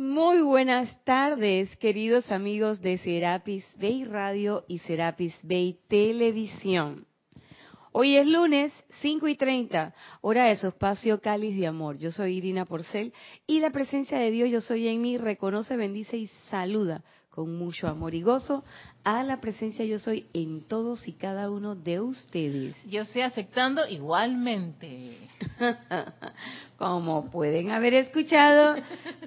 Muy 0.00 0.42
buenas 0.42 0.96
tardes, 1.02 1.76
queridos 1.78 2.30
amigos 2.30 2.80
de 2.80 2.98
Serapis 2.98 3.64
Bay 3.80 4.04
Radio 4.04 4.64
y 4.68 4.78
Serapis 4.78 5.34
Bay 5.42 5.76
Televisión. 5.88 7.04
Hoy 7.90 8.16
es 8.16 8.24
lunes 8.28 8.72
5 9.00 9.26
y 9.26 9.34
30, 9.34 9.92
hora 10.20 10.44
de 10.44 10.54
su 10.54 10.68
espacio 10.68 11.20
Cáliz 11.20 11.58
de 11.58 11.66
Amor. 11.66 11.98
Yo 11.98 12.12
soy 12.12 12.36
Irina 12.36 12.64
Porcel 12.64 13.12
y 13.44 13.58
la 13.58 13.70
presencia 13.70 14.20
de 14.20 14.30
Dios 14.30 14.52
Yo 14.52 14.60
Soy 14.60 14.86
en 14.86 15.02
mí 15.02 15.18
reconoce, 15.18 15.76
bendice 15.76 16.16
y 16.16 16.28
saluda 16.48 17.02
con 17.38 17.56
mucho 17.56 17.86
amor 17.86 18.16
y 18.16 18.22
gozo 18.22 18.64
a 19.04 19.22
la 19.22 19.40
presencia 19.40 19.84
yo 19.84 20.00
soy 20.00 20.28
en 20.32 20.66
todos 20.66 21.06
y 21.06 21.12
cada 21.12 21.50
uno 21.52 21.76
de 21.76 22.00
ustedes. 22.00 22.76
Yo 22.88 23.02
estoy 23.02 23.22
aceptando 23.22 23.86
igualmente. 23.88 25.18
Como 26.78 27.28
pueden 27.28 27.72
haber 27.72 27.92
escuchado, 27.94 28.76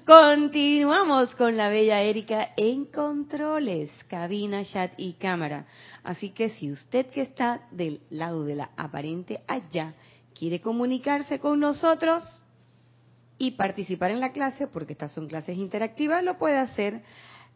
continuamos 0.06 1.36
con 1.36 1.58
la 1.58 1.68
bella 1.68 2.00
Erika 2.02 2.52
en 2.55 2.86
controles, 2.86 3.92
cabina, 4.08 4.64
chat 4.64 4.94
y 4.96 5.14
cámara. 5.16 5.66
Así 6.02 6.30
que 6.30 6.48
si 6.52 6.72
usted 6.72 7.08
que 7.08 7.20
está 7.20 7.68
del 7.72 8.00
lado 8.09 8.45
de 8.45 8.56
la 8.56 8.70
aparente 8.78 9.42
allá 9.50 9.95
quiere 10.34 10.62
comunicarse 10.62 11.40
con 11.42 11.59
nosotros 11.59 12.23
y 13.38 13.52
participar 13.52 14.12
en 14.12 14.22
la 14.22 14.31
clase, 14.31 14.68
porque 14.68 14.94
estas 14.94 15.12
son 15.12 15.28
clases 15.28 15.58
interactivas, 15.58 16.23
lo 16.23 16.38
puede 16.38 16.58
hacer 16.58 17.02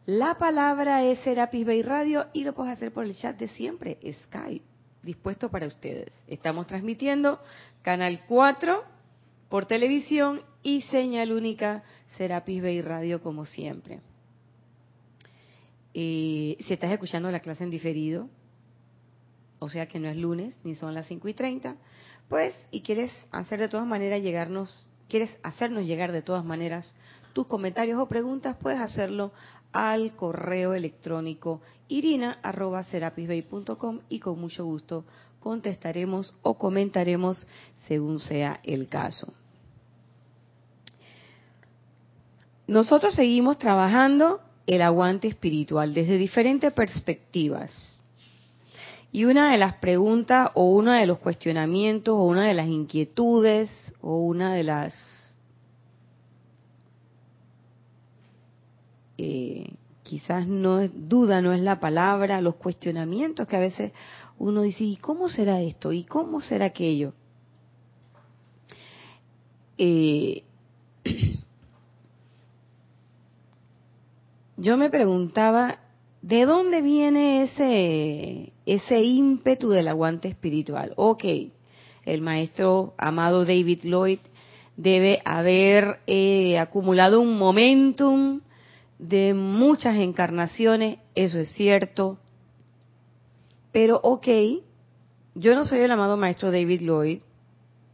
la 0.04 0.36
palabra 0.36 1.04
es 1.04 1.20
Serapis 1.20 1.64
Bay 1.66 1.80
Radio 1.80 2.26
y 2.34 2.44
lo 2.44 2.54
puedes 2.54 2.74
hacer 2.74 2.92
por 2.92 3.06
el 3.06 3.16
chat 3.16 3.38
de 3.38 3.48
siempre, 3.48 3.98
Skype, 4.24 4.64
dispuesto 5.02 5.50
para 5.50 5.66
ustedes. 5.66 6.12
Estamos 6.28 6.66
transmitiendo 6.66 7.40
Canal 7.80 8.20
4 8.28 8.95
por 9.48 9.66
televisión 9.66 10.42
y 10.62 10.82
señal 10.82 11.32
única 11.32 11.82
Serapis 12.16 12.62
Bay 12.62 12.80
Radio 12.80 13.22
como 13.22 13.44
siempre. 13.44 14.00
Eh, 15.94 16.56
si 16.60 16.74
estás 16.74 16.90
escuchando 16.90 17.30
la 17.30 17.40
clase 17.40 17.64
en 17.64 17.70
diferido, 17.70 18.28
o 19.58 19.70
sea 19.70 19.86
que 19.86 19.98
no 19.98 20.08
es 20.08 20.16
lunes 20.16 20.54
ni 20.64 20.74
son 20.74 20.94
las 20.94 21.06
5 21.06 21.28
y 21.28 21.34
30, 21.34 21.76
pues 22.28 22.54
y 22.70 22.82
quieres 22.82 23.12
hacer 23.30 23.60
de 23.60 23.68
todas 23.68 23.86
maneras 23.86 24.22
llegarnos, 24.22 24.90
quieres 25.08 25.38
hacernos 25.42 25.86
llegar 25.86 26.12
de 26.12 26.22
todas 26.22 26.44
maneras 26.44 26.94
tus 27.32 27.46
comentarios 27.46 27.98
o 27.98 28.08
preguntas, 28.08 28.56
puedes 28.60 28.80
hacerlo 28.80 29.32
al 29.72 30.14
correo 30.16 30.74
electrónico 30.74 31.62
irina.serapisbay.com 31.88 34.00
y 34.08 34.20
con 34.20 34.40
mucho 34.40 34.64
gusto 34.64 35.04
contestaremos 35.40 36.34
o 36.42 36.56
comentaremos 36.58 37.46
según 37.86 38.20
sea 38.20 38.60
el 38.64 38.88
caso. 38.88 39.32
Nosotros 42.66 43.14
seguimos 43.14 43.58
trabajando 43.58 44.40
el 44.66 44.82
aguante 44.82 45.28
espiritual 45.28 45.94
desde 45.94 46.18
diferentes 46.18 46.72
perspectivas. 46.72 48.02
Y 49.12 49.24
una 49.24 49.52
de 49.52 49.58
las 49.58 49.74
preguntas 49.76 50.50
o 50.54 50.70
uno 50.70 50.92
de 50.92 51.06
los 51.06 51.18
cuestionamientos 51.18 52.14
o 52.14 52.24
una 52.24 52.46
de 52.46 52.54
las 52.54 52.66
inquietudes 52.66 53.94
o 54.02 54.18
una 54.18 54.52
de 54.52 54.64
las 54.64 54.94
eh, 59.16 59.72
quizás 60.02 60.46
no 60.46 60.80
es 60.80 60.90
duda, 60.92 61.40
no 61.40 61.52
es 61.52 61.60
la 61.60 61.80
palabra, 61.80 62.40
los 62.40 62.56
cuestionamientos 62.56 63.46
que 63.46 63.56
a 63.56 63.60
veces 63.60 63.92
uno 64.38 64.62
dice, 64.62 64.84
¿y 64.84 64.96
cómo 64.96 65.28
será 65.28 65.62
esto? 65.62 65.92
¿Y 65.92 66.04
cómo 66.04 66.40
será 66.40 66.66
aquello? 66.66 67.14
Eh, 69.78 70.44
yo 74.56 74.76
me 74.76 74.90
preguntaba, 74.90 75.80
¿de 76.22 76.46
dónde 76.46 76.82
viene 76.82 77.42
ese, 77.42 78.52
ese 78.64 79.02
ímpetu 79.02 79.70
del 79.70 79.88
aguante 79.88 80.28
espiritual? 80.28 80.92
Ok, 80.96 81.24
el 82.04 82.20
maestro 82.22 82.94
amado 82.96 83.44
David 83.44 83.80
Lloyd 83.84 84.20
debe 84.76 85.20
haber 85.24 86.00
eh, 86.06 86.58
acumulado 86.58 87.20
un 87.20 87.38
momentum 87.38 88.40
de 88.98 89.34
muchas 89.34 89.96
encarnaciones, 89.96 90.98
eso 91.14 91.38
es 91.38 91.50
cierto. 91.50 92.18
Pero 93.72 94.00
ok, 94.02 94.28
yo 95.34 95.54
no 95.54 95.64
soy 95.64 95.80
el 95.80 95.90
amado 95.90 96.16
maestro 96.16 96.50
David 96.50 96.80
Lloyd, 96.80 97.22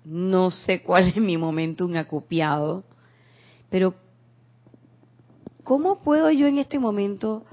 no 0.05 0.51
sé 0.51 0.83
cuál 0.83 1.09
es 1.09 1.17
mi 1.17 1.37
momento 1.37 1.85
un 1.85 1.97
acopiado, 1.97 2.85
pero 3.69 3.95
¿cómo 5.73 6.03
puedo 6.03 6.31
yo 6.31 6.47
en 6.49 6.59
este 6.59 6.79
momento 6.79 7.47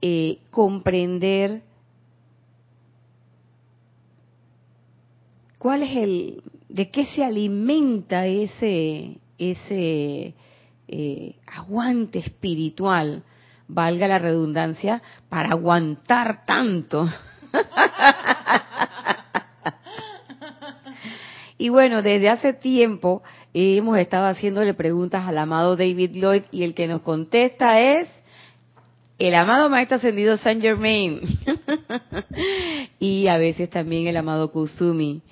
eh, 0.00 0.38
comprender 0.52 1.62
cuál 5.58 5.82
es 5.82 5.96
el, 5.96 6.44
de 6.68 6.92
qué 6.92 7.04
se 7.06 7.24
alimenta 7.24 8.26
ese, 8.26 9.18
ese 9.38 10.34
eh, 10.86 11.34
aguante 11.48 12.20
espiritual, 12.20 13.24
valga 13.66 14.06
la 14.06 14.20
redundancia, 14.20 15.02
para 15.28 15.48
aguantar 15.48 16.44
tanto. 16.44 17.08
y 21.58 21.70
bueno, 21.70 22.02
desde 22.02 22.28
hace 22.28 22.52
tiempo 22.52 23.24
hemos 23.54 23.96
estado 23.98 24.26
haciéndole 24.26 24.74
preguntas 24.74 25.26
al 25.26 25.38
amado 25.38 25.76
David 25.76 26.10
Lloyd 26.14 26.42
y 26.50 26.64
el 26.64 26.74
que 26.74 26.88
nos 26.88 27.02
contesta 27.02 27.80
es 27.80 28.08
el 29.18 29.34
amado 29.36 29.70
Maestro 29.70 29.96
Ascendido 29.96 30.36
Saint 30.36 30.60
Germain 30.60 31.20
y 32.98 33.28
a 33.28 33.38
veces 33.38 33.70
también 33.70 34.08
el 34.08 34.16
amado 34.16 34.50
Kusumi. 34.50 35.22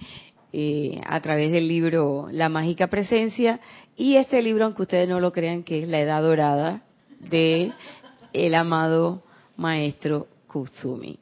Eh, 0.55 1.01
a 1.07 1.19
través 1.23 1.51
del 1.51 1.67
libro 1.67 2.29
La 2.31 2.51
Mágica 2.51 2.89
Presencia 2.89 3.59
y 3.97 4.17
este 4.17 4.43
libro, 4.43 4.67
aunque 4.67 4.83
ustedes 4.83 5.09
no 5.09 5.19
lo 5.19 5.33
crean, 5.33 5.63
que 5.63 5.83
es 5.83 5.89
La 5.89 5.99
Edad 5.99 6.21
Dorada 6.21 6.83
de 7.19 7.73
el 8.35 8.55
amado 8.55 9.23
maestro 9.57 10.27
Kusumi. 10.49 11.19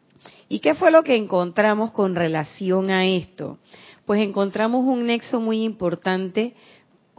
¿Y 0.48 0.58
qué 0.58 0.74
fue 0.74 0.90
lo 0.90 1.04
que 1.04 1.14
encontramos 1.14 1.92
con 1.92 2.16
relación 2.16 2.90
a 2.90 3.06
esto? 3.06 3.58
Pues 4.04 4.20
encontramos 4.20 4.84
un 4.84 5.06
nexo 5.06 5.40
muy 5.40 5.62
importante 5.62 6.54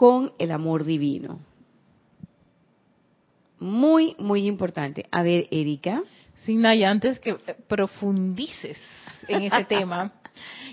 con 0.02 0.34
el 0.40 0.50
amor 0.50 0.84
divino. 0.84 1.38
Muy, 3.60 4.16
muy 4.18 4.48
importante. 4.48 5.06
A 5.12 5.22
ver, 5.22 5.48
Erika. 5.52 6.02
Sin 6.38 6.66
y 6.66 6.84
antes 6.84 7.20
que 7.20 7.36
profundices 7.68 8.80
en 9.28 9.44
ese 9.44 9.64
tema, 9.70 10.12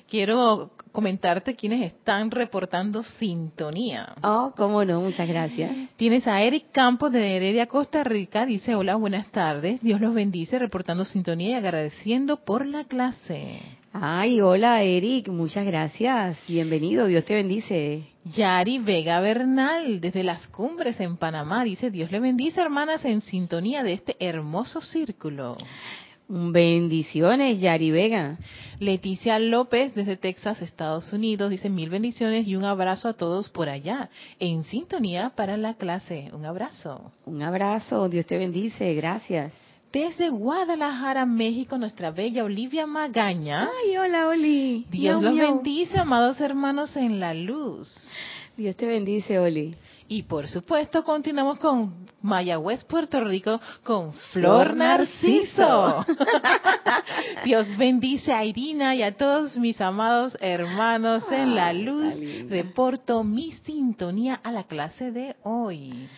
quiero 0.08 0.70
comentarte 0.92 1.54
quienes 1.54 1.92
están 1.92 2.30
reportando 2.30 3.02
sintonía. 3.02 4.14
Oh, 4.22 4.54
cómo 4.56 4.82
no, 4.86 5.02
muchas 5.02 5.28
gracias. 5.28 5.76
Tienes 5.98 6.26
a 6.26 6.40
Eric 6.40 6.72
Campos 6.72 7.12
de 7.12 7.36
Heredia, 7.36 7.66
Costa 7.66 8.02
Rica, 8.04 8.46
dice, 8.46 8.76
hola, 8.76 8.96
buenas 8.96 9.26
tardes, 9.30 9.82
Dios 9.82 10.00
los 10.00 10.14
bendice, 10.14 10.58
reportando 10.58 11.04
sintonía 11.04 11.50
y 11.50 11.52
agradeciendo 11.52 12.46
por 12.46 12.64
la 12.64 12.84
clase. 12.84 13.60
Ay, 14.00 14.40
hola 14.40 14.84
Eric, 14.84 15.28
muchas 15.28 15.66
gracias, 15.66 16.38
bienvenido, 16.46 17.06
Dios 17.06 17.24
te 17.24 17.34
bendice. 17.34 18.06
Yari 18.26 18.78
Vega 18.78 19.18
Bernal, 19.18 20.00
desde 20.00 20.22
las 20.22 20.46
cumbres 20.46 21.00
en 21.00 21.16
Panamá, 21.16 21.64
dice, 21.64 21.90
Dios 21.90 22.12
le 22.12 22.20
bendice, 22.20 22.60
hermanas, 22.60 23.04
en 23.04 23.20
sintonía 23.20 23.82
de 23.82 23.94
este 23.94 24.16
hermoso 24.20 24.80
círculo. 24.80 25.56
Bendiciones, 26.28 27.60
Yari 27.60 27.90
Vega. 27.90 28.38
Leticia 28.78 29.40
López, 29.40 29.96
desde 29.96 30.16
Texas, 30.16 30.62
Estados 30.62 31.12
Unidos, 31.12 31.50
dice 31.50 31.68
mil 31.68 31.90
bendiciones 31.90 32.46
y 32.46 32.54
un 32.54 32.64
abrazo 32.64 33.08
a 33.08 33.14
todos 33.14 33.48
por 33.48 33.68
allá, 33.68 34.10
en 34.38 34.62
sintonía 34.62 35.30
para 35.30 35.56
la 35.56 35.74
clase. 35.74 36.30
Un 36.32 36.46
abrazo. 36.46 37.10
Un 37.26 37.42
abrazo, 37.42 38.08
Dios 38.08 38.26
te 38.26 38.38
bendice, 38.38 38.94
gracias. 38.94 39.52
Desde 39.92 40.28
Guadalajara, 40.28 41.24
México, 41.24 41.78
nuestra 41.78 42.10
bella 42.10 42.44
Olivia 42.44 42.86
Magaña. 42.86 43.70
Ay, 43.82 43.96
hola, 43.96 44.28
Oli. 44.28 44.86
Dios 44.90 45.22
los 45.22 45.34
bendice, 45.34 45.98
amados 45.98 46.38
hermanos 46.40 46.94
en 46.94 47.18
la 47.18 47.32
luz. 47.32 47.90
Dios 48.54 48.76
te 48.76 48.86
bendice, 48.86 49.38
Oli. 49.38 49.74
Y 50.06 50.24
por 50.24 50.46
supuesto 50.48 51.04
continuamos 51.04 51.58
con 51.58 52.06
Mayagüez, 52.20 52.84
Puerto 52.84 53.24
Rico, 53.24 53.60
con 53.82 54.12
Flor 54.32 54.74
Narciso. 54.74 56.04
Dios 57.44 57.76
bendice 57.78 58.32
a 58.32 58.44
Irina 58.44 58.94
y 58.94 59.02
a 59.02 59.16
todos 59.16 59.56
mis 59.56 59.80
amados 59.80 60.36
hermanos 60.40 61.24
en 61.30 61.54
la 61.54 61.72
luz. 61.72 62.14
Reporto 62.50 63.24
mi 63.24 63.52
sintonía 63.52 64.40
a 64.42 64.52
la 64.52 64.64
clase 64.64 65.12
de 65.12 65.36
hoy. 65.44 66.08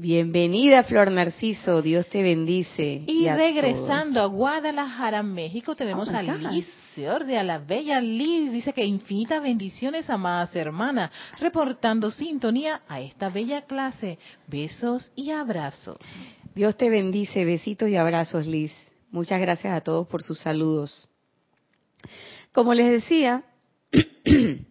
Bienvenida, 0.00 0.82
Flor 0.84 1.10
Narciso. 1.10 1.82
Dios 1.82 2.06
te 2.08 2.22
bendice. 2.22 3.02
Y, 3.06 3.28
regresando 3.28 4.22
a 4.22 4.26
Guadalajara, 4.26 5.22
México, 5.22 5.76
tenemos 5.76 6.08
Oh, 6.08 6.16
a. 6.16 6.22
Liz 6.22 6.66
Ciordia, 6.94 7.42
la 7.42 7.58
bella 7.58 8.00
Liz. 8.00 8.50
Dice 8.50 8.72
que 8.72 8.82
infinitas 8.82 9.42
bendiciones, 9.42 10.08
amadas 10.08 10.56
hermanas, 10.56 11.10
reportando 11.38 12.10
sintonía 12.10 12.80
a 12.88 12.98
esta 13.02 13.28
bella 13.28 13.66
clase. 13.66 14.18
Besos 14.46 15.12
y 15.16 15.32
abrazos. 15.32 15.98
Dios 16.54 16.78
te 16.78 16.88
bendice. 16.88 17.44
Besitos 17.44 17.90
y 17.90 17.96
abrazos, 17.96 18.46
Liz. 18.46 18.72
Muchas 19.10 19.38
gracias 19.38 19.74
a 19.74 19.82
todos 19.82 20.08
por 20.08 20.22
sus 20.22 20.40
saludos. 20.40 21.10
Como 22.52 22.72
les 22.72 22.90
decía, 22.90 23.44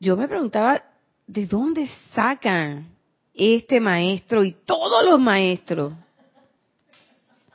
yo 0.00 0.18
me 0.18 0.28
preguntaba, 0.28 0.84
¿de 1.28 1.46
dónde 1.46 1.88
sacan 2.14 2.88
este 3.34 3.78
maestro 3.78 4.42
y 4.42 4.52
todos 4.52 5.04
los 5.04 5.20
maestros? 5.20 5.92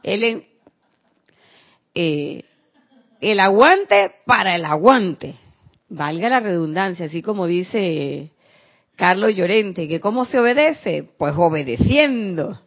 El, 0.04 0.46
eh, 1.96 2.46
el 3.20 3.40
aguante 3.40 4.12
para 4.26 4.56
el 4.56 4.64
aguante. 4.64 5.36
Valga 5.90 6.30
la 6.30 6.40
redundancia, 6.40 7.08
así 7.08 7.22
como 7.22 7.48
dice 7.48 8.32
Carlos 8.96 9.36
Llorente, 9.36 9.88
que 9.88 10.00
cómo 10.00 10.26
se 10.26 10.40
obedece, 10.40 11.10
pues 11.18 11.34
obedeciendo. 11.36 12.62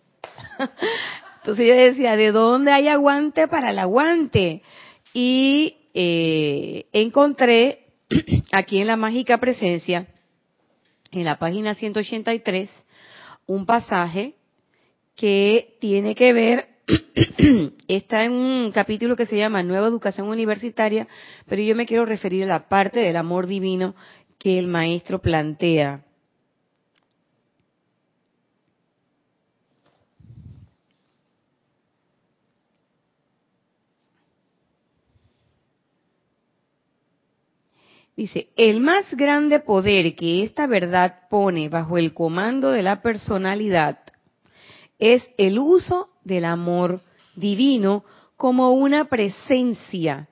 Entonces 1.38 1.68
yo 1.68 1.74
decía, 1.74 2.16
¿de 2.16 2.32
dónde 2.32 2.72
hay 2.72 2.88
aguante 2.88 3.46
para 3.46 3.70
el 3.70 3.78
aguante? 3.78 4.62
Y 5.12 5.76
eh, 5.94 6.86
encontré 6.92 7.86
aquí 8.52 8.80
en 8.80 8.88
la 8.88 8.96
mágica 8.96 9.38
presencia, 9.38 10.08
en 11.10 11.24
la 11.24 11.38
página 11.38 11.74
183, 11.74 12.70
un 13.46 13.66
pasaje 13.66 14.34
que 15.14 15.76
tiene 15.80 16.14
que 16.14 16.32
ver, 16.32 16.68
está 17.88 18.24
en 18.24 18.32
un 18.32 18.70
capítulo 18.72 19.16
que 19.16 19.26
se 19.26 19.36
llama 19.36 19.62
Nueva 19.62 19.88
Educación 19.88 20.28
Universitaria, 20.28 21.08
pero 21.46 21.62
yo 21.62 21.74
me 21.74 21.86
quiero 21.86 22.04
referir 22.06 22.44
a 22.44 22.46
la 22.46 22.68
parte 22.68 23.00
del 23.00 23.16
amor 23.16 23.46
divino 23.46 23.94
que 24.38 24.58
el 24.58 24.66
maestro 24.66 25.20
plantea. 25.20 26.05
Dice, 38.16 38.48
el 38.56 38.80
más 38.80 39.14
grande 39.14 39.60
poder 39.60 40.14
que 40.16 40.42
esta 40.42 40.66
verdad 40.66 41.28
pone 41.28 41.68
bajo 41.68 41.98
el 41.98 42.14
comando 42.14 42.70
de 42.70 42.82
la 42.82 43.02
personalidad 43.02 43.98
es 44.98 45.22
el 45.36 45.58
uso 45.58 46.08
del 46.24 46.46
amor 46.46 47.02
divino 47.34 48.04
como 48.38 48.72
una 48.72 49.04
presencia 49.04 50.28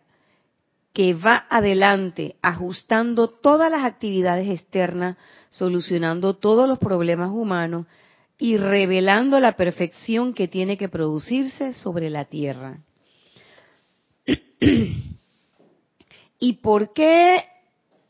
que 0.94 1.12
va 1.12 1.46
adelante 1.50 2.36
ajustando 2.40 3.28
todas 3.28 3.70
las 3.70 3.84
actividades 3.84 4.48
externas, 4.48 5.18
solucionando 5.50 6.36
todos 6.36 6.66
los 6.66 6.78
problemas 6.78 7.30
humanos 7.32 7.86
y 8.38 8.56
revelando 8.56 9.40
la 9.40 9.56
perfección 9.56 10.32
que 10.32 10.48
tiene 10.48 10.78
que 10.78 10.88
producirse 10.88 11.74
sobre 11.74 12.08
la 12.08 12.24
tierra. 12.24 12.78
¿Y 16.38 16.52
por 16.54 16.92
qué 16.94 17.44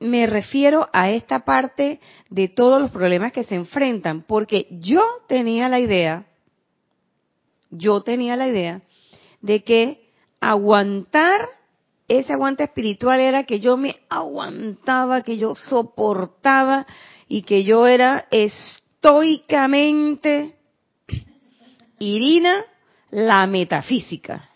me 0.04 0.26
refiero 0.26 0.88
a 0.92 1.10
esta 1.10 1.44
parte 1.44 1.98
de 2.28 2.48
todos 2.48 2.80
los 2.80 2.90
problemas 2.90 3.32
que 3.32 3.44
se 3.44 3.54
enfrentan? 3.54 4.22
Porque 4.22 4.68
yo 4.70 5.02
tenía 5.26 5.68
la 5.68 5.80
idea, 5.80 6.26
yo 7.70 8.02
tenía 8.02 8.36
la 8.36 8.48
idea 8.48 8.82
de 9.40 9.64
que 9.64 10.10
aguantar, 10.40 11.48
ese 12.06 12.34
aguante 12.34 12.64
espiritual 12.64 13.18
era 13.18 13.44
que 13.44 13.60
yo 13.60 13.78
me 13.78 13.96
aguantaba, 14.10 15.22
que 15.22 15.38
yo 15.38 15.54
soportaba 15.54 16.86
y 17.26 17.42
que 17.42 17.64
yo 17.64 17.86
era 17.86 18.26
estoicamente 18.30 19.44
Irina 21.98 22.62
la 23.10 23.46
metafísica. 23.46 24.50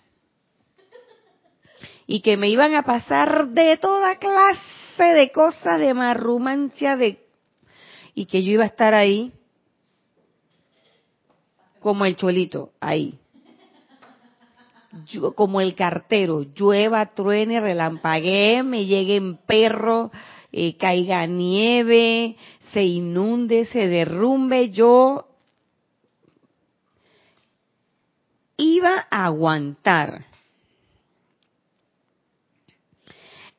Y 2.06 2.20
que 2.20 2.36
me 2.36 2.48
iban 2.50 2.74
a 2.74 2.82
pasar 2.82 3.48
de 3.48 3.78
toda 3.78 4.16
clase 4.16 4.77
de 5.06 5.30
cosas, 5.30 5.80
de 5.80 5.94
marrumancia, 5.94 6.96
de 6.96 7.24
y 8.14 8.26
que 8.26 8.42
yo 8.42 8.52
iba 8.52 8.64
a 8.64 8.66
estar 8.66 8.94
ahí 8.94 9.32
como 11.78 12.04
el 12.04 12.16
cholito, 12.16 12.72
ahí. 12.80 13.18
Yo, 15.06 15.32
como 15.34 15.60
el 15.60 15.74
cartero, 15.76 16.42
llueva, 16.42 17.14
truene, 17.14 17.60
relampaguee, 17.60 18.62
me 18.64 18.86
lleguen 18.86 19.36
perros, 19.36 20.10
eh, 20.50 20.76
caiga 20.76 21.26
nieve, 21.26 22.36
se 22.60 22.82
inunde, 22.82 23.66
se 23.66 23.86
derrumbe, 23.86 24.70
yo 24.70 25.28
iba 28.56 29.06
a 29.10 29.26
aguantar. 29.26 30.26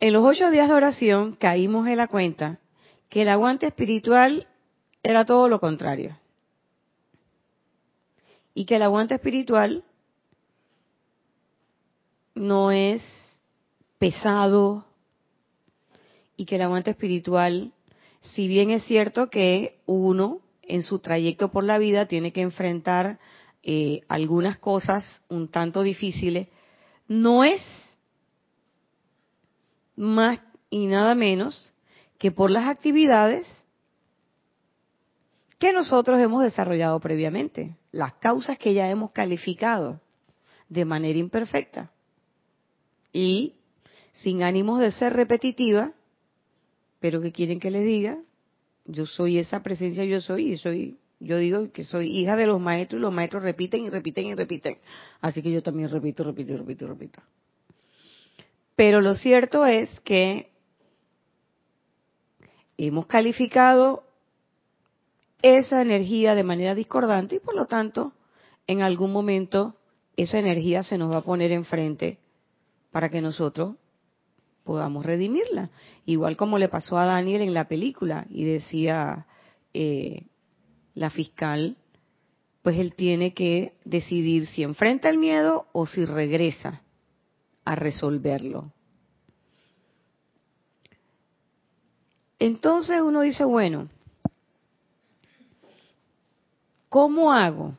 En 0.01 0.13
los 0.13 0.23
ocho 0.23 0.49
días 0.49 0.69
de 0.69 0.75
oración 0.75 1.35
caímos 1.35 1.85
en 1.87 1.97
la 1.97 2.07
cuenta 2.07 2.59
que 3.09 3.23
el 3.23 3.29
aguante 3.29 3.67
espiritual 3.67 4.47
era 5.03 5.25
todo 5.25 5.49
lo 5.49 5.59
contrario. 5.59 6.17
Y 8.53 8.63
que 8.63 8.77
el 8.77 8.83
aguante 8.83 9.15
espiritual 9.15 9.83
no 12.33 12.71
es 12.71 13.03
pesado 13.97 14.85
y 16.37 16.45
que 16.45 16.55
el 16.55 16.61
aguante 16.61 16.91
espiritual, 16.91 17.73
si 18.21 18.47
bien 18.47 18.69
es 18.71 18.85
cierto 18.85 19.29
que 19.29 19.81
uno 19.85 20.39
en 20.61 20.83
su 20.83 20.99
trayecto 20.99 21.51
por 21.51 21.65
la 21.65 21.77
vida 21.77 22.05
tiene 22.05 22.31
que 22.31 22.41
enfrentar 22.41 23.19
eh, 23.63 24.01
algunas 24.07 24.59
cosas 24.59 25.23
un 25.27 25.49
tanto 25.49 25.83
difíciles, 25.83 26.47
no 27.09 27.43
es 27.43 27.61
más 29.99 30.39
y 30.69 30.85
nada 30.85 31.13
menos 31.13 31.73
que 32.17 32.31
por 32.31 32.49
las 32.49 32.67
actividades 32.67 33.45
que 35.57 35.73
nosotros 35.73 36.21
hemos 36.21 36.41
desarrollado 36.41 37.01
previamente, 37.01 37.75
las 37.91 38.13
causas 38.13 38.57
que 38.57 38.73
ya 38.73 38.89
hemos 38.89 39.11
calificado 39.11 39.99
de 40.69 40.85
manera 40.85 41.19
imperfecta 41.19 41.91
y 43.11 43.55
sin 44.13 44.41
ánimos 44.41 44.79
de 44.79 44.91
ser 44.91 45.13
repetitiva, 45.13 45.91
pero 47.01 47.19
que 47.19 47.33
quieren 47.33 47.59
que 47.59 47.69
les 47.69 47.85
diga, 47.85 48.19
yo 48.85 49.05
soy 49.05 49.37
esa 49.37 49.61
presencia, 49.61 50.05
yo 50.05 50.21
soy, 50.21 50.53
y 50.53 50.57
soy, 50.57 50.97
yo 51.19 51.37
digo 51.37 51.73
que 51.73 51.83
soy 51.83 52.17
hija 52.17 52.37
de 52.37 52.47
los 52.47 52.61
maestros 52.61 52.99
y 52.99 53.01
los 53.01 53.13
maestros 53.13 53.43
repiten 53.43 53.83
y 53.83 53.89
repiten 53.89 54.27
y 54.27 54.35
repiten, 54.35 54.77
así 55.19 55.41
que 55.41 55.51
yo 55.51 55.61
también 55.61 55.89
repito, 55.89 56.23
repito, 56.23 56.55
repito, 56.55 56.87
repito. 56.87 57.21
Pero 58.79 59.01
lo 59.01 59.13
cierto 59.13 59.65
es 59.65 59.99
que 60.05 60.53
hemos 62.77 63.07
calificado 63.07 64.05
esa 65.41 65.81
energía 65.81 66.33
de 66.33 66.45
manera 66.45 66.75
discordante 66.75 67.35
y 67.35 67.39
por 67.41 67.57
lo 67.57 67.65
tanto 67.65 68.13
en 68.67 68.81
algún 68.81 69.11
momento 69.11 69.75
esa 70.15 70.39
energía 70.39 70.83
se 70.83 70.97
nos 70.97 71.11
va 71.11 71.17
a 71.17 71.23
poner 71.23 71.51
enfrente 71.51 72.19
para 72.89 73.09
que 73.09 73.19
nosotros 73.19 73.75
podamos 74.63 75.05
redimirla. 75.05 75.71
Igual 76.05 76.37
como 76.37 76.57
le 76.57 76.69
pasó 76.69 76.97
a 76.97 77.05
Daniel 77.05 77.41
en 77.41 77.53
la 77.53 77.67
película 77.67 78.27
y 78.29 78.45
decía 78.45 79.25
eh, 79.73 80.27
la 80.93 81.09
fiscal, 81.09 81.75
pues 82.61 82.77
él 82.77 82.93
tiene 82.95 83.33
que 83.33 83.73
decidir 83.83 84.47
si 84.47 84.63
enfrenta 84.63 85.09
el 85.09 85.17
miedo 85.17 85.67
o 85.73 85.85
si 85.85 86.05
regresa 86.05 86.81
a 87.65 87.75
resolverlo. 87.75 88.71
Entonces 92.39 93.01
uno 93.01 93.21
dice, 93.21 93.43
bueno, 93.43 93.89
¿cómo 96.87 97.33
hago? 97.33 97.75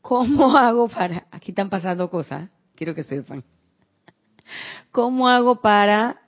¿Cómo 0.00 0.56
hago 0.56 0.88
para... 0.88 1.26
Aquí 1.30 1.50
están 1.52 1.68
pasando 1.68 2.10
cosas, 2.10 2.48
quiero 2.74 2.94
que 2.94 3.04
sepan. 3.04 3.44
¿Cómo 4.90 5.28
hago 5.28 5.60
para 5.60 6.20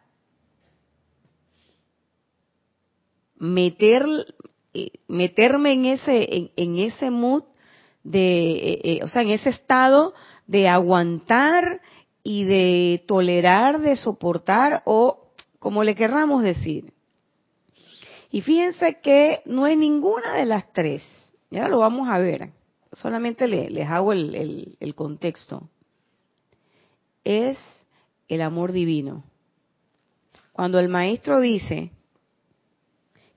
meter, 3.37 4.07
eh, 4.75 4.93
meterme 5.09 5.73
en 5.73 5.87
ese, 5.87 6.37
en, 6.37 6.50
en 6.57 6.78
ese 6.78 7.11
mood 7.11 7.45
de, 8.04 8.50
eh, 8.52 8.80
eh, 8.84 9.00
o 9.02 9.08
sea, 9.08 9.23
en 9.23 9.30
ese 9.30 9.50
estado 9.50 10.14
de 10.46 10.68
aguantar 10.68 11.80
y 12.23 12.44
de 12.44 13.04
tolerar, 13.06 13.80
de 13.80 13.96
soportar 13.96 14.82
o 14.84 15.32
como 15.58 15.82
le 15.82 15.94
querramos 15.94 16.42
decir. 16.42 16.92
Y 18.30 18.42
fíjense 18.42 19.00
que 19.00 19.42
no 19.46 19.66
es 19.66 19.76
ninguna 19.76 20.34
de 20.34 20.44
las 20.44 20.73
tres. 20.73 21.02
Ya 21.50 21.68
lo 21.68 21.78
vamos 21.78 22.08
a 22.08 22.18
ver. 22.18 22.50
Solamente 22.92 23.46
les 23.49 23.88
hago 23.88 24.12
el 24.12 24.94
contexto. 24.94 25.68
Es 27.25 27.58
el 28.28 28.42
amor 28.42 28.73
divino. 28.73 29.25
Cuando 30.52 30.78
el 30.78 30.88
maestro 30.88 31.40
dice 31.40 31.90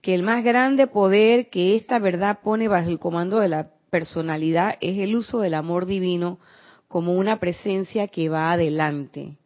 que 0.01 0.13
el 0.13 0.23
más 0.23 0.43
grande 0.43 0.87
poder 0.87 1.49
que 1.49 1.75
esta 1.75 1.99
verdad 1.99 2.39
pone 2.43 2.67
bajo 2.67 2.89
el 2.89 2.99
comando 2.99 3.39
de 3.39 3.49
la 3.49 3.71
personalidad 3.89 4.77
es 4.81 4.97
el 4.99 5.15
uso 5.15 5.39
del 5.39 5.53
amor 5.53 5.85
divino 5.85 6.39
como 6.87 7.15
una 7.15 7.39
presencia 7.39 8.07
que 8.07 8.29
va 8.29 8.51
adelante. 8.51 9.37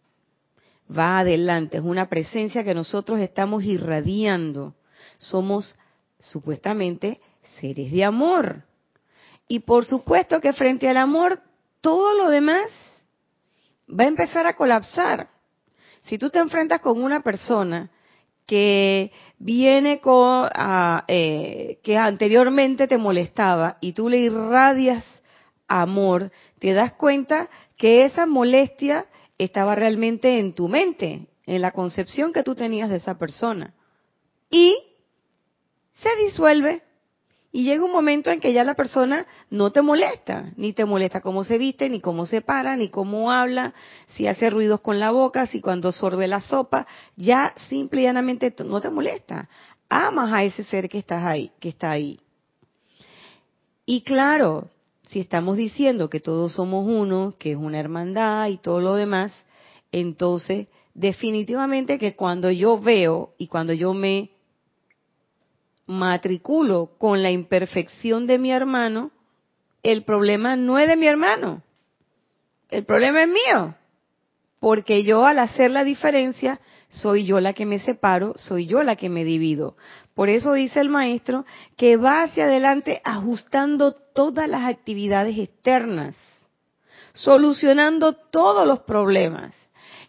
Va 0.96 1.20
adelante, 1.20 1.78
es 1.78 1.84
una 1.84 2.10
presencia 2.10 2.64
que 2.64 2.74
nosotros 2.74 3.20
estamos 3.20 3.64
irradiando. 3.64 4.76
Somos 5.18 5.76
supuestamente 6.20 7.22
seres 7.60 7.92
de 7.92 8.04
amor. 8.04 8.64
Y 9.48 9.60
por 9.60 9.86
supuesto 9.86 10.40
que 10.42 10.54
frente 10.54 10.88
al 10.90 10.98
amor, 10.98 11.40
todo 11.82 12.14
lo 12.18 12.30
demás 12.30 12.70
va 13.90 14.06
a 14.06 14.08
empezar 14.08 14.46
a 14.48 14.56
colapsar. 14.56 15.28
Si 16.06 16.18
tú 16.18 16.30
te 16.30 16.40
enfrentas 16.40 16.80
con 16.80 17.02
una 17.02 17.22
persona 17.22 17.90
que 18.46 19.12
viene 19.44 20.00
con, 20.00 20.50
eh, 21.08 21.80
que 21.84 21.98
anteriormente 21.98 22.88
te 22.88 22.98
molestaba 22.98 23.78
y 23.82 23.94
tú 23.94 24.08
le 24.08 24.20
irradias 24.20 25.04
amor, 25.68 26.32
te 26.60 26.74
das 26.74 26.94
cuenta 26.94 27.50
que 27.78 28.06
esa 28.06 28.26
molestia 28.26 29.08
estaba 29.38 29.74
realmente 29.74 30.38
en 30.38 30.54
tu 30.54 30.68
mente, 30.68 31.28
en 31.46 31.62
la 31.62 31.72
concepción 31.72 32.34
que 32.34 32.44
tú 32.44 32.54
tenías 32.54 32.90
de 32.90 32.98
esa 32.98 33.18
persona. 33.18 33.74
Y 34.50 34.78
se 35.94 36.10
disuelve 36.24 36.84
y 37.52 37.64
llega 37.64 37.84
un 37.84 37.92
momento 37.92 38.32
en 38.32 38.40
que 38.40 38.54
ya 38.54 38.64
la 38.64 38.76
persona 38.76 39.26
no 39.50 39.72
te 39.72 39.82
molesta, 39.82 40.52
ni 40.56 40.72
te 40.72 40.86
molesta 40.86 41.20
cómo 41.20 41.44
se 41.44 41.58
viste, 41.58 41.90
ni 41.90 42.00
cómo 42.00 42.26
se 42.26 42.42
para, 42.42 42.78
ni 42.78 42.90
cómo 42.90 43.32
habla, 43.32 43.74
si 44.08 44.26
hace 44.28 44.50
ruidos 44.50 44.80
con 44.80 45.00
la 45.00 45.12
boca, 45.12 45.46
si 45.46 45.60
cuando 45.60 45.92
sorbe 45.92 46.28
la 46.28 46.40
sopa, 46.40 46.88
ya 47.18 47.54
simple 47.70 48.02
y 48.02 48.04
llanamente 48.06 48.54
no 48.66 48.80
te 48.80 48.90
molesta. 48.90 49.50
Amas 49.90 50.32
a 50.32 50.44
ese 50.46 50.64
ser 50.64 50.88
que 50.88 51.00
estás 51.00 51.26
ahí, 51.26 51.52
que 51.60 51.70
está 51.70 51.92
ahí. 51.92 52.22
Y 53.86 54.02
claro, 54.04 54.70
si 55.10 55.20
estamos 55.20 55.58
diciendo 55.58 56.10
que 56.10 56.22
todos 56.22 56.54
somos 56.54 56.88
uno, 56.88 57.34
que 57.38 57.52
es 57.52 57.58
una 57.58 57.80
hermandad 57.80 58.48
y 58.48 58.60
todo 58.60 58.80
lo 58.80 58.96
demás, 58.96 59.34
entonces 59.92 60.68
definitivamente 60.94 62.00
que 62.00 62.16
cuando 62.16 62.50
yo 62.50 62.80
veo 62.80 63.34
y 63.38 63.48
cuando 63.48 63.74
yo 63.74 63.94
me 63.94 64.30
matriculo 65.92 66.92
con 66.98 67.22
la 67.22 67.32
imperfección 67.32 68.26
de 68.28 68.40
mi 68.40 68.52
hermano, 68.52 69.12
el 69.84 70.04
problema 70.04 70.56
no 70.56 70.80
es 70.80 70.88
de 70.88 70.96
mi 70.96 71.08
hermano, 71.08 71.62
el 72.70 72.86
problema 72.86 73.24
es 73.24 73.28
mío, 73.28 73.76
porque 74.60 75.04
yo 75.04 75.26
al 75.26 75.40
hacer 75.40 75.72
la 75.72 75.84
diferencia, 75.84 76.60
soy 76.88 77.26
yo 77.26 77.40
la 77.40 77.54
que 77.54 77.66
me 77.66 77.80
separo, 77.80 78.34
soy 78.36 78.66
yo 78.66 78.84
la 78.84 78.96
que 78.96 79.10
me 79.10 79.24
divido. 79.24 79.76
Por 80.14 80.30
eso 80.30 80.54
dice 80.54 80.82
el 80.82 80.90
maestro 80.90 81.46
que 81.78 81.98
va 81.98 82.24
hacia 82.24 82.46
adelante 82.46 83.02
ajustando 83.04 83.94
todas 83.94 84.50
las 84.50 84.64
actividades 84.64 85.38
externas, 85.38 86.16
solucionando 87.14 88.14
todos 88.14 88.68
los 88.68 88.82
problemas. 88.82 89.56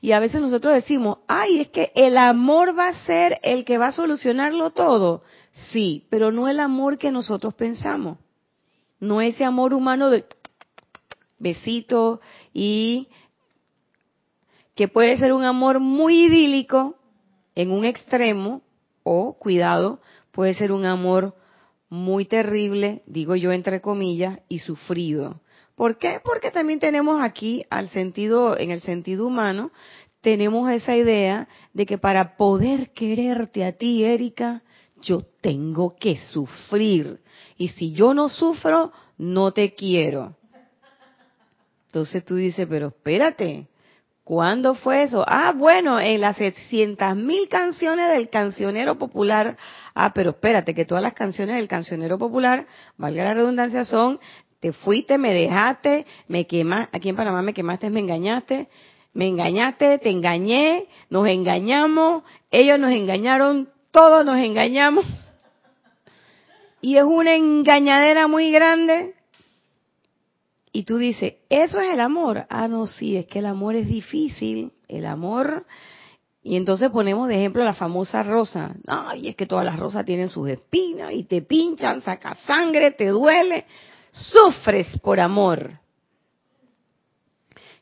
Y 0.01 0.11
a 0.13 0.19
veces 0.19 0.41
nosotros 0.41 0.75
decimos, 0.75 1.19
ay, 1.29 1.61
es 1.61 1.69
que 1.69 1.93
el 1.95 2.19
amor 2.19 2.77
va 2.77 2.89
a 2.89 3.05
ser 3.05 3.39
el 3.43 3.65
que 3.65 3.79
va 3.79 3.87
a 3.87 3.93
solucionarlo 3.93 4.71
todo. 4.71 5.23
Sí, 5.53 6.07
pero 6.11 6.33
no 6.33 6.49
el 6.49 6.61
amor 6.61 6.99
que 6.99 7.11
nosotros 7.11 7.55
pensamos. 7.55 8.19
No 8.99 9.21
ese 9.21 9.45
amor 9.45 9.75
humano 9.75 10.11
de 10.11 10.25
besito 11.39 12.21
y 12.53 13.09
que 14.75 14.89
puede 14.89 15.17
ser 15.19 15.33
un 15.33 15.45
amor 15.45 15.81
muy 15.81 16.25
idílico 16.25 16.97
en 17.55 17.71
un 17.71 17.85
extremo 17.85 18.63
o, 19.03 19.37
cuidado, 19.39 20.01
puede 20.31 20.55
ser 20.55 20.73
un 20.73 20.87
amor 20.87 21.35
muy 21.91 22.25
terrible, 22.25 23.03
digo 23.07 23.37
yo 23.37 23.53
entre 23.53 23.83
comillas, 23.83 24.39
y 24.49 24.61
sufrido. 24.61 25.41
¿Por 25.75 25.99
qué? 25.99 26.21
Porque 26.25 26.51
también 26.51 26.79
tenemos 26.79 27.21
aquí 27.21 27.65
al 27.69 27.89
sentido, 27.89 28.57
en 28.57 28.71
el 28.71 28.81
sentido 28.81 29.27
humano, 29.27 29.73
tenemos 30.23 30.71
esa 30.71 30.97
idea 30.97 31.49
de 31.75 31.85
que 31.85 31.99
para 31.99 32.37
poder 32.37 32.93
quererte 32.93 33.65
a 33.65 33.73
ti, 33.73 34.05
Erika, 34.05 34.63
yo 35.03 35.23
tengo 35.41 35.97
que 35.97 36.17
sufrir. 36.29 37.21
Y 37.59 37.69
si 37.69 37.93
yo 37.93 38.15
no 38.15 38.29
sufro, 38.29 38.93
no 39.19 39.53
te 39.53 39.75
quiero. 39.75 40.35
Entonces 41.87 42.25
tú 42.25 42.37
dices, 42.37 42.67
pero 42.71 42.89
espérate, 42.89 43.69
¿cuándo 44.25 44.75
fue 44.75 45.03
eso? 45.03 45.25
Ah, 45.27 45.53
bueno, 45.55 46.01
en 46.01 46.23
las 46.23 46.37
600 46.39 47.15
mil 47.17 47.49
canciones 47.49 48.09
del 48.13 48.31
cancionero 48.31 48.97
popular. 48.97 49.57
Ah, 49.95 50.13
pero 50.15 50.31
espérate, 50.31 50.75
que 50.75 50.87
todas 50.87 51.03
las 51.03 51.13
canciones 51.13 51.57
del 51.57 51.69
cancionero 51.69 52.17
popular, 52.19 52.67
valga 52.97 53.25
la 53.25 53.35
redundancia, 53.35 53.85
son, 53.85 54.19
te 54.61 54.73
fuiste, 54.73 55.19
me 55.19 55.35
dejaste, 55.35 56.07
me 56.29 56.47
quemaste, 56.47 56.97
aquí 56.97 57.09
en 57.11 57.17
Panamá 57.17 57.43
me 57.43 57.53
quemaste, 57.53 57.91
me 57.91 58.01
engañaste, 58.01 58.69
me 59.13 59.27
engañaste, 59.27 59.99
te 59.99 60.09
engañé, 60.09 60.87
nos 61.11 61.27
engañamos, 61.27 62.23
ellos 62.51 62.79
nos 62.79 62.93
engañaron, 62.93 63.69
todos 63.93 64.25
nos 64.25 64.39
engañamos. 64.39 65.05
Y 66.81 66.97
es 66.97 67.05
una 67.05 67.37
engañadera 67.37 68.27
muy 68.27 68.51
grande. 68.51 69.15
Y 70.73 70.83
tú 70.85 70.97
dices, 70.97 71.35
¿eso 71.49 71.81
es 71.81 71.93
el 71.93 72.01
amor? 72.01 72.47
Ah, 72.49 72.67
no, 72.67 72.87
sí, 72.87 73.17
es 73.17 73.27
que 73.27 73.39
el 73.39 73.47
amor 73.47 73.77
es 73.77 73.87
difícil. 73.87 74.73
El 74.89 75.07
amor. 75.07 75.65
Y 76.43 76.57
entonces 76.57 76.91
ponemos 76.91 77.29
de 77.29 77.37
ejemplo 77.37 77.63
la 77.63 77.75
famosa 77.75 78.23
rosa. 78.23 78.75
Ay, 78.89 79.29
es 79.29 79.37
que 79.37 79.47
todas 79.47 79.65
las 79.65 79.79
rosas 79.79 80.05
tienen 80.05 80.29
sus 80.29 80.49
espinas 80.49 81.13
y 81.13 81.25
te 81.25 81.43
pinchan, 81.43 82.01
saca 82.01 82.35
sangre, 82.47 82.91
te 82.91 83.09
duele. 83.09 83.67
Sufres 84.11 84.99
por 85.01 85.21
amor. 85.21 85.79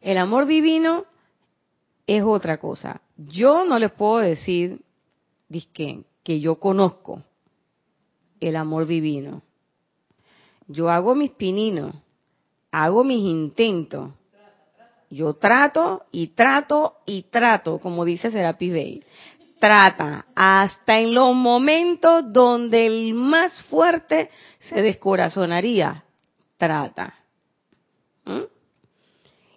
El 0.02 0.18
amor 0.18 0.46
divino 0.46 1.04
es 2.06 2.22
otra 2.22 2.58
cosa. 2.58 3.00
Yo 3.16 3.64
no 3.64 3.78
les 3.78 3.92
puedo 3.92 4.18
decir 4.18 4.80
disque, 5.50 6.04
que 6.22 6.40
yo 6.40 6.58
conozco 6.58 7.22
el 8.40 8.56
amor 8.56 8.86
divino. 8.86 9.42
Yo 10.66 10.88
hago 10.88 11.14
mis 11.14 11.32
pininos, 11.32 11.94
hago 12.70 13.04
mis 13.04 13.18
intentos. 13.18 14.12
Yo 15.10 15.34
trato 15.34 16.04
y 16.12 16.28
trato 16.28 16.98
y 17.04 17.24
trato, 17.24 17.80
como 17.80 18.04
dice 18.04 18.30
Serapis 18.30 18.72
Bey. 18.72 19.04
Trata 19.58 20.26
hasta 20.34 21.00
en 21.00 21.12
los 21.12 21.34
momentos 21.34 22.32
donde 22.32 22.86
el 22.86 23.12
más 23.12 23.52
fuerte 23.64 24.30
se 24.60 24.80
descorazonaría. 24.80 26.04
Trata. 26.56 27.12
¿Mm? 28.24 28.44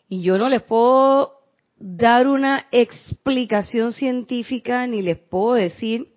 Y 0.10 0.22
yo 0.24 0.38
no 0.40 0.50
les 0.50 0.64
puedo 0.64 1.43
dar 1.78 2.28
una 2.28 2.68
explicación 2.72 3.94
científica 3.94 4.86
ni 4.88 5.02
les 5.02 5.18
puedo 5.18 5.54
decir 5.54 6.14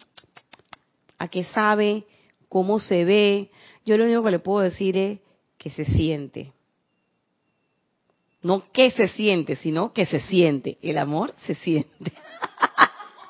a 1.18 1.28
qué 1.28 1.44
sabe, 1.44 2.04
cómo 2.48 2.78
se 2.78 3.04
ve. 3.04 3.50
Yo 3.84 3.96
lo 3.96 4.04
único 4.04 4.22
que 4.22 4.30
le 4.30 4.38
puedo 4.38 4.60
decir 4.60 4.96
es 4.96 5.18
que 5.58 5.70
se 5.70 5.84
siente. 5.84 6.52
No 8.42 8.70
que 8.72 8.90
se 8.90 9.08
siente, 9.08 9.56
sino 9.56 9.92
que 9.92 10.06
se 10.06 10.20
siente. 10.20 10.78
El 10.82 10.98
amor 10.98 11.34
se 11.46 11.54
siente. 11.56 12.12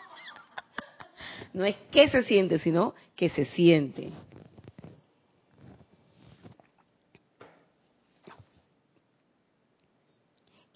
no 1.54 1.64
es 1.64 1.76
que 1.90 2.08
se 2.08 2.22
siente, 2.24 2.58
sino 2.58 2.94
que 3.14 3.28
se 3.30 3.46
siente. 3.46 4.10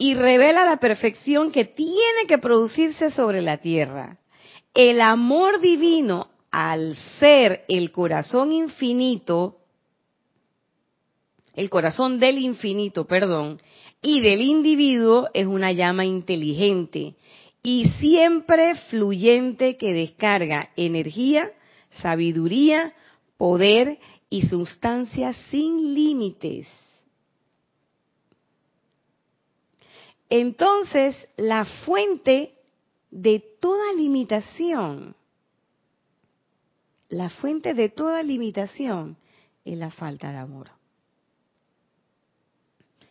Y 0.00 0.14
revela 0.14 0.64
la 0.64 0.78
perfección 0.78 1.52
que 1.52 1.66
tiene 1.66 2.26
que 2.26 2.38
producirse 2.38 3.10
sobre 3.10 3.42
la 3.42 3.58
tierra. 3.58 4.16
El 4.72 5.02
amor 5.02 5.60
divino, 5.60 6.28
al 6.50 6.96
ser 7.18 7.66
el 7.68 7.92
corazón 7.92 8.50
infinito, 8.50 9.58
el 11.54 11.68
corazón 11.68 12.18
del 12.18 12.38
infinito, 12.38 13.06
perdón, 13.06 13.60
y 14.00 14.22
del 14.22 14.40
individuo 14.40 15.28
es 15.34 15.46
una 15.46 15.70
llama 15.70 16.06
inteligente 16.06 17.16
y 17.62 17.90
siempre 18.00 18.76
fluyente 18.88 19.76
que 19.76 19.92
descarga 19.92 20.70
energía, 20.76 21.50
sabiduría, 21.90 22.94
poder 23.36 23.98
y 24.30 24.46
sustancia 24.46 25.34
sin 25.50 25.92
límites. 25.92 26.66
Entonces, 30.30 31.16
la 31.36 31.64
fuente 31.64 32.54
de 33.10 33.42
toda 33.60 33.92
limitación, 33.94 35.16
la 37.08 37.28
fuente 37.28 37.74
de 37.74 37.88
toda 37.88 38.22
limitación 38.22 39.16
es 39.64 39.76
la 39.76 39.90
falta 39.90 40.30
de 40.30 40.38
amor. 40.38 40.70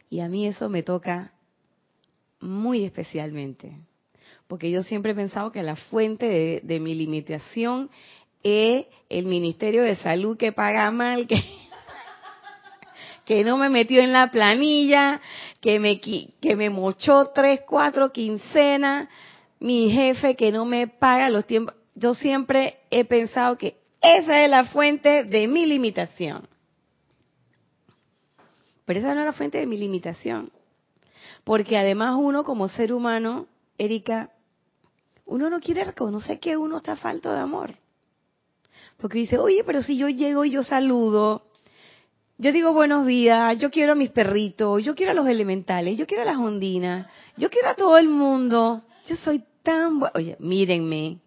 Y 0.09 0.21
a 0.21 0.29
mí 0.29 0.47
eso 0.47 0.69
me 0.69 0.81
toca 0.81 1.33
muy 2.39 2.85
especialmente, 2.85 3.73
porque 4.47 4.71
yo 4.71 4.81
siempre 4.83 5.11
he 5.11 5.15
pensado 5.15 5.51
que 5.51 5.61
la 5.61 5.75
fuente 5.75 6.61
de, 6.63 6.79
mi 6.79 6.95
limitación 6.95 7.89
es 8.43 8.85
el 9.09 9.25
Ministerio 9.25 9.83
de 9.83 9.97
Salud 9.97 10.37
que 10.37 10.53
paga 10.53 10.89
mal, 10.89 11.27
que, 11.27 11.43
que 13.29 13.43
no 13.43 13.57
me 13.57 13.69
metió 13.69 14.01
en 14.01 14.11
la 14.11 14.31
planilla, 14.31 15.21
que 15.61 15.79
me, 15.79 16.01
que 16.01 16.55
me 16.55 16.71
mochó 16.71 17.27
tres, 17.27 17.61
cuatro 17.61 18.11
quincenas, 18.11 19.07
mi 19.59 19.91
jefe 19.91 20.35
que 20.35 20.51
no 20.51 20.65
me 20.65 20.87
paga 20.87 21.29
los 21.29 21.45
tiempos. 21.45 21.75
Yo 21.93 22.15
siempre 22.15 22.79
he 22.89 23.05
pensado 23.05 23.55
que 23.55 23.77
esa 24.01 24.43
es 24.43 24.49
la 24.49 24.65
fuente 24.65 25.25
de 25.25 25.47
mi 25.47 25.67
limitación. 25.67 26.49
Pero 28.85 28.99
esa 28.99 29.13
no 29.13 29.19
es 29.19 29.27
la 29.27 29.33
fuente 29.33 29.59
de 29.59 29.67
mi 29.67 29.77
limitación. 29.77 30.51
Porque 31.43 31.77
además 31.77 32.15
uno 32.17 32.43
como 32.43 32.67
ser 32.67 32.91
humano, 32.91 33.45
Erika, 33.77 34.31
uno 35.27 35.51
no 35.51 35.59
quiere 35.59 35.83
reconocer 35.83 36.39
que 36.39 36.57
uno 36.57 36.77
está 36.77 36.95
falto 36.95 37.31
de 37.31 37.37
amor. 37.37 37.75
Porque 38.97 39.19
dice, 39.19 39.37
oye, 39.37 39.63
pero 39.63 39.83
si 39.83 39.97
yo 39.97 40.09
llego 40.09 40.45
y 40.45 40.49
yo 40.49 40.63
saludo, 40.63 41.48
yo 42.41 42.53
digo 42.53 42.71
buenos 42.71 43.05
días, 43.05 43.57
yo 43.57 43.69
quiero 43.69 43.91
a 43.91 43.95
mis 43.95 44.11
perritos, 44.11 44.81
yo 44.81 44.95
quiero 44.95 45.11
a 45.11 45.15
los 45.15 45.27
elementales, 45.27 45.97
yo 45.97 46.07
quiero 46.07 46.23
a 46.23 46.25
las 46.25 46.37
ondinas, 46.37 47.05
yo 47.35 47.49
quiero 47.49 47.67
a 47.67 47.73
todo 47.73 47.97
el 47.97 48.07
mundo. 48.07 48.81
Yo 49.05 49.17
soy 49.17 49.43
tan 49.61 49.99
buena. 49.99 50.13
Oye, 50.15 50.37
mírenme. 50.39 51.17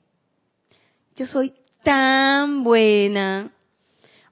Yo 1.15 1.27
soy 1.27 1.53
tan 1.83 2.65
buena. 2.65 3.53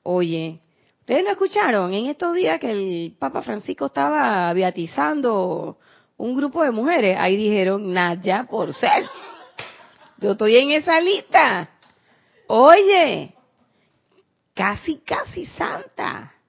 Oye, 0.03 0.61
¿ustedes 1.01 1.23
no 1.23 1.31
escucharon 1.33 1.93
en 1.93 2.07
estos 2.07 2.35
días 2.35 2.59
que 2.59 2.71
el 2.71 3.15
Papa 3.19 3.43
Francisco 3.43 3.87
estaba 3.87 4.51
beatizando 4.55 5.77
un 6.17 6.35
grupo 6.35 6.63
de 6.63 6.71
mujeres? 6.71 7.19
Ahí 7.21 7.37
dijeron, 7.37 7.93
Nadia 7.93 8.45
por 8.45 8.73
ser. 8.73 9.05
Yo 10.17 10.33
estoy 10.33 10.57
en 10.57 10.71
esa 10.71 10.99
lista. 10.99 11.69
Oye, 12.47 13.35
casi, 14.55 14.97
casi 15.05 15.45
santa. 15.45 16.40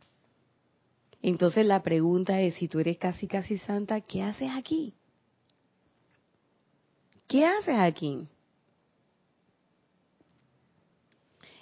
Entonces 1.21 1.65
la 1.65 1.83
pregunta 1.83 2.41
es, 2.41 2.55
si 2.55 2.67
tú 2.67 2.79
eres 2.79 2.97
casi, 2.97 3.27
casi 3.27 3.57
santa, 3.57 4.01
¿qué 4.01 4.23
haces 4.23 4.49
aquí? 4.51 4.93
¿Qué 7.27 7.45
haces 7.45 7.77
aquí? 7.77 8.27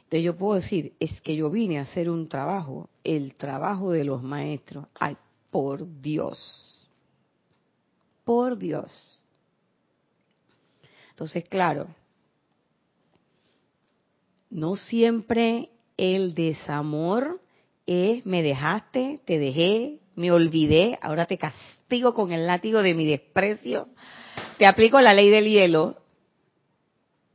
Entonces 0.10 0.24
yo 0.24 0.38
puedo 0.38 0.56
decir, 0.56 0.94
es 1.00 1.22
que 1.22 1.36
yo 1.36 1.52
vine 1.52 1.78
a 1.78 1.84
hacer 1.84 2.10
un 2.10 2.30
trabajo, 2.30 2.90
el 3.04 3.36
trabajo 3.36 3.92
de 3.92 4.06
los 4.06 4.24
maestros. 4.24 4.88
Ay, 5.00 5.18
por 5.52 6.02
Dios. 6.02 6.90
Por 8.24 8.58
Dios. 8.58 9.24
Entonces, 11.12 11.44
claro, 11.48 11.88
no 14.50 14.76
siempre 14.78 15.70
el 15.98 16.34
desamor 16.34 17.40
es 17.90 18.26
me 18.26 18.44
dejaste, 18.44 19.20
te 19.26 19.40
dejé, 19.40 20.00
me 20.16 20.32
olvidé, 20.32 21.00
ahora 21.02 21.26
te 21.26 21.40
castigo 21.40 22.14
con 22.14 22.32
el 22.32 22.46
látigo 22.46 22.84
de 22.84 22.94
mi 22.94 23.06
desprecio, 23.08 23.88
te 24.60 24.68
aplico 24.68 25.02
la 25.02 25.14
ley 25.14 25.30
del 25.32 25.50
hielo, 25.50 25.98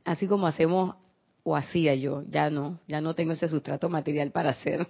así 0.05 0.27
como 0.27 0.47
hacemos 0.47 0.95
o 1.43 1.57
hacía 1.57 1.93
yo, 1.95 2.23
ya 2.29 2.49
no, 2.49 2.79
ya 2.87 3.01
no 3.01 3.15
tengo 3.15 3.33
ese 3.33 3.49
sustrato 3.49 3.89
material 3.89 4.31
para 4.31 4.51
hacer. 4.51 4.87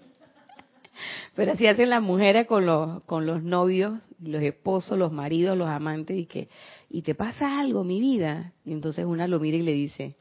Pero 1.36 1.54
así 1.54 1.66
hacen 1.66 1.90
las 1.90 2.02
mujeres 2.02 2.46
con 2.46 2.66
los, 2.66 3.04
con 3.04 3.26
los 3.26 3.44
novios, 3.44 4.00
los 4.22 4.44
esposos, 4.44 4.98
los 4.98 5.12
maridos, 5.12 5.58
los 5.58 5.68
amantes, 5.68 6.16
y 6.18 6.28
que, 6.28 6.48
y 6.90 7.02
te 7.02 7.16
pasa 7.16 7.60
algo, 7.60 7.84
mi 7.84 8.00
vida. 8.00 8.54
Y 8.64 8.72
entonces 8.72 9.06
una 9.06 9.28
lo 9.28 9.40
mira 9.40 9.58
y 9.58 9.64
le 9.64 9.74
dice, 9.74 10.16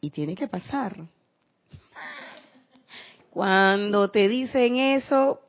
y 0.00 0.10
tiene 0.10 0.34
que 0.34 0.48
pasar. 0.48 0.96
Cuando 3.32 4.10
te 4.10 4.28
dicen 4.28 4.76
eso, 4.76 5.40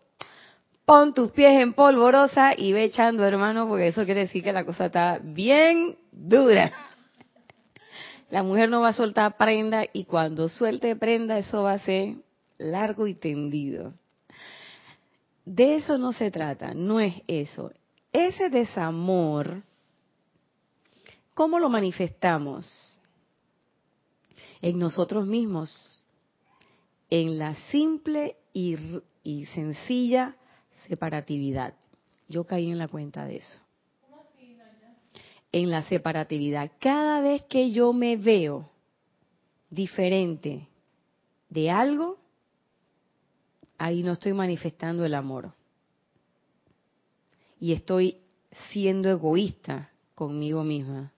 pon 0.86 1.14
tus 1.14 1.32
pies 1.32 1.62
en 1.62 1.74
polvorosa 1.74 2.54
y 2.58 2.72
ve 2.72 2.86
echando, 2.86 3.26
hermano, 3.26 3.68
porque 3.68 3.90
eso 3.90 4.06
quiere 4.06 4.22
decir 4.22 4.42
que 4.42 4.54
la 4.54 4.64
cosa 4.64 4.86
está 4.86 5.20
bien 5.22 5.98
dura. 6.10 6.72
La 8.30 8.42
mujer 8.42 8.70
no 8.70 8.80
va 8.80 8.90
a 8.90 8.94
soltar 8.94 9.36
prenda 9.36 9.84
y 9.92 10.06
cuando 10.06 10.48
suelte 10.48 10.96
prenda 10.96 11.38
eso 11.38 11.64
va 11.64 11.74
a 11.74 11.80
ser 11.80 12.16
largo 12.58 13.06
y 13.06 13.16
tendido. 13.16 13.94
De 15.44 15.76
eso 15.76 15.98
no 15.98 16.14
se 16.14 16.32
trata, 16.32 16.74
no 16.74 17.02
es 17.02 17.16
eso. 17.28 17.74
Ese 18.14 18.50
desamor, 18.50 19.62
¿cómo 21.34 21.60
lo 21.60 21.68
manifestamos? 21.68 22.98
En 24.62 24.80
nosotros 24.80 25.28
mismos, 25.28 25.93
en 27.14 27.38
la 27.38 27.54
simple 27.70 28.38
y, 28.54 28.76
y 29.24 29.46
sencilla 29.46 30.36
separatividad. 30.88 31.76
Yo 32.28 32.46
caí 32.46 32.72
en 32.72 32.80
la 32.80 32.88
cuenta 32.88 33.26
de 33.26 33.38
eso 33.38 33.60
en 35.54 35.70
la 35.70 35.84
separatividad. 35.84 36.72
Cada 36.80 37.22
vez 37.22 37.44
que 37.44 37.72
yo 37.72 37.94
me 37.94 38.18
veo 38.18 38.70
diferente 39.70 40.68
de 41.48 41.70
algo, 41.70 42.18
ahí 43.78 44.02
no 44.02 44.14
estoy 44.14 44.34
manifestando 44.34 45.06
el 45.06 45.14
amor. 45.14 45.54
Y 47.60 47.72
estoy 47.72 48.18
siendo 48.72 49.10
egoísta 49.10 49.92
conmigo 50.16 50.64
misma. 50.64 51.14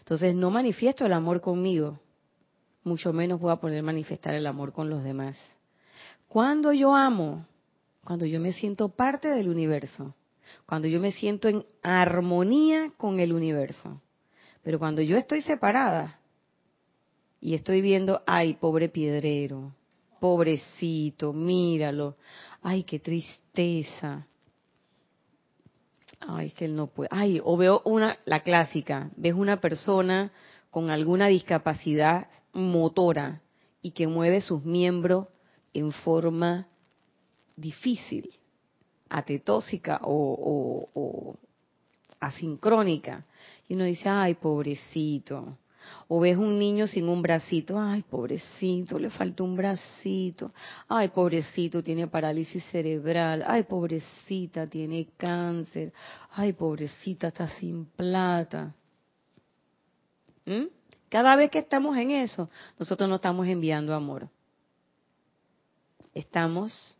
Entonces 0.00 0.34
no 0.34 0.50
manifiesto 0.50 1.06
el 1.06 1.12
amor 1.12 1.40
conmigo, 1.40 2.00
mucho 2.90 3.12
menos 3.12 3.38
voy 3.40 3.52
a 3.52 3.56
poder 3.56 3.84
manifestar 3.84 4.34
el 4.34 4.48
amor 4.48 4.72
con 4.72 4.90
los 4.90 5.04
demás. 5.04 5.38
Cuando 6.26 6.72
yo 6.72 6.92
amo, 6.92 7.46
cuando 8.04 8.26
yo 8.26 8.40
me 8.40 8.52
siento 8.52 8.88
parte 8.88 9.28
del 9.28 9.48
universo, 9.48 10.16
cuando 10.66 10.88
yo 10.88 10.98
me 10.98 11.12
siento 11.12 11.48
en 11.48 11.64
armonía 11.84 12.92
con 12.96 13.20
el 13.20 13.32
universo. 13.32 14.02
Pero 14.62 14.80
cuando 14.80 15.02
yo 15.02 15.16
estoy 15.16 15.40
separada 15.40 16.18
y 17.40 17.54
estoy 17.54 17.80
viendo, 17.80 18.22
ay, 18.26 18.54
pobre 18.54 18.88
piedrero, 18.88 19.72
pobrecito, 20.18 21.32
míralo, 21.32 22.16
ay, 22.60 22.82
qué 22.82 22.98
tristeza. 22.98 24.26
Ay, 26.18 26.50
que 26.50 26.64
él 26.64 26.74
no 26.74 26.88
puede. 26.88 27.08
Ay, 27.12 27.40
o 27.42 27.56
veo 27.56 27.82
una, 27.84 28.18
la 28.24 28.40
clásica, 28.40 29.10
ves 29.16 29.34
una 29.34 29.60
persona 29.60 30.32
con 30.70 30.90
alguna 30.90 31.26
discapacidad 31.26 32.28
motora 32.52 33.42
y 33.82 33.90
que 33.90 34.06
mueve 34.06 34.40
sus 34.40 34.64
miembros 34.64 35.26
en 35.74 35.92
forma 35.92 36.68
difícil 37.56 38.30
atetósica 39.08 40.00
o, 40.04 41.36
asincrónica. 42.20 43.26
Y 43.68 43.74
uno 43.74 43.84
dice, 43.84 44.08
ay, 44.08 44.34
pobrecito. 44.34 45.58
O 46.08 46.20
ves 46.20 46.36
un 46.36 46.58
niño 46.58 46.86
sin 46.86 47.08
un 47.08 47.22
bracito, 47.22 47.78
ay, 47.78 48.02
pobrecito, 48.02 48.98
le 48.98 49.10
falta 49.10 49.42
un 49.42 49.56
bracito. 49.56 50.52
Ay, 50.88 51.08
pobrecito, 51.08 51.82
tiene 51.82 52.06
parálisis 52.06 52.62
cerebral. 52.66 53.42
Ay, 53.46 53.64
pobrecita, 53.64 54.66
tiene 54.66 55.08
cáncer. 55.16 55.92
Ay, 56.32 56.52
pobrecita, 56.52 57.28
está 57.28 57.48
sin 57.48 57.86
plata. 57.86 58.74
¿Mm? 60.50 60.66
Cada 61.08 61.36
vez 61.36 61.48
que 61.48 61.60
estamos 61.60 61.96
en 61.96 62.10
eso, 62.10 62.50
nosotros 62.76 63.08
no 63.08 63.16
estamos 63.16 63.46
enviando 63.46 63.94
amor. 63.94 64.28
Estamos 66.12 66.98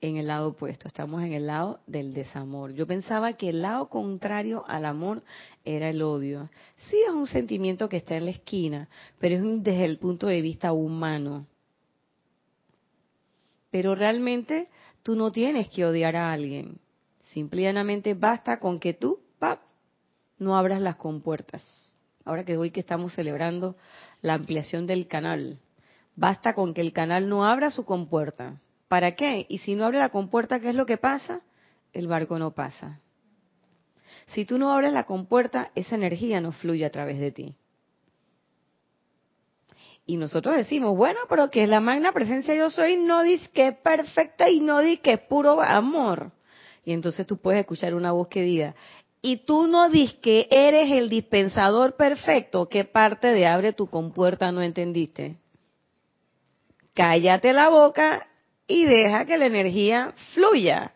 en 0.00 0.16
el 0.16 0.26
lado 0.26 0.48
opuesto, 0.48 0.88
estamos 0.88 1.22
en 1.22 1.34
el 1.34 1.46
lado 1.46 1.78
del 1.86 2.12
desamor. 2.12 2.72
Yo 2.72 2.84
pensaba 2.84 3.34
que 3.34 3.50
el 3.50 3.62
lado 3.62 3.88
contrario 3.88 4.64
al 4.66 4.86
amor 4.86 5.22
era 5.64 5.88
el 5.88 6.02
odio. 6.02 6.50
Sí 6.88 6.96
es 7.06 7.12
un 7.12 7.28
sentimiento 7.28 7.88
que 7.88 7.98
está 7.98 8.16
en 8.16 8.24
la 8.24 8.32
esquina, 8.32 8.88
pero 9.20 9.36
es 9.36 9.42
desde 9.62 9.84
el 9.84 9.98
punto 9.98 10.26
de 10.26 10.40
vista 10.40 10.72
humano. 10.72 11.46
Pero 13.70 13.94
realmente 13.94 14.68
tú 15.04 15.14
no 15.14 15.30
tienes 15.30 15.68
que 15.68 15.86
odiar 15.86 16.16
a 16.16 16.32
alguien. 16.32 16.80
Simplemente 17.32 18.14
basta 18.14 18.58
con 18.58 18.80
que 18.80 18.94
tú, 18.94 19.20
pap, 19.38 19.60
no 20.38 20.56
abras 20.56 20.80
las 20.80 20.96
compuertas. 20.96 21.85
Ahora 22.26 22.44
que 22.44 22.58
hoy 22.58 22.70
que 22.70 22.80
estamos 22.80 23.14
celebrando 23.14 23.76
la 24.20 24.34
ampliación 24.34 24.86
del 24.86 25.08
canal, 25.08 25.58
basta 26.14 26.52
con 26.52 26.74
que 26.74 26.82
el 26.82 26.92
canal 26.92 27.30
no 27.30 27.46
abra 27.46 27.70
su 27.70 27.86
compuerta 27.86 28.60
¿Para 28.88 29.16
qué? 29.16 29.46
Y 29.48 29.58
si 29.58 29.74
no 29.74 29.84
abre 29.84 29.98
la 29.98 30.10
compuerta, 30.10 30.60
¿qué 30.60 30.70
es 30.70 30.74
lo 30.74 30.86
que 30.86 30.96
pasa? 30.96 31.40
El 31.92 32.06
barco 32.06 32.38
no 32.38 32.52
pasa. 32.52 33.00
Si 34.26 34.44
tú 34.44 34.58
no 34.58 34.72
abres 34.72 34.92
la 34.92 35.04
compuerta, 35.04 35.70
esa 35.74 35.94
energía 35.94 36.40
no 36.40 36.52
fluye 36.52 36.84
a 36.84 36.90
través 36.90 37.18
de 37.18 37.32
ti. 37.32 37.54
Y 40.04 40.16
nosotros 40.18 40.56
decimos, 40.56 40.96
bueno, 40.96 41.18
pero 41.28 41.50
que 41.50 41.64
es 41.64 41.68
la 41.68 41.80
magna 41.80 42.12
presencia 42.12 42.54
yo 42.54 42.70
soy, 42.70 42.96
no 42.96 43.22
dice 43.22 43.48
que 43.52 43.68
es 43.68 43.76
perfecta 43.78 44.48
y 44.48 44.60
no 44.60 44.78
dice 44.78 45.02
que 45.02 45.12
es 45.14 45.20
puro 45.20 45.60
amor. 45.60 46.30
Y 46.84 46.92
entonces 46.92 47.26
tú 47.26 47.38
puedes 47.38 47.60
escuchar 47.60 47.94
una 47.94 48.12
voz 48.12 48.28
que 48.28 48.42
diga, 48.42 48.76
y 49.22 49.38
tú 49.38 49.66
no 49.66 49.88
dices 49.88 50.18
que 50.18 50.46
eres 50.50 50.90
el 50.90 51.08
dispensador 51.08 51.96
perfecto, 51.96 52.68
¿qué 52.68 52.84
parte 52.84 53.28
de 53.32 53.46
abre 53.46 53.72
tu 53.72 53.88
compuerta 53.88 54.52
no 54.52 54.62
entendiste? 54.62 55.36
Cállate 56.94 57.52
la 57.52 57.68
boca 57.68 58.26
y 58.66 58.84
deja 58.84 59.26
que 59.26 59.38
la 59.38 59.46
energía 59.46 60.14
fluya. 60.34 60.92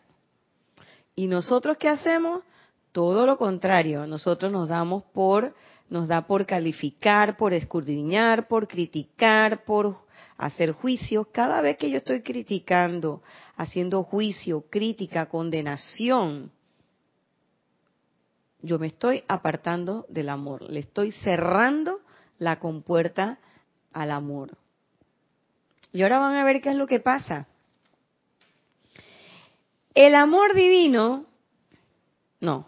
¿Y 1.15 1.27
nosotros 1.27 1.77
qué 1.77 1.89
hacemos? 1.89 2.43
Todo 2.91 3.25
lo 3.25 3.37
contrario, 3.37 4.07
nosotros 4.07 4.51
nos 4.51 4.67
damos 4.67 5.03
por, 5.13 5.53
nos 5.89 6.07
da 6.07 6.25
por 6.25 6.45
calificar, 6.45 7.37
por 7.37 7.53
escudriñar, 7.53 8.47
por 8.47 8.67
criticar, 8.67 9.63
por 9.63 9.95
hacer 10.37 10.71
juicios. 10.71 11.27
Cada 11.31 11.61
vez 11.61 11.77
que 11.77 11.89
yo 11.89 11.97
estoy 11.97 12.21
criticando, 12.21 13.21
haciendo 13.55 14.03
juicio, 14.03 14.65
crítica, 14.69 15.27
condenación, 15.27 16.51
yo 18.61 18.79
me 18.79 18.87
estoy 18.87 19.23
apartando 19.27 20.05
del 20.09 20.29
amor, 20.29 20.63
le 20.63 20.79
estoy 20.79 21.11
cerrando 21.11 21.99
la 22.37 22.59
compuerta 22.59 23.39
al 23.93 24.11
amor. 24.11 24.57
Y 25.93 26.03
ahora 26.03 26.19
van 26.19 26.35
a 26.35 26.43
ver 26.43 26.61
qué 26.61 26.69
es 26.69 26.75
lo 26.75 26.87
que 26.87 26.99
pasa. 26.99 27.47
El 29.93 30.15
amor 30.15 30.53
divino, 30.53 31.25
no. 32.39 32.65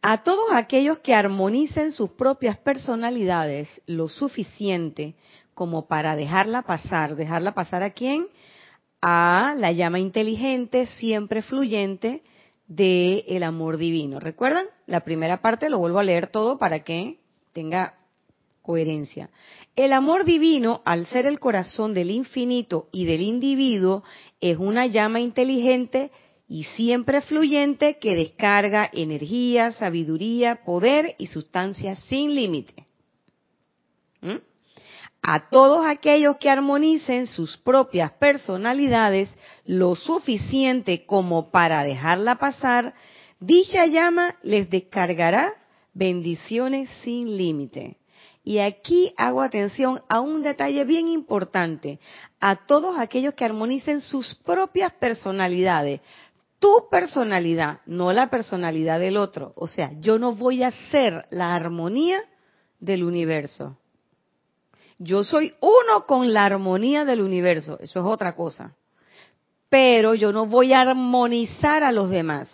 A 0.00 0.22
todos 0.22 0.52
aquellos 0.52 0.98
que 0.98 1.14
armonicen 1.14 1.90
sus 1.90 2.10
propias 2.10 2.58
personalidades 2.58 3.82
lo 3.86 4.08
suficiente 4.08 5.14
como 5.54 5.86
para 5.86 6.14
dejarla 6.14 6.62
pasar, 6.62 7.16
dejarla 7.16 7.52
pasar 7.52 7.82
a 7.82 7.90
quién? 7.90 8.26
A 9.00 9.54
la 9.56 9.72
llama 9.72 9.98
inteligente, 9.98 10.86
siempre 10.86 11.42
fluyente 11.42 12.22
del 12.66 13.24
el 13.28 13.42
amor 13.42 13.76
divino. 13.76 14.20
¿Recuerdan? 14.20 14.66
La 14.86 15.00
primera 15.00 15.40
parte 15.40 15.70
lo 15.70 15.78
vuelvo 15.78 15.98
a 15.98 16.04
leer 16.04 16.28
todo 16.28 16.58
para 16.58 16.84
que 16.84 17.18
tenga 17.52 17.94
coherencia. 18.62 19.30
El 19.76 19.92
amor 19.92 20.24
divino, 20.24 20.80
al 20.84 21.06
ser 21.06 21.26
el 21.26 21.40
corazón 21.40 21.94
del 21.94 22.10
infinito 22.10 22.88
y 22.92 23.04
del 23.04 23.20
individuo, 23.20 24.04
es 24.40 24.58
una 24.58 24.86
llama 24.86 25.20
inteligente 25.20 26.10
y 26.48 26.64
siempre 26.64 27.20
fluyente 27.22 27.98
que 27.98 28.14
descarga 28.14 28.88
energía, 28.92 29.72
sabiduría, 29.72 30.64
poder 30.64 31.14
y 31.18 31.26
sustancia 31.26 31.96
sin 31.96 32.34
límite. 32.34 32.83
A 35.26 35.48
todos 35.48 35.86
aquellos 35.86 36.36
que 36.36 36.50
armonicen 36.50 37.26
sus 37.26 37.56
propias 37.56 38.12
personalidades 38.12 39.34
lo 39.64 39.94
suficiente 39.94 41.06
como 41.06 41.50
para 41.50 41.82
dejarla 41.82 42.34
pasar, 42.34 42.92
dicha 43.40 43.86
llama 43.86 44.36
les 44.42 44.68
descargará 44.68 45.54
bendiciones 45.94 46.90
sin 47.02 47.38
límite. 47.38 47.96
Y 48.44 48.58
aquí 48.58 49.14
hago 49.16 49.40
atención 49.40 50.02
a 50.10 50.20
un 50.20 50.42
detalle 50.42 50.84
bien 50.84 51.08
importante. 51.08 52.00
A 52.38 52.66
todos 52.66 52.98
aquellos 52.98 53.32
que 53.32 53.46
armonicen 53.46 54.02
sus 54.02 54.34
propias 54.34 54.92
personalidades. 54.92 56.02
Tu 56.58 56.86
personalidad, 56.90 57.80
no 57.86 58.12
la 58.12 58.28
personalidad 58.28 59.00
del 59.00 59.16
otro. 59.16 59.54
O 59.56 59.68
sea, 59.68 59.92
yo 60.00 60.18
no 60.18 60.34
voy 60.34 60.62
a 60.62 60.70
ser 60.90 61.24
la 61.30 61.54
armonía 61.54 62.22
del 62.78 63.04
universo. 63.04 63.78
Yo 64.98 65.24
soy 65.24 65.54
uno 65.60 66.06
con 66.06 66.32
la 66.32 66.44
armonía 66.44 67.04
del 67.04 67.20
universo. 67.20 67.78
Eso 67.80 68.00
es 68.00 68.06
otra 68.06 68.34
cosa. 68.34 68.74
Pero 69.68 70.14
yo 70.14 70.32
no 70.32 70.46
voy 70.46 70.72
a 70.72 70.80
armonizar 70.80 71.82
a 71.82 71.92
los 71.92 72.10
demás. 72.10 72.50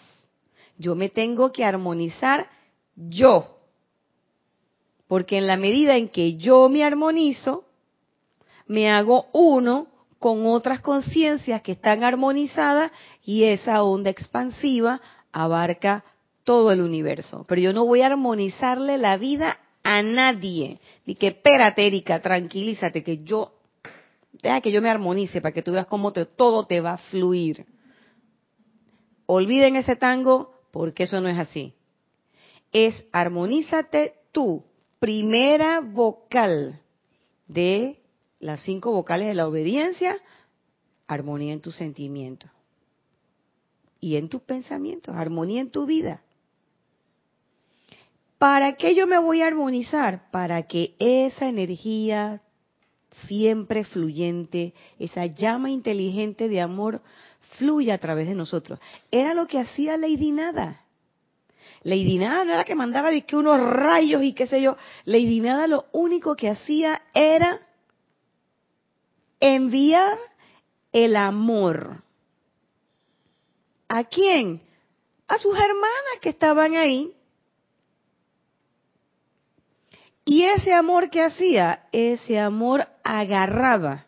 Yo 0.79 0.94
me 0.94 1.09
tengo 1.09 1.53
que 1.53 1.64
armonizar 1.64 2.48
yo 2.96 3.61
porque 5.11 5.38
en 5.38 5.48
la 5.48 5.57
medida 5.57 5.96
en 5.96 6.09
que 6.09 6.37
yo 6.37 6.68
me 6.68 6.85
armonizo, 6.85 7.64
me 8.68 8.88
hago 8.88 9.26
uno 9.33 9.88
con 10.20 10.46
otras 10.46 10.83
conciencias 10.83 11.62
que 11.62 11.72
están 11.72 12.05
armonizadas 12.05 12.92
y 13.24 13.42
esa 13.42 13.83
onda 13.83 14.09
expansiva 14.09 15.00
abarca 15.33 16.05
todo 16.44 16.70
el 16.70 16.81
universo. 16.81 17.44
Pero 17.48 17.61
yo 17.61 17.72
no 17.72 17.87
voy 17.87 18.03
a 18.03 18.07
armonizarle 18.07 18.98
la 18.98 19.16
vida 19.16 19.59
a 19.83 20.03
nadie. 20.03 20.81
Y 21.07 21.14
que 21.14 21.29
espérate, 21.29 21.87
Erika, 21.87 22.21
tranquilízate, 22.21 23.03
que 23.03 23.23
yo, 23.23 23.55
deja 24.33 24.61
que 24.61 24.73
yo 24.73 24.83
me 24.83 24.88
armonice 24.88 25.40
para 25.40 25.53
que 25.53 25.62
tú 25.62 25.73
veas 25.73 25.87
cómo 25.87 26.12
todo 26.12 26.66
te 26.66 26.81
va 26.81 26.95
a 26.95 26.99
fluir. 26.99 27.66
Olviden 29.27 29.77
ese 29.77 29.97
tango 29.97 30.55
porque 30.71 31.05
eso 31.05 31.21
no 31.21 31.29
es 31.29 31.38
así. 31.38 31.75
Es 32.73 33.05
armonízate 33.12 34.14
tú 34.33 34.64
primera 34.99 35.81
vocal 35.81 36.81
de 37.49 38.01
las 38.38 38.62
cinco 38.62 38.93
vocales 38.93 39.29
de 39.29 39.35
la 39.35 39.49
obediencia, 39.49 40.16
armonía 41.07 41.53
en 41.53 41.61
tus 41.61 41.77
sentimientos 41.77 42.51
y 44.01 44.16
en 44.16 44.29
tus 44.29 44.43
pensamientos, 44.43 45.14
armonía 45.14 45.61
en 45.61 45.71
tu 45.71 45.87
vida. 45.87 46.23
¿Para 48.40 48.76
qué 48.76 48.94
yo 48.94 49.07
me 49.07 49.18
voy 49.18 49.42
a 49.42 49.48
armonizar? 49.48 50.31
Para 50.31 50.62
que 50.62 50.94
esa 50.98 51.46
energía 51.46 52.40
siempre 53.29 53.85
fluyente, 53.85 54.72
esa 54.98 55.26
llama 55.26 55.68
inteligente 55.68 56.48
de 56.48 56.62
amor 56.62 57.03
fluya 57.59 57.96
a 57.96 57.98
través 57.98 58.26
de 58.26 58.35
nosotros. 58.35 58.79
Era 59.11 59.35
lo 59.35 59.46
que 59.46 59.59
hacía 59.59 59.98
Lady 59.98 60.31
Nada. 60.31 60.87
Lady 61.83 62.16
Nada 62.16 62.46
no 62.46 62.55
era 62.55 62.64
que 62.64 62.74
mandaba 62.74 63.11
de 63.11 63.26
que 63.26 63.37
unos 63.37 63.61
rayos 63.61 64.22
y 64.22 64.33
qué 64.33 64.46
sé 64.46 64.62
yo. 64.62 64.74
Lady 65.05 65.40
Nada 65.40 65.66
lo 65.66 65.85
único 65.92 66.35
que 66.35 66.48
hacía 66.48 67.03
era 67.12 67.61
enviar 69.38 70.16
el 70.92 71.14
amor. 71.14 72.03
¿A 73.87 74.05
quién? 74.05 74.62
A 75.29 75.37
sus 75.37 75.55
hermanas 75.55 76.20
que 76.22 76.31
estaban 76.31 76.74
ahí. 76.74 77.14
Y 80.31 80.45
ese 80.45 80.73
amor 80.73 81.11
que 81.11 81.25
hacía, 81.25 81.88
ese 81.90 82.38
amor 82.38 82.87
agarraba 83.03 84.07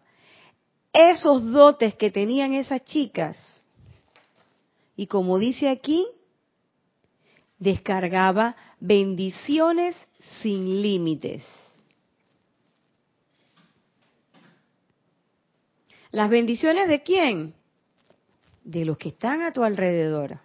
esos 0.92 1.50
dotes 1.50 1.96
que 1.96 2.12
tenían 2.12 2.54
esas 2.54 2.84
chicas. 2.84 3.66
Y 4.94 5.08
como 5.08 5.40
dice 5.40 5.68
aquí, 5.68 6.06
descargaba 7.58 8.54
bendiciones 8.78 9.96
sin 10.40 10.80
límites. 10.80 11.42
¿Las 16.12 16.30
bendiciones 16.30 16.86
de 16.86 17.02
quién? 17.02 17.52
De 18.62 18.84
los 18.84 18.96
que 18.96 19.08
están 19.08 19.42
a 19.42 19.52
tu 19.52 19.64
alrededor. 19.64 20.38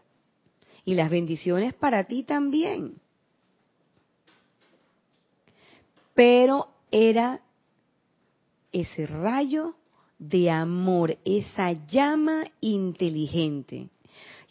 Y 0.85 0.95
las 0.95 1.11
bendiciones 1.11 1.75
para 1.75 2.05
ti 2.05 2.23
también. 2.23 2.99
Pero 6.17 6.69
era 6.89 7.41
ese 8.71 9.05
rayo 9.05 9.75
de 10.17 10.49
amor, 10.49 11.15
esa 11.23 11.73
llama 11.73 12.43
inteligente. 12.59 13.89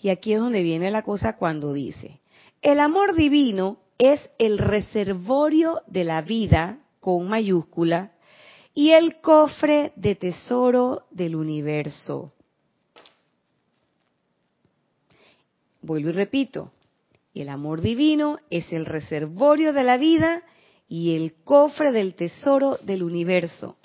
Y 0.00 0.10
aquí 0.10 0.32
es 0.32 0.38
donde 0.38 0.62
viene 0.62 0.92
la 0.92 1.02
cosa 1.02 1.36
cuando 1.36 1.72
dice, 1.72 2.20
el 2.62 2.78
amor 2.78 3.16
divino 3.16 3.78
es 3.98 4.30
el 4.38 4.58
reservorio 4.58 5.82
de 5.88 6.04
la 6.04 6.22
vida 6.22 6.78
con 7.00 7.26
mayúscula 7.26 8.12
y 8.72 8.92
el 8.92 9.20
cofre 9.20 9.92
de 9.96 10.14
tesoro 10.14 11.06
del 11.10 11.34
universo. 11.34 12.32
Vuelvo 15.82 16.10
y 16.10 16.12
repito, 16.12 16.70
el 17.34 17.48
amor 17.48 17.80
divino 17.80 18.38
es 18.50 18.72
el 18.72 18.86
reservorio 18.86 19.72
de 19.72 19.82
la 19.82 19.96
vida 19.96 20.44
y 20.88 21.16
el 21.16 21.34
cofre 21.44 21.92
del 21.92 22.14
tesoro 22.14 22.78
del 22.82 23.02
universo. 23.02 23.76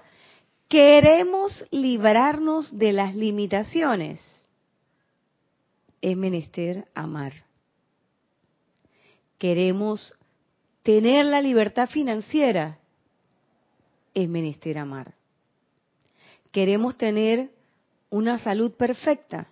Queremos 0.67 1.65
librarnos 1.71 2.77
de 2.77 2.93
las 2.93 3.15
limitaciones. 3.15 4.21
Es 6.01 6.15
menester 6.15 6.87
amar 6.95 7.33
queremos 9.41 10.15
tener 10.83 11.25
la 11.25 11.41
libertad 11.41 11.89
financiera, 11.89 12.77
es 14.13 14.29
menester 14.29 14.77
amar. 14.77 15.15
Queremos 16.51 16.95
tener 16.95 17.49
una 18.11 18.37
salud 18.37 18.73
perfecta, 18.73 19.47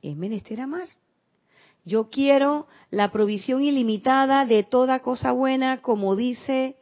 es 0.00 0.16
menester 0.16 0.62
amar. 0.62 0.88
Yo 1.86 2.10
quiero 2.10 2.66
la 2.90 3.12
provisión 3.12 3.62
ilimitada 3.62 4.44
de 4.44 4.64
toda 4.64 4.98
cosa 4.98 5.30
buena, 5.30 5.82
como 5.82 6.16
dice 6.16 6.74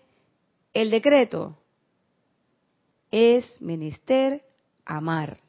el 0.72 0.90
decreto, 0.90 1.58
es 3.10 3.44
menester 3.60 4.42
amar, 4.86 5.40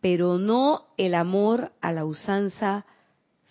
pero 0.00 0.36
no 0.36 0.88
el 0.96 1.14
amor 1.14 1.70
a 1.80 1.92
la 1.92 2.04
usanza 2.04 2.84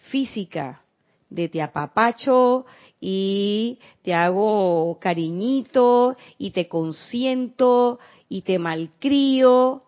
física, 0.09 0.83
de 1.29 1.47
te 1.47 1.61
apapacho 1.61 2.65
y 2.99 3.79
te 4.01 4.13
hago 4.13 4.97
cariñito 4.99 6.17
y 6.37 6.51
te 6.51 6.67
consiento 6.67 7.99
y 8.27 8.41
te 8.41 8.59
malcrio. 8.59 9.83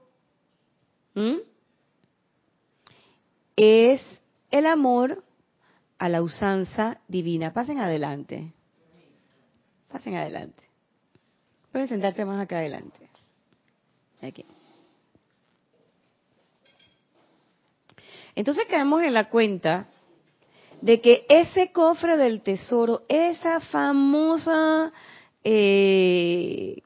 Es 3.58 4.01
el 4.51 4.67
amor 4.67 5.21
a 6.04 6.10
la 6.10 6.22
usanza 6.22 7.00
divina. 7.08 7.54
Pasen 7.54 7.80
adelante. 7.80 8.52
Pasen 9.89 10.16
adelante. 10.16 10.62
Pueden 11.72 11.88
sentarse 11.88 12.26
más 12.26 12.42
acá 12.42 12.58
adelante. 12.58 13.10
Aquí. 14.22 14.44
Entonces 18.36 18.66
caemos 18.70 19.02
en 19.02 19.13
la 19.13 19.30
cuenta 19.30 19.88
de 20.82 21.00
que 21.00 21.26
ese 21.30 21.72
cofre 21.72 22.18
del 22.18 22.42
tesoro, 22.42 23.04
esa 23.08 23.62
famosa 23.62 24.92
eh, 25.42 26.82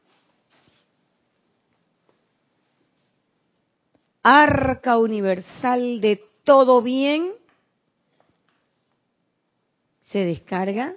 arca 4.21 4.99
universal 4.99 6.01
de 6.01 6.23
todo 6.43 6.83
bien, 6.83 7.31
se 10.11 10.19
descarga 10.19 10.95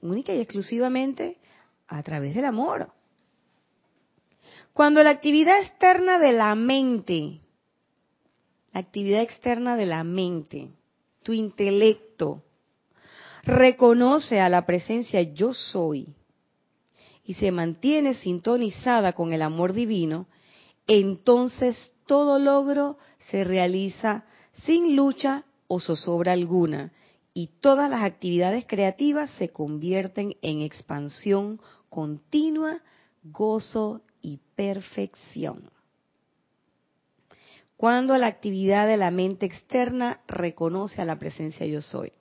única 0.00 0.32
y 0.34 0.40
exclusivamente 0.40 1.36
a 1.88 2.02
través 2.02 2.34
del 2.34 2.44
amor. 2.44 2.90
Cuando 4.72 5.02
la 5.02 5.10
actividad 5.10 5.60
externa 5.60 6.18
de 6.18 6.32
la 6.32 6.54
mente, 6.54 7.40
la 8.72 8.80
actividad 8.80 9.22
externa 9.22 9.76
de 9.76 9.86
la 9.86 10.04
mente, 10.04 10.70
tu 11.22 11.32
intelecto 11.32 12.42
reconoce 13.42 14.40
a 14.40 14.48
la 14.48 14.64
presencia 14.64 15.20
yo 15.22 15.52
soy 15.52 16.14
y 17.24 17.34
se 17.34 17.50
mantiene 17.50 18.14
sintonizada 18.14 19.12
con 19.12 19.32
el 19.32 19.42
amor 19.42 19.72
divino, 19.72 20.28
entonces 20.86 21.92
todo 22.06 22.38
logro 22.38 22.96
se 23.30 23.44
realiza 23.44 24.24
sin 24.64 24.96
lucha 24.96 25.44
o 25.68 25.80
zozobra 25.80 26.32
alguna 26.32 26.92
y 27.32 27.48
todas 27.60 27.90
las 27.90 28.02
actividades 28.02 28.66
creativas 28.66 29.30
se 29.32 29.50
convierten 29.50 30.36
en 30.42 30.62
expansión 30.62 31.60
continua, 31.88 32.80
gozo 33.22 34.02
y 34.22 34.40
perfección 34.56 35.70
cuando 37.80 38.18
la 38.18 38.26
actividad 38.26 38.86
de 38.86 38.98
la 38.98 39.10
mente 39.10 39.46
externa 39.46 40.20
reconoce 40.28 41.00
a 41.00 41.06
la 41.06 41.18
presencia 41.18 41.64
yo 41.64 41.80
soy. 41.80 42.12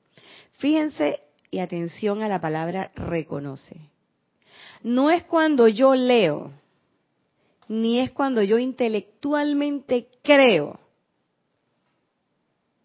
Fíjense 0.53 1.19
y 1.51 1.59
atención 1.59 2.21
a 2.21 2.29
la 2.29 2.39
palabra 2.39 2.93
reconoce. 2.95 3.75
No 4.83 5.11
es 5.11 5.25
cuando 5.25 5.67
yo 5.67 5.95
leo, 5.95 6.51
ni 7.67 7.99
es 7.99 8.11
cuando 8.11 8.41
yo 8.41 8.57
intelectualmente 8.57 10.07
creo 10.23 10.79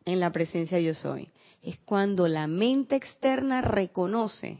en 0.04 0.18
la 0.18 0.32
presencia 0.32 0.80
yo 0.80 0.94
soy. 0.94 1.28
Es 1.64 1.78
cuando 1.78 2.28
la 2.28 2.46
mente 2.46 2.94
externa 2.94 3.62
reconoce, 3.62 4.58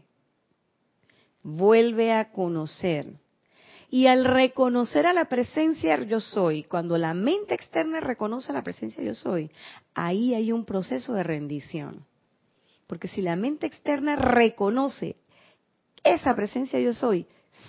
vuelve 1.42 2.12
a 2.12 2.32
conocer 2.32 3.06
y 3.90 4.06
al 4.08 4.24
reconocer 4.24 5.06
a 5.06 5.12
la 5.12 5.26
presencia 5.26 6.02
yo 6.02 6.20
soy, 6.20 6.64
cuando 6.64 6.98
la 6.98 7.14
mente 7.14 7.54
externa 7.54 8.00
reconoce 8.00 8.50
a 8.50 8.54
la 8.54 8.64
presencia 8.64 9.04
yo 9.04 9.14
soy, 9.14 9.50
ahí 9.94 10.34
hay 10.34 10.50
un 10.50 10.64
proceso 10.64 11.12
de 11.12 11.22
rendición. 11.22 12.04
Porque 12.86 13.06
si 13.06 13.22
la 13.22 13.36
mente 13.36 13.66
externa 13.66 14.16
reconoce 14.16 15.16
esa 16.02 16.34
presencia 16.34 16.80
yo 16.80 16.92
soy, 16.92 17.26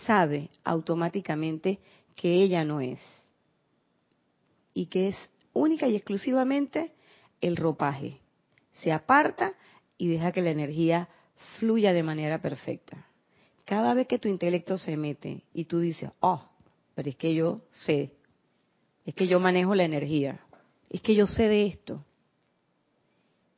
sabe 0.07 0.49
automáticamente 0.63 1.79
que 2.15 2.41
ella 2.41 2.63
no 2.63 2.81
es. 2.81 3.01
Y 4.73 4.87
que 4.87 5.09
es 5.09 5.17
única 5.53 5.87
y 5.87 5.95
exclusivamente 5.95 6.91
el 7.39 7.55
ropaje. 7.55 8.24
Se 8.79 8.91
aparta 8.91 9.53
y 9.97 10.07
deja 10.07 10.31
que 10.31 10.41
la 10.41 10.51
energía 10.51 11.09
fluya 11.57 11.93
de 11.93 12.03
manera 12.03 12.39
perfecta 12.39 13.05
cada 13.65 13.95
vez 13.95 14.07
que 14.07 14.19
tu 14.19 14.29
intelecto 14.29 14.77
se 14.77 14.95
mete 14.95 15.43
y 15.53 15.65
tú 15.65 15.79
dices, 15.79 16.11
oh, 16.19 16.47
pero 16.93 17.09
es 17.09 17.17
que 17.17 17.33
yo 17.33 17.61
sé, 17.71 18.13
es 19.05 19.13
que 19.15 19.27
yo 19.27 19.39
manejo 19.39 19.75
la 19.75 19.83
energía, 19.83 20.39
es 20.89 21.01
que 21.01 21.15
yo 21.15 21.25
sé 21.25 21.47
de 21.49 21.65
esto, 21.65 22.05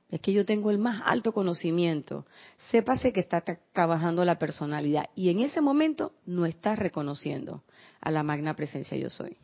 es 0.09 0.21
que 0.21 0.31
yo 0.31 0.45
tengo 0.45 0.71
el 0.71 0.77
más 0.77 1.01
alto 1.03 1.33
conocimiento, 1.33 2.25
sépase 2.71 3.11
que 3.11 3.19
está 3.19 3.43
trabajando 3.73 4.23
la 4.23 4.39
personalidad 4.39 5.09
y 5.13 5.29
en 5.29 5.41
ese 5.41 5.59
momento 5.59 6.13
no 6.25 6.45
estás 6.45 6.79
reconociendo 6.79 7.63
a 7.99 8.09
la 8.09 8.23
magna 8.23 8.55
presencia 8.55 8.97
yo 8.97 9.09
soy. 9.09 9.37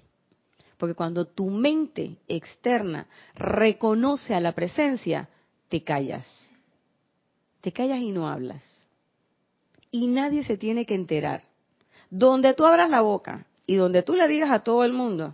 Porque 0.77 0.95
cuando 0.95 1.25
tu 1.27 1.49
mente 1.49 2.17
externa 2.27 3.07
reconoce 3.35 4.33
a 4.33 4.39
la 4.39 4.53
presencia, 4.53 5.29
te 5.73 5.83
callas. 5.83 6.51
Te 7.61 7.71
callas 7.71 7.97
y 7.97 8.11
no 8.11 8.27
hablas 8.27 8.83
y 9.89 10.05
nadie 10.05 10.43
se 10.43 10.55
tiene 10.55 10.85
que 10.85 10.93
enterar. 10.93 11.41
Donde 12.11 12.53
tú 12.53 12.63
abras 12.63 12.91
la 12.91 13.01
boca 13.01 13.47
y 13.65 13.73
donde 13.73 14.03
tú 14.03 14.15
le 14.15 14.27
digas 14.27 14.51
a 14.51 14.59
todo 14.59 14.83
el 14.83 14.93
mundo, 14.93 15.33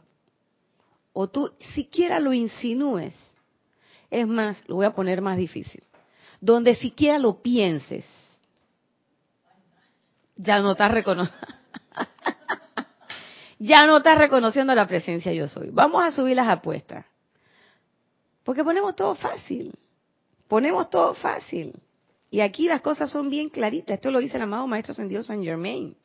o 1.11 1.27
tú 1.27 1.51
siquiera 1.73 2.21
lo 2.21 2.31
insinúes, 2.31 3.15
es 4.09 4.25
más, 4.27 4.63
lo 4.67 4.75
voy 4.75 4.85
a 4.85 4.95
poner 4.95 5.21
más 5.21 5.37
difícil, 5.37 5.83
donde 6.39 6.75
siquiera 6.75 7.19
lo 7.19 7.41
pienses, 7.41 8.05
ya 10.37 10.61
no 10.61 10.71
estás 10.71 10.91
reconociendo. 10.91 11.47
ya 13.59 13.85
no 13.85 13.97
estás 13.97 14.17
reconociendo 14.17 14.73
la 14.73 14.87
presencia 14.87 15.33
yo 15.33 15.49
soy. 15.49 15.69
Vamos 15.69 16.01
a 16.01 16.11
subir 16.11 16.37
las 16.37 16.47
apuestas. 16.47 17.05
Porque 18.43 18.63
ponemos 18.63 18.95
todo 18.95 19.15
fácil. 19.15 19.73
Ponemos 20.49 20.89
todo 20.89 21.13
fácil. 21.13 21.79
Y 22.31 22.41
aquí 22.41 22.67
las 22.67 22.81
cosas 22.81 23.09
son 23.09 23.29
bien 23.29 23.49
claritas. 23.49 23.95
Esto 23.95 24.11
lo 24.11 24.19
dice 24.19 24.35
el 24.37 24.43
amado 24.43 24.67
Maestro 24.67 24.91
Ascendido 24.91 25.23
San 25.23 25.43
Germain. 25.43 25.95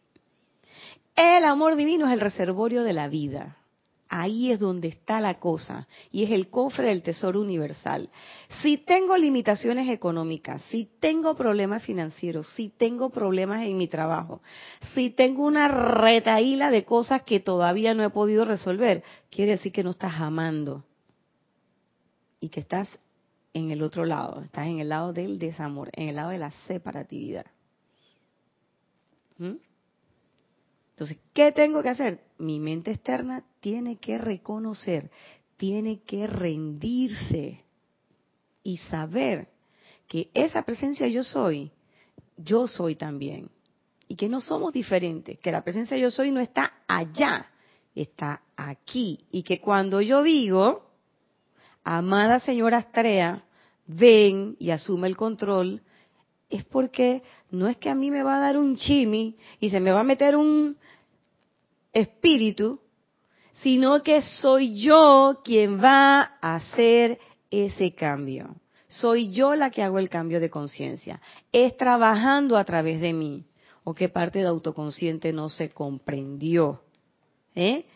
El 1.17 1.45
amor 1.45 1.77
divino 1.77 2.07
es 2.07 2.13
el 2.13 2.21
reservorio 2.21 2.83
de 2.83 2.93
la 2.93 3.09
vida. 3.09 3.57
Ahí 4.11 4.53
es 4.53 4.61
donde 4.61 4.89
está 4.89 5.19
la 5.21 5.35
cosa 5.35 5.89
y 6.13 6.25
es 6.25 6.31
el 6.31 6.51
cofre 6.51 6.89
del 6.89 7.03
tesoro 7.03 7.41
universal. 7.41 8.11
Si 8.61 8.77
tengo 8.77 9.17
limitaciones 9.17 9.89
económicas, 9.89 10.61
si 10.71 10.91
tengo 11.01 11.35
problemas 11.35 11.83
financieros, 11.83 12.47
si 12.51 12.69
tengo 12.69 13.09
problemas 13.09 13.63
en 13.63 13.79
mi 13.79 13.89
trabajo, 13.89 14.43
si 14.93 15.09
tengo 15.09 15.45
una 15.45 15.69
retaíla 15.69 16.71
de 16.71 16.85
cosas 16.85 17.23
que 17.23 17.41
todavía 17.41 17.95
no 17.95 18.05
he 18.05 18.11
podido 18.11 18.45
resolver, 18.45 19.03
quiere 19.31 19.53
decir 19.53 19.73
que 19.73 19.83
no 19.83 19.91
estás 19.91 20.21
amando 20.21 20.85
y 22.41 22.51
que 22.51 22.61
estás 22.61 23.01
en 23.55 23.71
el 23.71 23.83
otro 23.83 24.05
lado, 24.05 24.43
estás 24.43 24.67
en 24.67 24.81
el 24.81 24.89
lado 24.89 25.13
del 25.13 25.39
desamor, 25.39 25.89
en 25.93 26.09
el 26.09 26.17
lado 26.17 26.31
de 26.31 26.39
la 26.39 26.51
separatividad. 26.51 27.47
¿Mm? 29.39 29.55
Entonces, 30.91 31.19
¿qué 31.33 31.53
tengo 31.53 31.83
que 31.83 31.89
hacer? 31.89 32.21
Mi 32.39 32.59
mente 32.59 32.91
externa 32.91 33.45
tiene 33.61 33.97
que 33.97 34.19
reconocer, 34.19 35.11
tiene 35.57 36.03
que 36.03 36.27
rendirse 36.27 37.65
y 38.63 38.77
saber 38.79 39.49
que 40.09 40.31
esa 40.35 40.63
presencia 40.63 41.07
yo 41.09 41.23
soy, 41.23 41.71
yo 42.37 42.67
soy 42.67 42.97
también. 42.97 43.51
Y 44.07 44.17
que 44.17 44.29
no 44.29 44.41
somos 44.41 44.73
diferentes, 44.73 45.39
que 45.39 45.53
la 45.53 45.65
presencia 45.65 45.97
yo 45.97 46.11
soy 46.11 46.31
no 46.31 46.41
está 46.41 46.75
allá, 46.87 47.51
está 47.95 48.43
aquí. 48.57 49.19
Y 49.31 49.43
que 49.43 49.61
cuando 49.61 50.01
yo 50.01 50.23
digo, 50.23 50.91
amada 51.85 52.41
señora 52.41 52.79
Astrea, 52.79 53.45
ven 53.87 54.57
y 54.59 54.71
asume 54.71 55.09
el 55.09 55.17
control, 55.17 55.83
es 56.49 56.65
porque 56.65 57.23
no 57.51 57.69
es 57.69 57.77
que 57.77 57.91
a 57.91 57.95
mí 57.95 58.11
me 58.11 58.23
va 58.23 58.37
a 58.37 58.41
dar 58.41 58.57
un 58.57 58.77
chimi 58.77 59.37
y 59.61 59.71
se 59.71 59.81
me 59.81 59.93
va 59.93 60.01
a 60.01 60.05
meter 60.05 60.37
un 60.37 60.77
espíritu, 61.93 62.81
sino 63.53 64.03
que 64.03 64.23
soy 64.23 64.75
yo 64.81 65.41
quien 65.45 65.83
va 65.83 66.39
a 66.41 66.57
hacer 66.57 67.19
ese 67.51 67.93
cambio. 67.93 68.57
Soy 68.89 69.31
yo 69.33 69.55
la 69.55 69.71
que 69.71 69.83
hago 69.83 69.99
el 69.99 70.09
cambio 70.09 70.41
de 70.41 70.51
conciencia. 70.51 71.21
Es 71.53 71.77
trabajando 71.77 72.57
a 72.57 72.65
través 72.65 73.01
de 73.01 73.13
mí. 73.13 73.45
¿O 73.83 73.93
qué 73.95 74.09
parte 74.09 74.39
de 74.39 74.47
autoconsciente 74.47 75.33
no 75.33 75.49
se 75.49 75.71
comprendió? 75.71 76.83
¿Eh? 77.55 77.87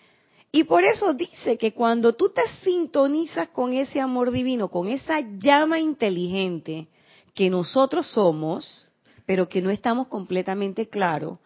Y 0.50 0.64
por 0.64 0.84
eso 0.84 1.12
dice 1.12 1.58
que 1.58 1.72
cuando 1.72 2.14
tú 2.14 2.30
te 2.30 2.42
sintonizas 2.64 3.48
con 3.48 3.74
ese 3.74 4.00
amor 4.00 4.30
divino, 4.30 4.68
con 4.68 4.88
esa 4.88 5.20
llama 5.20 5.78
inteligente 5.78 6.88
que 7.34 7.50
nosotros 7.50 8.06
somos, 8.06 8.88
pero 9.26 9.48
que 9.48 9.60
no 9.60 9.70
estamos 9.70 10.06
completamente 10.06 10.88
claros, 10.88 11.38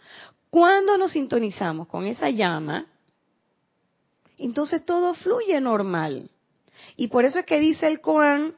cuando 0.51 0.97
nos 0.97 1.13
sintonizamos 1.13 1.89
con 1.89 2.07
esa 2.07 2.31
llama, 2.31 2.87
entonces 4.39 4.85
todo 4.85 5.15
fluye 5.15 5.61
normal. 5.61 6.31
Y 6.97 7.09
por 7.09 7.25
eso 7.25 7.41
es 7.41 7.47
que 7.47 7.59
dice 7.59 7.89
el 7.89 8.01
Koan 8.01 8.55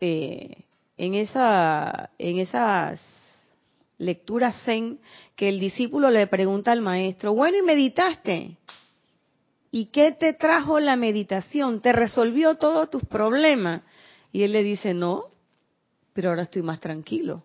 eh, 0.00 0.64
en, 0.96 1.14
esa, 1.14 2.10
en 2.18 2.38
esas 2.38 3.00
lecturas 3.98 4.56
zen 4.64 4.98
que 5.34 5.48
el 5.48 5.58
discípulo 5.58 6.10
le 6.10 6.26
pregunta 6.26 6.72
al 6.72 6.80
maestro, 6.80 7.34
bueno, 7.34 7.58
¿y 7.58 7.62
meditaste? 7.62 8.56
¿Y 9.70 9.86
qué 9.86 10.12
te 10.12 10.32
trajo 10.32 10.80
la 10.80 10.96
meditación? 10.96 11.80
¿Te 11.80 11.92
resolvió 11.92 12.56
todos 12.56 12.90
tus 12.90 13.04
problemas? 13.04 13.82
Y 14.32 14.42
él 14.42 14.52
le 14.52 14.62
dice, 14.62 14.94
no, 14.94 15.26
pero 16.12 16.30
ahora 16.30 16.42
estoy 16.42 16.62
más 16.62 16.80
tranquilo. 16.80 17.44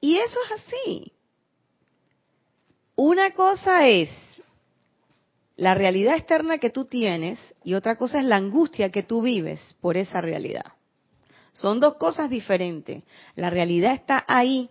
Y 0.00 0.16
eso 0.16 0.38
es 0.46 0.62
así. 0.62 1.12
Una 2.96 3.32
cosa 3.32 3.86
es 3.88 4.10
la 5.56 5.74
realidad 5.74 6.16
externa 6.16 6.58
que 6.58 6.70
tú 6.70 6.86
tienes 6.86 7.38
y 7.62 7.74
otra 7.74 7.96
cosa 7.96 8.18
es 8.18 8.24
la 8.24 8.36
angustia 8.36 8.90
que 8.90 9.02
tú 9.02 9.22
vives 9.22 9.60
por 9.80 9.96
esa 9.96 10.20
realidad. 10.20 10.72
Son 11.52 11.80
dos 11.80 11.94
cosas 11.94 12.30
diferentes. 12.30 13.02
La 13.34 13.50
realidad 13.50 13.92
está 13.92 14.24
ahí 14.26 14.70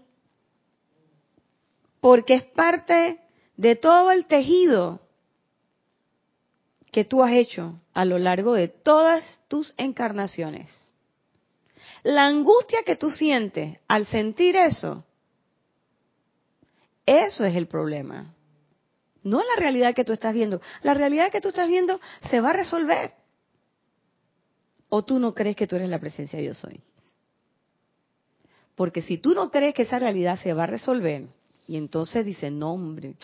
porque 2.01 2.35
es 2.35 2.43
parte 2.43 3.19
de 3.59 3.75
todo 3.75 4.11
el 4.11 4.25
tejido 4.25 5.01
que 6.93 7.03
tú 7.03 7.21
has 7.21 7.33
hecho 7.33 7.81
a 7.93 8.05
lo 8.05 8.17
largo 8.17 8.53
de 8.53 8.69
todas 8.69 9.21
tus 9.49 9.73
encarnaciones. 9.75 10.71
La 12.03 12.25
angustia 12.25 12.83
que 12.85 12.95
tú 12.95 13.09
sientes 13.09 13.77
al 13.85 14.05
sentir 14.05 14.55
eso, 14.55 15.03
eso 17.05 17.43
es 17.43 17.53
el 17.57 17.67
problema. 17.67 18.33
No 19.23 19.39
la 19.39 19.55
realidad 19.57 19.93
que 19.93 20.05
tú 20.05 20.13
estás 20.13 20.33
viendo. 20.33 20.61
La 20.81 20.93
realidad 20.93 21.29
que 21.29 21.41
tú 21.41 21.49
estás 21.49 21.67
viendo 21.67 21.99
se 22.29 22.39
va 22.39 22.51
a 22.51 22.53
resolver. 22.53 23.11
¿O 24.87 25.03
tú 25.03 25.19
no 25.19 25.33
crees 25.33 25.57
que 25.57 25.67
tú 25.67 25.75
eres 25.75 25.89
la 25.89 25.99
presencia 25.99 26.39
de 26.39 26.45
yo 26.45 26.53
soy? 26.53 26.79
Porque 28.75 29.01
si 29.01 29.17
tú 29.17 29.33
no 29.33 29.51
crees 29.51 29.73
que 29.73 29.81
esa 29.81 29.99
realidad 29.99 30.39
se 30.39 30.53
va 30.53 30.63
a 30.63 30.67
resolver, 30.67 31.27
y 31.67 31.75
entonces 31.75 32.25
dice, 32.25 32.49
no 32.49 32.73
hombre, 32.73 33.15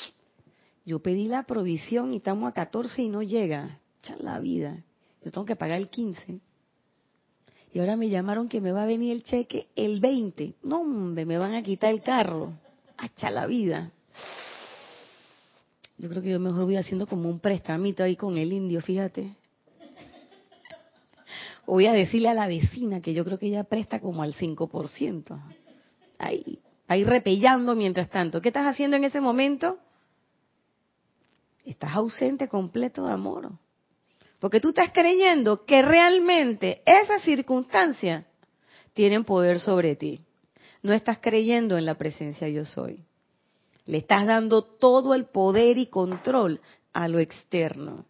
yo 0.86 1.00
pedí 1.00 1.28
la 1.28 1.44
provisión 1.44 2.14
y 2.14 2.18
estamos 2.18 2.48
a 2.48 2.54
14 2.54 3.02
y 3.02 3.10
no 3.10 3.24
llega, 3.24 3.80
echa 4.00 4.16
la 4.20 4.40
vida, 4.40 4.84
yo 5.24 5.32
tengo 5.32 5.46
que 5.46 5.56
pagar 5.56 5.80
el 5.80 5.90
15. 5.90 6.40
Y 7.74 7.80
ahora 7.80 7.98
me 7.98 8.08
llamaron 8.08 8.48
que 8.48 8.62
me 8.62 8.72
va 8.72 8.84
a 8.84 8.86
venir 8.86 9.12
el 9.12 9.24
cheque 9.24 9.68
el 9.76 10.00
20. 10.00 10.54
No, 10.64 10.86
me 10.86 11.38
van 11.38 11.56
a 11.56 11.62
quitar 11.62 11.92
el 11.92 12.02
carro. 12.02 12.54
Echa 13.04 13.30
la 13.30 13.48
vida. 13.48 13.92
Yo 15.98 16.08
creo 16.08 16.22
que 16.22 16.30
yo 16.30 16.40
mejor 16.40 16.64
voy 16.64 16.78
haciendo 16.78 17.06
como 17.06 17.28
un 17.28 17.40
prestamito 17.40 18.02
ahí 18.02 18.16
con 18.16 18.38
el 18.38 18.54
indio, 18.54 18.80
fíjate. 18.80 19.36
Voy 21.66 21.88
a 21.88 21.94
decirle 21.94 22.30
a 22.30 22.34
la 22.34 22.48
vecina 22.48 23.02
que 23.02 23.14
yo 23.14 23.26
creo 23.26 23.40
que 23.40 23.48
ella 23.48 23.64
presta 23.64 24.00
como 24.00 24.22
al 24.24 24.36
5%. 24.36 25.42
Ahí, 26.20 26.60
ahí 26.88 27.04
repellando 27.04 27.76
mientras 27.76 28.10
tanto. 28.10 28.42
¿Qué 28.42 28.50
estás 28.50 28.68
haciendo 28.68 28.96
en 28.96 29.04
ese 29.04 29.20
momento? 29.20 29.80
Estás 31.66 31.96
ausente 31.96 32.48
completo 32.48 33.06
de 33.06 33.14
amor. 33.14 33.52
Porque 34.40 34.60
tú 34.60 34.70
estás 34.70 34.92
creyendo 34.92 35.66
que 35.66 35.82
realmente 35.82 36.84
esas 36.86 37.24
circunstancias 37.24 38.26
tienen 38.94 39.24
poder 39.24 39.60
sobre 39.60 39.96
ti. 39.96 40.22
No 40.84 40.94
estás 40.94 41.18
creyendo 41.20 41.78
en 41.78 41.86
la 41.86 41.96
presencia 41.96 42.48
yo 42.48 42.64
soy. 42.64 43.04
Le 43.86 43.98
estás 43.98 44.28
dando 44.28 44.64
todo 44.64 45.16
el 45.16 45.26
poder 45.26 45.78
y 45.78 45.88
control 45.88 46.62
a 46.94 47.08
lo 47.08 47.20
externo. 47.20 48.06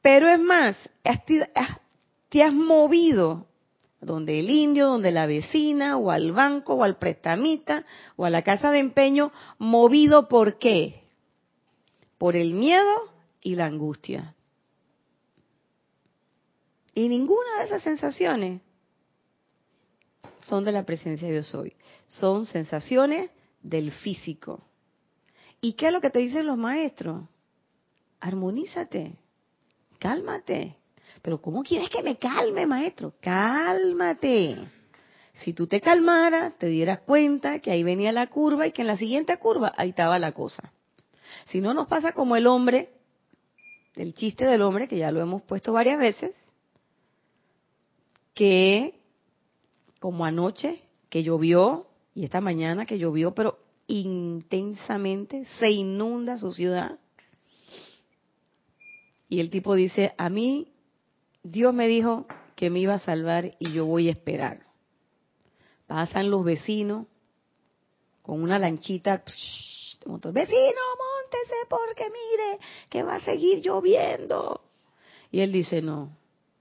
Pero 0.00 0.28
es 0.28 0.40
más, 0.40 0.76
te 2.28 2.42
has 2.42 2.52
movido 2.52 3.46
donde 4.02 4.40
el 4.40 4.50
indio, 4.50 4.88
donde 4.88 5.12
la 5.12 5.26
vecina, 5.26 5.96
o 5.96 6.10
al 6.10 6.32
banco, 6.32 6.74
o 6.74 6.82
al 6.82 6.98
prestamita, 6.98 7.86
o 8.16 8.24
a 8.24 8.30
la 8.30 8.42
casa 8.42 8.72
de 8.72 8.80
empeño, 8.80 9.32
movido 9.58 10.28
por 10.28 10.58
qué? 10.58 11.04
Por 12.18 12.34
el 12.34 12.52
miedo 12.52 13.12
y 13.40 13.54
la 13.54 13.66
angustia. 13.66 14.34
Y 16.94 17.08
ninguna 17.08 17.58
de 17.58 17.64
esas 17.64 17.82
sensaciones 17.82 18.60
son 20.48 20.64
de 20.64 20.72
la 20.72 20.84
presencia 20.84 21.28
de 21.28 21.34
Dios 21.34 21.46
soy. 21.46 21.74
Son 22.08 22.44
sensaciones 22.44 23.30
del 23.62 23.92
físico. 23.92 24.66
¿Y 25.60 25.74
qué 25.74 25.86
es 25.86 25.92
lo 25.92 26.00
que 26.00 26.10
te 26.10 26.18
dicen 26.18 26.46
los 26.46 26.58
maestros? 26.58 27.22
Armonízate, 28.20 29.14
cálmate. 30.00 30.76
Pero 31.22 31.40
¿cómo 31.40 31.62
quieres 31.62 31.88
que 31.88 32.02
me 32.02 32.16
calme, 32.16 32.66
maestro? 32.66 33.14
Cálmate. 33.20 34.58
Si 35.34 35.52
tú 35.52 35.66
te 35.66 35.80
calmaras, 35.80 36.58
te 36.58 36.66
dieras 36.66 37.00
cuenta 37.00 37.60
que 37.60 37.70
ahí 37.70 37.84
venía 37.84 38.12
la 38.12 38.26
curva 38.26 38.66
y 38.66 38.72
que 38.72 38.82
en 38.82 38.88
la 38.88 38.96
siguiente 38.96 39.38
curva 39.38 39.72
ahí 39.76 39.90
estaba 39.90 40.18
la 40.18 40.32
cosa. 40.32 40.72
Si 41.46 41.60
no 41.60 41.72
nos 41.74 41.86
pasa 41.86 42.12
como 42.12 42.36
el 42.36 42.46
hombre, 42.46 42.90
el 43.94 44.14
chiste 44.14 44.44
del 44.44 44.62
hombre, 44.62 44.88
que 44.88 44.98
ya 44.98 45.12
lo 45.12 45.20
hemos 45.20 45.42
puesto 45.42 45.72
varias 45.72 45.98
veces, 45.98 46.34
que 48.34 49.00
como 50.00 50.24
anoche, 50.24 50.82
que 51.08 51.22
llovió, 51.22 51.86
y 52.14 52.24
esta 52.24 52.40
mañana 52.40 52.84
que 52.84 52.98
llovió, 52.98 53.34
pero 53.34 53.58
intensamente, 53.86 55.44
se 55.58 55.70
inunda 55.70 56.36
su 56.36 56.52
ciudad, 56.52 56.98
y 59.28 59.40
el 59.40 59.48
tipo 59.48 59.74
dice, 59.74 60.14
a 60.18 60.28
mí 60.28 60.71
Dios 61.42 61.74
me 61.74 61.88
dijo 61.88 62.26
que 62.56 62.70
me 62.70 62.78
iba 62.80 62.94
a 62.94 62.98
salvar 62.98 63.56
y 63.58 63.72
yo 63.72 63.86
voy 63.86 64.08
a 64.08 64.12
esperar. 64.12 64.66
Pasan 65.86 66.30
los 66.30 66.44
vecinos 66.44 67.06
con 68.22 68.42
una 68.42 68.58
lanchita, 68.58 69.22
motor, 70.06 70.32
vecino, 70.32 70.60
montese 70.60 71.54
porque 71.68 72.04
mire 72.04 72.58
que 72.88 73.02
va 73.02 73.16
a 73.16 73.20
seguir 73.20 73.62
lloviendo. 73.62 74.60
Y 75.30 75.40
él 75.40 75.52
dice, 75.52 75.82
no, 75.82 76.16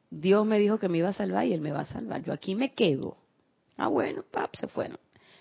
Dios 0.09 0.45
me 0.45 0.59
dijo 0.59 0.79
que 0.79 0.89
me 0.89 0.97
iba 0.97 1.09
a 1.09 1.13
salvar 1.13 1.45
y 1.45 1.53
él 1.53 1.61
me 1.61 1.71
va 1.71 1.81
a 1.81 1.85
salvar. 1.85 2.23
Yo 2.23 2.33
aquí 2.33 2.55
me 2.55 2.73
quedo. 2.73 3.17
Ah, 3.77 3.87
bueno, 3.87 4.23
pap, 4.29 4.55
se 4.55 4.67
fueron. 4.67 4.97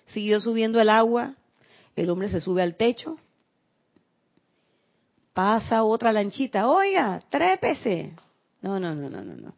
Siguió 0.06 0.40
subiendo 0.40 0.80
el 0.80 0.90
agua, 0.90 1.36
el 1.96 2.10
hombre 2.10 2.28
se 2.28 2.40
sube 2.40 2.62
al 2.62 2.76
techo, 2.76 3.16
Pasa 5.32 5.84
otra 5.84 6.12
lanchita, 6.12 6.68
oiga, 6.68 7.20
trépese. 7.28 8.12
No, 8.62 8.78
no, 8.78 8.94
no, 8.94 9.08
no, 9.08 9.22
no, 9.22 9.34
no. 9.34 9.54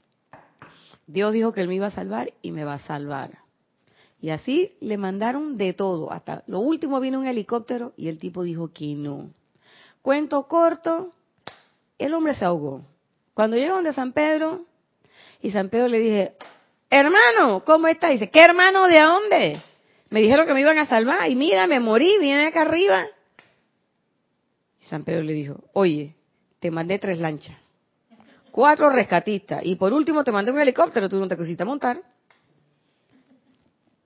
Dios 1.07 1.33
dijo 1.33 1.53
que 1.53 1.61
él 1.61 1.69
me 1.69 1.75
iba 1.75 1.89
a 1.89 1.91
salvar 1.91 2.33
y 2.43 2.53
me 2.53 2.65
va 2.65 2.75
a 2.75 2.79
salvar. 2.79 3.39
Y 4.21 4.31
así 4.31 4.77
le 4.81 4.97
mandaron 4.97 5.57
de 5.57 5.73
todo. 5.73 6.13
Hasta 6.13 6.45
lo 6.47 6.61
último 6.61 7.01
vino 7.01 7.19
un 7.19 7.27
helicóptero 7.27 7.93
y 7.97 8.09
el 8.09 8.19
tipo 8.19 8.45
dijo 8.45 8.73
que 8.73 8.95
no. 8.95 9.31
Cuento 10.01 10.47
corto, 10.47 11.13
el 11.99 12.15
hombre 12.15 12.35
se 12.35 12.45
ahogó. 12.45 12.83
Cuando 13.35 13.57
llegó 13.57 13.75
donde 13.75 13.93
San 13.93 14.13
Pedro, 14.13 14.61
y 15.43 15.51
San 15.51 15.69
Pedro 15.69 15.89
le 15.89 15.99
dije, 15.99 16.37
hermano, 16.89 17.65
¿cómo 17.65 17.89
está? 17.89 18.09
Dice, 18.11 18.31
¿qué 18.31 18.41
hermano 18.45 18.87
de 18.87 19.01
dónde? 19.01 19.63
Me 20.11 20.21
dijeron 20.21 20.47
que 20.47 20.55
me 20.55 20.61
iban 20.61 20.79
a 20.79 20.87
salvar 20.87 21.29
y 21.29 21.35
mira, 21.35 21.67
me 21.67 21.81
morí, 21.81 22.19
viene 22.21 22.47
acá 22.47 22.63
arriba. 22.63 23.07
San 24.89 25.03
Pedro 25.03 25.23
le 25.23 25.33
dijo, 25.33 25.65
oye, 25.73 26.15
te 26.61 26.71
mandé 26.71 26.99
tres 26.99 27.19
lanchas, 27.19 27.57
cuatro 28.53 28.89
rescatistas 28.91 29.63
y 29.65 29.75
por 29.75 29.93
último 29.93 30.23
te 30.23 30.31
mandé 30.31 30.53
un 30.53 30.61
helicóptero, 30.61 31.09
tú 31.09 31.19
no 31.19 31.27
te 31.27 31.37
quisiste 31.37 31.65
montar. 31.65 32.01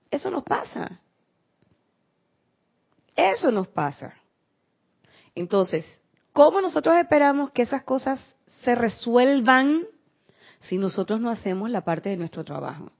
Eso 0.09 0.31
nos 0.31 0.43
pasa. 0.43 0.99
Eso 3.15 3.51
nos 3.51 3.67
pasa. 3.67 4.15
Entonces, 5.35 5.85
¿cómo 6.33 6.61
nosotros 6.61 6.95
esperamos 6.95 7.51
que 7.51 7.61
esas 7.61 7.83
cosas 7.83 8.19
se 8.63 8.73
resuelvan 8.73 9.83
si 10.61 10.77
nosotros 10.77 11.21
no 11.21 11.29
hacemos 11.29 11.69
la 11.69 11.81
parte 11.81 12.09
de 12.09 12.17
nuestro 12.17 12.43
trabajo? 12.43 12.91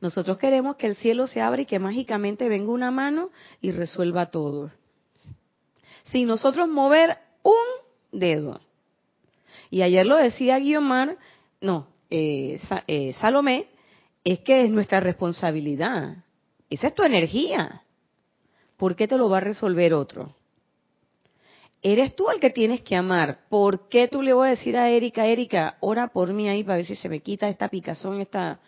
Nosotros 0.00 0.38
queremos 0.38 0.74
que 0.76 0.86
el 0.88 0.96
cielo 0.96 1.28
se 1.28 1.40
abra 1.40 1.62
y 1.62 1.66
que 1.66 1.78
mágicamente 1.78 2.48
venga 2.48 2.72
una 2.72 2.90
mano 2.90 3.30
y 3.60 3.70
resuelva 3.70 4.26
todo 4.26 4.70
sin 6.10 6.26
nosotros 6.26 6.68
mover 6.68 7.16
un 7.42 8.18
dedo. 8.18 8.60
Y 9.70 9.82
ayer 9.82 10.06
lo 10.06 10.16
decía 10.16 10.58
Guiomar, 10.58 11.16
no, 11.60 11.88
eh, 12.10 12.60
eh, 12.86 13.12
Salomé, 13.14 13.66
es 14.24 14.40
que 14.40 14.64
es 14.64 14.70
nuestra 14.70 15.00
responsabilidad. 15.00 16.16
Esa 16.70 16.88
es 16.88 16.94
tu 16.94 17.02
energía. 17.02 17.82
¿Por 18.76 18.94
qué 18.94 19.08
te 19.08 19.16
lo 19.16 19.28
va 19.28 19.38
a 19.38 19.40
resolver 19.40 19.94
otro? 19.94 20.34
Eres 21.82 22.16
tú 22.16 22.28
el 22.30 22.40
que 22.40 22.50
tienes 22.50 22.82
que 22.82 22.96
amar. 22.96 23.40
¿Por 23.48 23.88
qué 23.88 24.08
tú 24.08 24.22
le 24.22 24.32
voy 24.32 24.48
a 24.48 24.50
decir 24.50 24.76
a 24.76 24.90
Erika, 24.90 25.26
Erika, 25.26 25.76
ora 25.80 26.08
por 26.08 26.32
mí 26.32 26.48
ahí 26.48 26.64
para 26.64 26.76
ver 26.76 26.86
si 26.86 26.96
se 26.96 27.08
me 27.08 27.20
quita 27.20 27.48
esta 27.48 27.68
picazón, 27.68 28.20
esta 28.20 28.60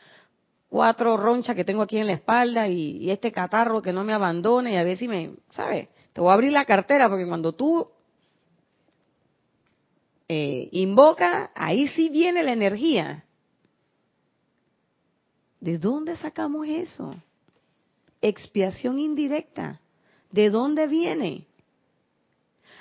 cuatro 0.68 1.16
ronchas 1.16 1.56
que 1.56 1.64
tengo 1.64 1.82
aquí 1.82 1.98
en 1.98 2.06
la 2.06 2.12
espalda 2.12 2.68
y, 2.68 3.10
este 3.10 3.32
catarro 3.32 3.82
que 3.82 3.92
no 3.92 4.04
me 4.04 4.12
abandone 4.12 4.72
y 4.72 4.76
a 4.76 4.84
ver 4.84 4.96
si 4.96 5.08
me, 5.08 5.32
¿sabes? 5.50 5.88
Te 6.12 6.20
voy 6.20 6.30
a 6.30 6.34
abrir 6.34 6.52
la 6.52 6.64
cartera 6.64 7.08
porque 7.08 7.26
cuando 7.26 7.52
tú 7.52 7.90
eh, 10.32 10.68
invoca, 10.70 11.50
ahí 11.56 11.88
sí 11.88 12.08
viene 12.08 12.44
la 12.44 12.52
energía. 12.52 13.24
¿De 15.58 15.76
dónde 15.76 16.16
sacamos 16.16 16.68
eso? 16.68 17.16
Expiación 18.22 19.00
indirecta. 19.00 19.80
¿De 20.30 20.48
dónde 20.50 20.86
viene? 20.86 21.48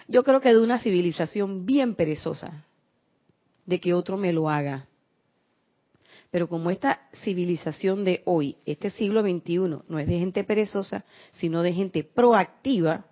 Yo 0.08 0.24
creo 0.24 0.42
que 0.42 0.50
de 0.50 0.62
una 0.62 0.78
civilización 0.78 1.66
bien 1.66 1.96
perezosa, 1.96 2.68
de 3.66 3.80
que 3.80 3.96
otro 3.96 4.16
me 4.16 4.32
lo 4.32 4.48
haga. 4.48 4.86
Pero 6.30 6.48
como 6.48 6.70
esta 6.70 7.10
civilización 7.24 8.04
de 8.04 8.22
hoy, 8.26 8.58
este 8.68 8.92
siglo 8.92 9.24
XXI, 9.24 9.58
no 9.88 9.98
es 9.98 10.06
de 10.06 10.20
gente 10.20 10.44
perezosa, 10.44 11.04
sino 11.34 11.64
de 11.64 11.74
gente 11.74 12.04
proactiva, 12.04 13.08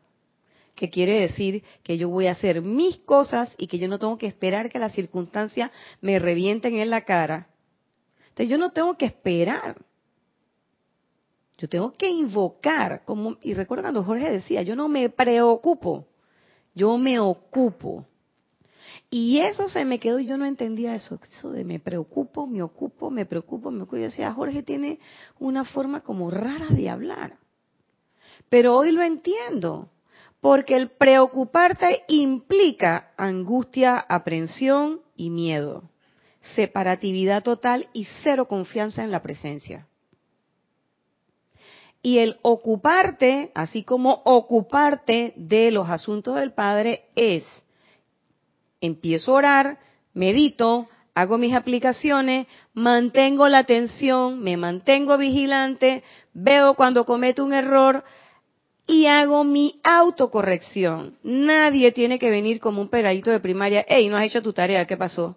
que 0.78 0.90
quiere 0.90 1.20
decir 1.20 1.64
que 1.84 1.98
yo 1.98 2.08
voy 2.08 2.28
a 2.28 2.32
hacer 2.34 2.62
mis 2.62 3.00
cosas 3.00 3.54
y 3.58 3.68
que 3.68 3.80
yo 3.80 3.88
no 3.88 3.98
tengo 3.98 4.18
que 4.18 4.28
esperar 4.28 4.70
que 4.70 4.80
las 4.80 4.94
circunstancias 4.94 5.72
me 6.02 6.20
revienten 6.20 6.78
en 6.78 6.92
la 6.92 7.02
cara. 7.02 7.48
Entonces 8.30 8.50
yo 8.50 8.60
no 8.60 8.72
tengo 8.72 8.96
que 8.96 9.06
esperar. 9.06 9.76
Yo 11.58 11.68
tengo 11.68 11.94
que 11.96 12.08
invocar, 12.08 13.04
como, 13.04 13.38
y 13.42 13.56
recuerdo 13.56 13.82
cuando 13.82 14.04
Jorge 14.04 14.30
decía, 14.30 14.62
yo 14.62 14.76
no 14.76 14.88
me 14.88 15.10
preocupo, 15.10 16.06
yo 16.76 17.00
me 17.00 17.20
ocupo. 17.20 18.06
Y 19.10 19.40
eso 19.40 19.68
se 19.68 19.84
me 19.84 20.00
quedó 20.00 20.20
y 20.20 20.28
yo 20.28 20.38
no 20.38 20.46
entendía 20.46 20.94
eso, 20.94 21.20
eso 21.24 21.52
de 21.52 21.64
me 21.64 21.80
preocupo, 21.80 22.46
me 22.46 22.62
ocupo, 22.62 23.10
me 23.10 23.26
preocupo, 23.26 23.72
me 23.72 23.82
ocupo. 23.82 23.98
Yo 23.98 24.04
decía, 24.04 24.32
Jorge 24.32 24.62
tiene 24.62 25.00
una 25.40 25.66
forma 25.66 26.02
como 26.02 26.30
rara 26.30 26.68
de 26.70 26.88
hablar. 26.88 27.34
Pero 28.50 28.78
hoy 28.78 28.92
lo 28.92 29.02
entiendo, 29.02 29.90
porque 30.42 30.76
el 30.76 30.90
preocuparte 30.90 32.04
implica 32.08 33.12
angustia, 33.18 33.98
aprensión 33.98 35.02
y 35.16 35.30
miedo, 35.30 35.90
separatividad 36.56 37.44
total 37.44 37.90
y 37.94 38.06
cero 38.24 38.48
confianza 38.48 39.04
en 39.04 39.12
la 39.12 39.22
presencia. 39.22 39.88
Y 42.02 42.20
el 42.20 42.38
ocuparte, 42.44 43.52
así 43.56 43.84
como 43.84 44.22
ocuparte 44.24 45.34
de 45.36 45.72
los 45.72 45.90
asuntos 45.90 46.36
del 46.36 46.54
Padre, 46.54 47.06
es 47.16 47.44
empiezo 48.80 49.32
a 49.32 49.36
orar, 49.36 49.80
medito, 50.14 50.88
hago 51.16 51.40
mis 51.40 51.56
aplicaciones, 51.56 52.46
mantengo 52.74 53.50
la 53.50 53.60
atención, 53.60 54.40
me 54.40 54.56
mantengo 54.56 55.18
vigilante, 55.18 56.04
veo 56.34 56.76
cuando 56.76 57.06
cometo 57.06 57.44
un 57.44 57.54
error 57.54 58.04
y 58.88 59.06
hago 59.06 59.44
mi 59.44 59.80
autocorrección. 59.84 61.18
Nadie 61.22 61.92
tiene 61.92 62.18
que 62.18 62.32
venir 62.32 62.60
como 62.60 62.82
un 62.82 62.88
pegadito 62.88 63.30
de 63.30 63.42
primaria, 63.42 63.86
hey, 63.88 64.08
no 64.08 64.18
has 64.18 64.26
hecho 64.26 64.42
tu 64.42 64.54
tarea, 64.54 64.88
¿qué 64.88 64.96
pasó? 64.96 65.36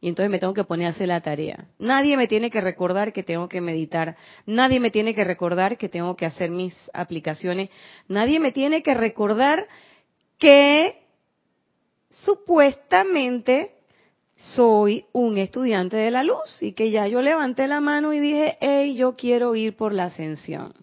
Y 0.00 0.08
entonces 0.08 0.30
me 0.30 0.38
tengo 0.38 0.54
que 0.54 0.64
poner 0.64 0.86
a 0.86 0.90
hacer 0.90 1.08
la 1.08 1.22
tarea. 1.22 1.66
Nadie 1.78 2.16
me 2.16 2.28
tiene 2.28 2.50
que 2.50 2.60
recordar 2.60 3.12
que 3.12 3.22
tengo 3.22 3.48
que 3.48 3.62
meditar. 3.62 4.16
Nadie 4.44 4.78
me 4.78 4.90
tiene 4.90 5.14
que 5.14 5.24
recordar 5.24 5.78
que 5.78 5.88
tengo 5.88 6.14
que 6.14 6.26
hacer 6.26 6.50
mis 6.50 6.74
aplicaciones. 6.92 7.70
Nadie 8.06 8.38
me 8.38 8.52
tiene 8.52 8.82
que 8.82 8.92
recordar 8.92 9.66
que 10.38 11.00
supuestamente 12.22 13.72
soy 14.36 15.06
un 15.12 15.38
estudiante 15.38 15.96
de 15.96 16.10
la 16.10 16.22
luz 16.22 16.60
y 16.60 16.72
que 16.72 16.90
ya 16.90 17.08
yo 17.08 17.22
levanté 17.22 17.66
la 17.66 17.80
mano 17.80 18.12
y 18.12 18.20
dije, 18.20 18.58
hey, 18.60 18.94
yo 18.94 19.16
quiero 19.16 19.54
ir 19.54 19.74
por 19.74 19.94
la 19.94 20.04
ascensión. 20.04 20.74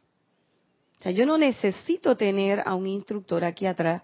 O 1.02 1.04
sea, 1.04 1.12
yo 1.14 1.26
no 1.26 1.36
necesito 1.36 2.16
tener 2.16 2.62
a 2.64 2.76
un 2.76 2.86
instructor 2.86 3.44
aquí 3.44 3.66
atrás 3.66 4.04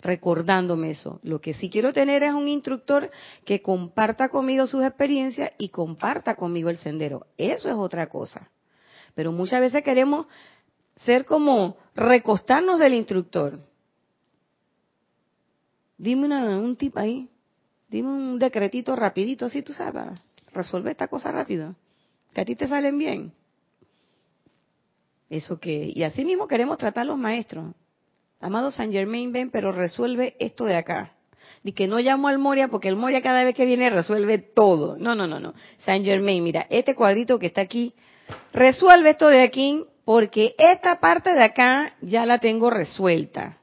recordándome 0.00 0.90
eso. 0.90 1.20
Lo 1.22 1.40
que 1.40 1.54
sí 1.54 1.70
quiero 1.70 1.92
tener 1.92 2.24
es 2.24 2.34
un 2.34 2.48
instructor 2.48 3.12
que 3.44 3.62
comparta 3.62 4.28
conmigo 4.28 4.66
sus 4.66 4.82
experiencias 4.82 5.52
y 5.56 5.68
comparta 5.68 6.34
conmigo 6.34 6.68
el 6.68 6.78
sendero. 6.78 7.28
Eso 7.38 7.68
es 7.68 7.76
otra 7.76 8.08
cosa. 8.08 8.50
Pero 9.14 9.30
muchas 9.30 9.60
veces 9.60 9.84
queremos 9.84 10.26
ser 10.96 11.26
como 11.26 11.76
recostarnos 11.94 12.80
del 12.80 12.94
instructor. 12.94 13.60
Dime 15.96 16.26
un 16.58 16.74
tip 16.74 16.98
ahí. 16.98 17.30
Dime 17.88 18.08
un 18.08 18.36
decretito 18.40 18.96
rapidito, 18.96 19.46
así 19.46 19.62
tú 19.62 19.72
sabes, 19.72 20.20
resolver 20.52 20.90
esta 20.90 21.06
cosa 21.06 21.30
rápido. 21.30 21.76
Que 22.34 22.40
a 22.40 22.44
ti 22.44 22.56
te 22.56 22.66
salen 22.66 22.98
bien. 22.98 23.32
Eso 25.28 25.58
que, 25.58 25.92
y 25.94 26.02
así 26.04 26.24
mismo 26.24 26.46
queremos 26.46 26.78
tratar 26.78 27.02
a 27.02 27.06
los 27.06 27.18
maestros. 27.18 27.74
Amado 28.40 28.70
San 28.70 28.92
Germain, 28.92 29.32
ven, 29.32 29.50
pero 29.50 29.72
resuelve 29.72 30.36
esto 30.38 30.64
de 30.64 30.76
acá. 30.76 31.12
Y 31.64 31.72
que 31.72 31.88
no 31.88 31.98
llamo 31.98 32.28
al 32.28 32.38
Moria 32.38 32.68
porque 32.68 32.88
el 32.88 32.96
Moria 32.96 33.22
cada 33.22 33.42
vez 33.42 33.54
que 33.54 33.64
viene 33.64 33.90
resuelve 33.90 34.38
todo. 34.38 34.96
No, 34.98 35.14
no, 35.14 35.26
no, 35.26 35.40
no. 35.40 35.54
San 35.78 36.04
Germain, 36.04 36.44
mira, 36.44 36.66
este 36.70 36.94
cuadrito 36.94 37.38
que 37.38 37.46
está 37.46 37.62
aquí, 37.62 37.94
resuelve 38.52 39.10
esto 39.10 39.28
de 39.28 39.42
aquí 39.42 39.84
porque 40.04 40.54
esta 40.58 41.00
parte 41.00 41.34
de 41.34 41.42
acá 41.42 41.96
ya 42.00 42.24
la 42.24 42.38
tengo 42.38 42.70
resuelta. 42.70 43.58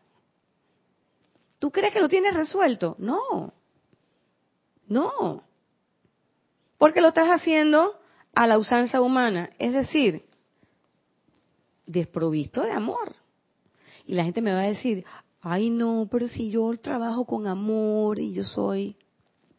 ¿Tú 1.59 1.71
crees 1.71 1.93
que 1.93 2.01
lo 2.01 2.09
tienes 2.09 2.33
resuelto? 2.33 2.97
No. 2.99 3.53
No. 4.87 5.43
Porque 6.77 6.99
lo 6.99 7.07
estás 7.09 7.29
haciendo 7.29 7.97
a 8.35 8.47
la 8.47 8.57
usanza 8.57 8.99
humana, 8.99 9.51
es 9.59 9.71
decir, 9.71 10.25
desprovisto 11.85 12.61
de 12.61 12.71
amor. 12.71 13.15
Y 14.05 14.15
la 14.15 14.23
gente 14.23 14.41
me 14.41 14.53
va 14.53 14.59
a 14.59 14.67
decir, 14.67 15.05
ay 15.41 15.69
no, 15.69 16.07
pero 16.11 16.27
si 16.27 16.49
yo 16.49 16.71
trabajo 16.77 17.25
con 17.25 17.47
amor 17.47 18.19
y 18.19 18.33
yo 18.33 18.43
soy 18.43 18.95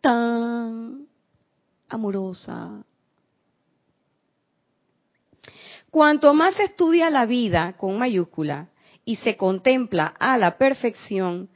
tan 0.01 1.07
amorosa. 1.89 2.85
Cuanto 5.91 6.35
más 6.35 6.57
se 6.57 6.64
estudia 6.64 7.09
la 7.09 7.25
vida 7.25 7.75
con 7.77 7.99
mayúscula 7.99 8.70
y 9.05 9.16
se 9.16 9.37
contempla 9.37 10.07
a 10.18 10.37
la 10.39 10.59
perfección, 10.59 11.51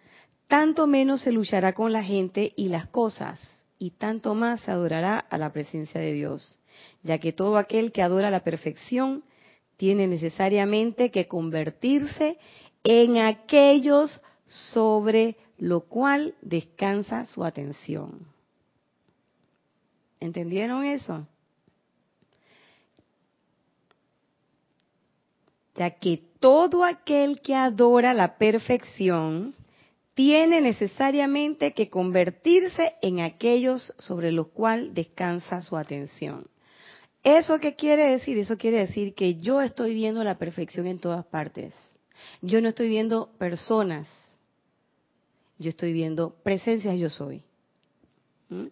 tanto 0.46 0.86
menos 0.86 1.22
se 1.22 1.32
luchará 1.32 1.72
con 1.72 1.92
la 1.92 2.04
gente 2.04 2.52
y 2.56 2.68
las 2.68 2.86
cosas, 2.86 3.40
y 3.78 3.90
tanto 3.90 4.34
más 4.34 4.60
se 4.60 4.70
adorará 4.70 5.18
a 5.18 5.38
la 5.38 5.52
presencia 5.52 6.00
de 6.00 6.12
Dios, 6.12 6.58
ya 7.02 7.18
que 7.18 7.32
todo 7.32 7.58
aquel 7.58 7.90
que 7.90 8.02
adora 8.02 8.30
la 8.30 8.44
perfección 8.44 9.24
tiene 9.78 10.08
necesariamente 10.08 11.10
que 11.10 11.26
convertirse 11.26 12.36
en 12.84 13.18
aquellos 13.18 14.20
sobre 14.44 15.36
lo 15.56 15.82
cual 15.82 16.34
descansa 16.42 17.24
su 17.24 17.44
atención. 17.44 18.26
¿Entendieron 20.20 20.84
eso? 20.84 21.26
Ya 25.76 25.90
que 25.90 26.24
todo 26.40 26.82
aquel 26.82 27.40
que 27.40 27.54
adora 27.54 28.14
la 28.14 28.36
perfección 28.36 29.54
tiene 30.14 30.60
necesariamente 30.60 31.72
que 31.72 31.88
convertirse 31.88 32.94
en 33.00 33.20
aquellos 33.20 33.94
sobre 33.98 34.32
los 34.32 34.48
cuales 34.48 34.92
descansa 34.92 35.60
su 35.60 35.76
atención. 35.76 36.48
¿Eso 37.22 37.58
qué 37.58 37.74
quiere 37.74 38.10
decir? 38.10 38.38
Eso 38.38 38.56
quiere 38.56 38.78
decir 38.78 39.14
que 39.14 39.36
yo 39.36 39.60
estoy 39.60 39.94
viendo 39.94 40.22
la 40.24 40.38
perfección 40.38 40.86
en 40.86 40.98
todas 40.98 41.26
partes. 41.26 41.74
Yo 42.42 42.60
no 42.60 42.68
estoy 42.68 42.88
viendo 42.88 43.30
personas, 43.38 44.08
yo 45.58 45.70
estoy 45.70 45.92
viendo 45.92 46.34
presencias 46.42 46.98
yo 46.98 47.10
soy. 47.10 47.42
¿Mm? 48.48 48.66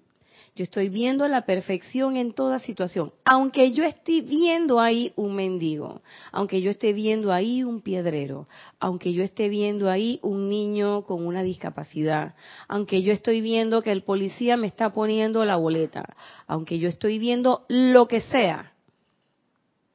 Yo 0.57 0.65
estoy 0.65 0.89
viendo 0.89 1.29
la 1.29 1.45
perfección 1.45 2.17
en 2.17 2.33
toda 2.33 2.59
situación. 2.61 3.13
Aunque 3.27 3.73
yo 3.73 3.85
esté 3.85 4.23
viendo 4.23 4.81
ahí 4.81 5.13
un 5.15 5.37
mendigo, 5.37 6.01
aunque 6.33 6.63
yo 6.63 6.71
esté 6.71 6.95
viendo 6.95 7.31
ahí 7.31 7.63
un 7.63 7.83
piedrero, 7.83 8.49
aunque 8.81 9.13
yo 9.13 9.23
esté 9.23 9.51
viendo 9.51 9.91
ahí 9.91 10.19
un 10.23 10.49
niño 10.49 11.03
con 11.03 11.27
una 11.27 11.43
discapacidad, 11.43 12.35
aunque 12.69 13.03
yo 13.03 13.13
estoy 13.13 13.43
viendo 13.43 13.83
que 13.83 13.93
el 13.93 14.03
policía 14.03 14.57
me 14.57 14.67
está 14.67 14.95
poniendo 14.95 15.45
la 15.45 15.57
boleta, 15.57 16.17
aunque 16.47 16.79
yo 16.79 16.89
estoy 16.89 17.19
viendo 17.19 17.67
lo 17.69 18.09
que 18.09 18.23
sea, 18.23 18.73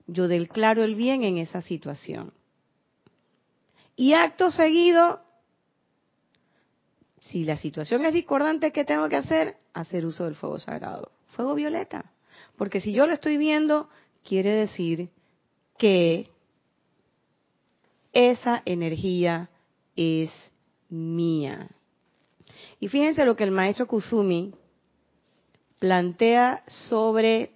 yo 0.05 0.27
declaro 0.27 0.83
el 0.83 0.93
bien 0.93 1.23
en 1.23 1.39
esa 1.39 1.63
situación. 1.63 2.33
Y 3.95 4.13
acto 4.13 4.51
seguido, 4.51 5.21
si 7.19 7.45
la 7.45 7.57
situación 7.57 8.05
es 8.05 8.13
discordante, 8.13 8.71
¿qué 8.71 8.85
tengo 8.85 9.09
que 9.09 9.15
hacer? 9.15 9.60
hacer 9.73 10.05
uso 10.05 10.25
del 10.25 10.35
fuego 10.35 10.59
sagrado. 10.59 11.11
Fuego 11.35 11.55
violeta. 11.55 12.11
Porque 12.57 12.81
si 12.81 12.93
yo 12.93 13.07
lo 13.07 13.13
estoy 13.13 13.37
viendo, 13.37 13.89
quiere 14.23 14.51
decir 14.51 15.09
que 15.77 16.29
esa 18.13 18.61
energía 18.65 19.49
es 19.95 20.31
mía. 20.89 21.69
Y 22.79 22.89
fíjense 22.89 23.25
lo 23.25 23.35
que 23.35 23.43
el 23.43 23.51
maestro 23.51 23.87
Kusumi 23.87 24.53
plantea 25.79 26.63
sobre 26.67 27.51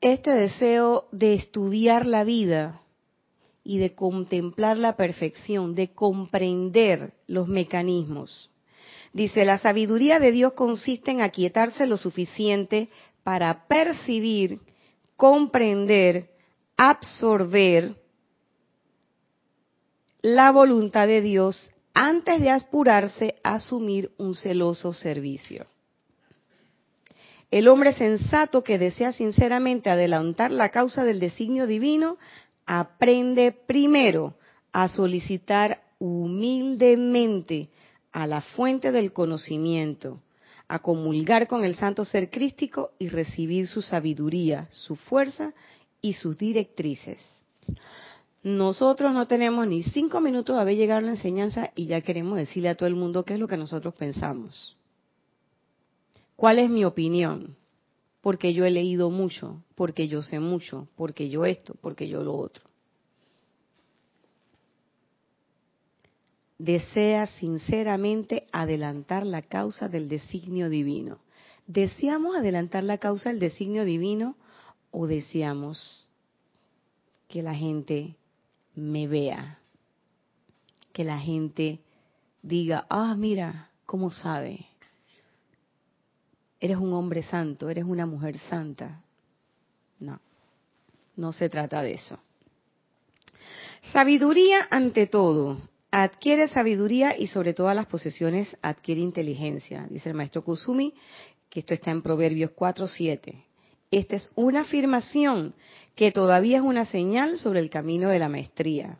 este 0.00 0.30
deseo 0.30 1.08
de 1.12 1.34
estudiar 1.34 2.06
la 2.06 2.24
vida 2.24 2.80
y 3.66 3.78
de 3.78 3.96
contemplar 3.96 4.78
la 4.78 4.94
perfección, 4.94 5.74
de 5.74 5.88
comprender 5.88 7.14
los 7.26 7.48
mecanismos. 7.48 8.48
Dice, 9.12 9.44
la 9.44 9.58
sabiduría 9.58 10.20
de 10.20 10.30
Dios 10.30 10.52
consiste 10.52 11.10
en 11.10 11.20
aquietarse 11.20 11.86
lo 11.86 11.96
suficiente 11.96 12.88
para 13.24 13.66
percibir, 13.66 14.60
comprender, 15.16 16.30
absorber 16.76 17.94
la 20.22 20.52
voluntad 20.52 21.08
de 21.08 21.20
Dios 21.20 21.68
antes 21.92 22.40
de 22.40 22.50
apurarse 22.50 23.34
a 23.42 23.54
asumir 23.54 24.12
un 24.16 24.36
celoso 24.36 24.92
servicio. 24.92 25.66
El 27.50 27.66
hombre 27.66 27.92
sensato 27.92 28.62
que 28.62 28.78
desea 28.78 29.12
sinceramente 29.12 29.90
adelantar 29.90 30.52
la 30.52 30.68
causa 30.68 31.04
del 31.04 31.18
designio 31.18 31.66
divino 31.66 32.16
aprende 32.66 33.52
primero 33.52 34.34
a 34.72 34.88
solicitar 34.88 35.82
humildemente 35.98 37.70
a 38.12 38.26
la 38.26 38.40
fuente 38.40 38.92
del 38.92 39.12
conocimiento, 39.12 40.20
a 40.68 40.80
comulgar 40.80 41.46
con 41.46 41.64
el 41.64 41.76
santo 41.76 42.04
ser 42.04 42.30
crístico 42.30 42.90
y 42.98 43.08
recibir 43.08 43.68
su 43.68 43.82
sabiduría, 43.82 44.66
su 44.70 44.96
fuerza 44.96 45.54
y 46.02 46.14
sus 46.14 46.36
directrices. 46.36 47.20
Nosotros 48.42 49.12
no 49.12 49.26
tenemos 49.26 49.66
ni 49.66 49.82
cinco 49.82 50.20
minutos 50.20 50.56
de 50.56 50.62
haber 50.62 50.76
llegado 50.76 50.98
a 50.98 51.02
la 51.02 51.10
enseñanza 51.10 51.70
y 51.74 51.86
ya 51.86 52.00
queremos 52.00 52.36
decirle 52.36 52.68
a 52.68 52.76
todo 52.76 52.88
el 52.88 52.94
mundo 52.94 53.24
qué 53.24 53.34
es 53.34 53.40
lo 53.40 53.48
que 53.48 53.56
nosotros 53.56 53.94
pensamos. 53.94 54.76
¿Cuál 56.36 56.58
es 56.58 56.70
mi 56.70 56.84
opinión? 56.84 57.56
Porque 58.26 58.52
yo 58.52 58.64
he 58.64 58.72
leído 58.72 59.08
mucho, 59.08 59.62
porque 59.76 60.08
yo 60.08 60.20
sé 60.20 60.40
mucho, 60.40 60.88
porque 60.96 61.28
yo 61.28 61.44
esto, 61.44 61.76
porque 61.80 62.08
yo 62.08 62.24
lo 62.24 62.34
otro. 62.34 62.64
Desea 66.58 67.28
sinceramente 67.28 68.48
adelantar 68.50 69.24
la 69.24 69.42
causa 69.42 69.88
del 69.88 70.08
designio 70.08 70.68
divino. 70.68 71.20
¿Deseamos 71.68 72.34
adelantar 72.34 72.82
la 72.82 72.98
causa 72.98 73.30
del 73.30 73.38
designio 73.38 73.84
divino 73.84 74.34
o 74.90 75.06
deseamos 75.06 76.12
que 77.28 77.44
la 77.44 77.54
gente 77.54 78.16
me 78.74 79.06
vea? 79.06 79.60
Que 80.92 81.04
la 81.04 81.20
gente 81.20 81.78
diga, 82.42 82.88
ah, 82.90 83.14
mira, 83.16 83.70
¿cómo 83.84 84.10
sabe? 84.10 84.66
Eres 86.60 86.78
un 86.78 86.92
hombre 86.92 87.22
santo, 87.22 87.68
eres 87.68 87.84
una 87.84 88.06
mujer 88.06 88.38
santa. 88.38 89.02
No, 89.98 90.20
no 91.16 91.32
se 91.32 91.48
trata 91.48 91.82
de 91.82 91.94
eso. 91.94 92.18
Sabiduría 93.92 94.66
ante 94.70 95.06
todo. 95.06 95.58
Adquiere 95.90 96.48
sabiduría 96.48 97.16
y 97.16 97.28
sobre 97.28 97.54
todas 97.54 97.74
las 97.74 97.86
posesiones 97.86 98.56
adquiere 98.60 99.00
inteligencia. 99.00 99.86
Dice 99.88 100.10
el 100.10 100.16
maestro 100.16 100.42
Kusumi 100.42 100.92
que 101.48 101.60
esto 101.60 101.74
está 101.74 101.90
en 101.90 102.02
Proverbios 102.02 102.50
4.7. 102.50 103.44
Esta 103.90 104.16
es 104.16 104.30
una 104.34 104.62
afirmación 104.62 105.54
que 105.94 106.12
todavía 106.12 106.58
es 106.58 106.62
una 106.62 106.84
señal 106.84 107.38
sobre 107.38 107.60
el 107.60 107.70
camino 107.70 108.08
de 108.10 108.18
la 108.18 108.28
maestría. 108.28 108.98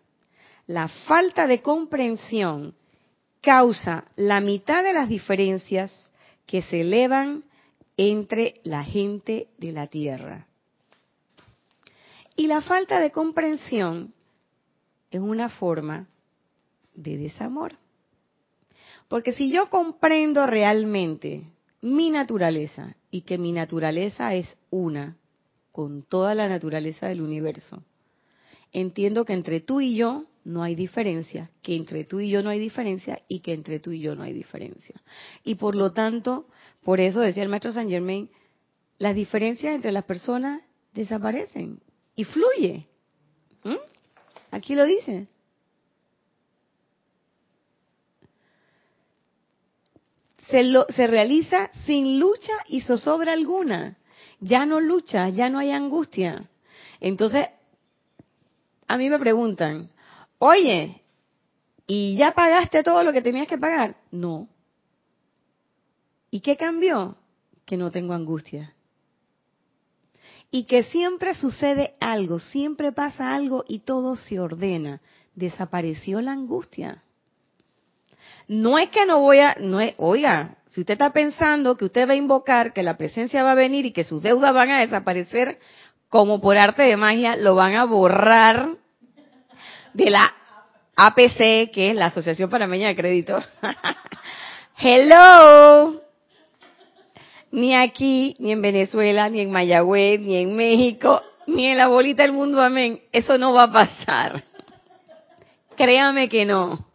La 0.66 0.88
falta 0.88 1.46
de 1.46 1.60
comprensión 1.60 2.74
causa 3.40 4.04
la 4.16 4.40
mitad 4.40 4.82
de 4.82 4.92
las 4.92 5.08
diferencias 5.08 6.10
que 6.46 6.62
se 6.62 6.80
elevan 6.80 7.44
entre 7.96 8.60
la 8.64 8.84
gente 8.84 9.48
de 9.58 9.72
la 9.72 9.86
tierra. 9.86 10.46
Y 12.36 12.46
la 12.46 12.60
falta 12.60 13.00
de 13.00 13.10
comprensión 13.10 14.12
es 15.10 15.20
una 15.20 15.48
forma 15.48 16.06
de 16.94 17.16
desamor. 17.16 17.76
Porque 19.08 19.32
si 19.32 19.50
yo 19.50 19.70
comprendo 19.70 20.46
realmente 20.46 21.44
mi 21.80 22.10
naturaleza 22.10 22.96
y 23.10 23.22
que 23.22 23.38
mi 23.38 23.52
naturaleza 23.52 24.34
es 24.34 24.58
una 24.70 25.16
con 25.72 26.02
toda 26.02 26.34
la 26.34 26.48
naturaleza 26.48 27.06
del 27.06 27.22
universo, 27.22 27.82
entiendo 28.80 29.24
que 29.24 29.32
entre 29.32 29.60
tú 29.60 29.80
y 29.80 29.96
yo 29.96 30.26
no 30.44 30.62
hay 30.62 30.74
diferencia, 30.74 31.50
que 31.62 31.74
entre 31.74 32.04
tú 32.04 32.20
y 32.20 32.28
yo 32.28 32.42
no 32.42 32.50
hay 32.50 32.58
diferencia 32.58 33.22
y 33.26 33.40
que 33.40 33.54
entre 33.54 33.80
tú 33.80 33.90
y 33.90 34.00
yo 34.00 34.14
no 34.14 34.22
hay 34.22 34.34
diferencia. 34.34 35.00
Y 35.44 35.54
por 35.54 35.74
lo 35.74 35.92
tanto, 35.92 36.46
por 36.84 37.00
eso 37.00 37.20
decía 37.20 37.42
el 37.42 37.48
maestro 37.48 37.72
Saint 37.72 37.90
Germain, 37.90 38.28
las 38.98 39.14
diferencias 39.14 39.74
entre 39.74 39.92
las 39.92 40.04
personas 40.04 40.60
desaparecen 40.92 41.80
y 42.14 42.24
fluye. 42.24 42.86
¿Mm? 43.64 43.76
Aquí 44.50 44.74
lo 44.74 44.84
dice. 44.84 45.26
Se, 50.50 50.62
lo, 50.64 50.84
se 50.90 51.06
realiza 51.06 51.70
sin 51.86 52.20
lucha 52.20 52.52
y 52.68 52.82
zozobra 52.82 53.32
alguna. 53.32 53.96
Ya 54.40 54.66
no 54.66 54.80
lucha, 54.80 55.30
ya 55.30 55.48
no 55.48 55.58
hay 55.58 55.70
angustia. 55.70 56.50
Entonces, 57.00 57.48
a 58.88 58.96
mí 58.96 59.10
me 59.10 59.18
preguntan, 59.18 59.90
oye, 60.38 61.02
¿y 61.86 62.16
ya 62.16 62.32
pagaste 62.32 62.82
todo 62.82 63.02
lo 63.02 63.12
que 63.12 63.22
tenías 63.22 63.46
que 63.46 63.58
pagar? 63.58 63.96
No. 64.10 64.48
¿Y 66.30 66.40
qué 66.40 66.56
cambió? 66.56 67.16
Que 67.64 67.76
no 67.76 67.90
tengo 67.90 68.14
angustia. 68.14 68.74
Y 70.50 70.64
que 70.64 70.84
siempre 70.84 71.34
sucede 71.34 71.94
algo, 72.00 72.38
siempre 72.38 72.92
pasa 72.92 73.34
algo 73.34 73.64
y 73.66 73.80
todo 73.80 74.16
se 74.16 74.38
ordena. 74.38 75.00
Desapareció 75.34 76.20
la 76.20 76.32
angustia. 76.32 77.02
No 78.48 78.78
es 78.78 78.90
que 78.90 79.06
no 79.06 79.20
voy 79.20 79.40
a, 79.40 79.56
no 79.60 79.80
es, 79.80 79.94
oiga, 79.98 80.58
si 80.68 80.80
usted 80.80 80.92
está 80.92 81.12
pensando 81.12 81.76
que 81.76 81.86
usted 81.86 82.08
va 82.08 82.12
a 82.12 82.16
invocar, 82.16 82.72
que 82.72 82.82
la 82.82 82.96
presencia 82.96 83.42
va 83.42 83.52
a 83.52 83.56
venir 83.56 83.86
y 83.86 83.92
que 83.92 84.04
sus 84.04 84.22
deudas 84.22 84.54
van 84.54 84.70
a 84.70 84.80
desaparecer, 84.80 85.58
como 86.08 86.40
por 86.40 86.56
arte 86.56 86.82
de 86.82 86.96
magia, 86.96 87.36
lo 87.36 87.54
van 87.54 87.74
a 87.74 87.84
borrar 87.84 88.70
de 89.92 90.10
la 90.10 90.32
APC, 90.94 91.70
que 91.72 91.90
es 91.90 91.96
la 91.96 92.06
Asociación 92.06 92.50
Panameña 92.50 92.88
de 92.88 92.96
Crédito. 92.96 93.42
Hello. 94.78 96.00
Ni 97.50 97.74
aquí, 97.74 98.34
ni 98.38 98.52
en 98.52 98.62
Venezuela, 98.62 99.28
ni 99.28 99.40
en 99.40 99.50
Mayagüez, 99.50 100.20
ni 100.20 100.36
en 100.36 100.56
México, 100.56 101.22
ni 101.46 101.66
en 101.66 101.78
la 101.78 101.88
bolita 101.88 102.22
del 102.22 102.32
mundo, 102.32 102.60
amén. 102.60 103.00
Eso 103.12 103.38
no 103.38 103.52
va 103.52 103.64
a 103.64 103.72
pasar. 103.72 104.44
Créame 105.76 106.28
que 106.28 106.44
no. 106.44 106.86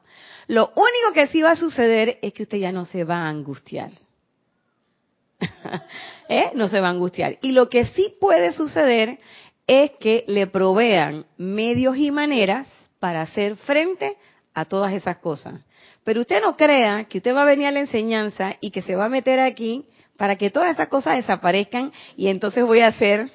Lo 0.48 0.72
único 0.76 1.14
que 1.14 1.28
sí 1.28 1.42
va 1.42 1.52
a 1.52 1.56
suceder 1.56 2.20
es 2.22 2.34
que 2.34 2.44
usted 2.44 2.58
ya 2.58 2.72
no 2.72 2.86
se 2.86 3.04
va 3.04 3.18
a 3.18 3.30
angustiar. 3.30 3.92
¿Eh? 6.30 6.52
No 6.54 6.68
se 6.68 6.80
va 6.80 6.88
a 6.88 6.92
angustiar. 6.92 7.38
Y 7.42 7.52
lo 7.52 7.70
que 7.70 7.86
sí 7.86 8.14
puede 8.20 8.54
suceder 8.54 9.20
es 9.68 9.92
que 10.00 10.24
le 10.28 10.48
provean 10.48 11.26
medios 11.38 11.98
y 11.98 12.12
maneras 12.12 12.68
para 13.00 13.22
hacer 13.22 13.56
frente 13.58 14.18
a 14.54 14.66
todas 14.66 14.94
esas 14.94 15.18
cosas. 15.18 15.62
Pero 16.04 16.22
usted 16.22 16.42
no 16.42 16.58
crea 16.58 17.06
que 17.06 17.20
usted 17.20 17.36
va 17.36 17.44
a 17.44 17.46
venir 17.46 17.68
a 17.68 17.72
la 17.72 17.80
enseñanza 17.80 18.56
y 18.60 18.72
que 18.72 18.82
se 18.82 18.96
va 18.96 19.06
a 19.06 19.10
meter 19.10 19.40
aquí 19.40 19.86
para 20.18 20.36
que 20.36 20.50
todas 20.50 20.72
esas 20.72 20.88
cosas 20.88 21.18
desaparezcan 21.18 21.92
y 22.16 22.28
entonces 22.28 22.64
voy 22.64 22.82
a 22.82 22.92
ser 22.92 23.30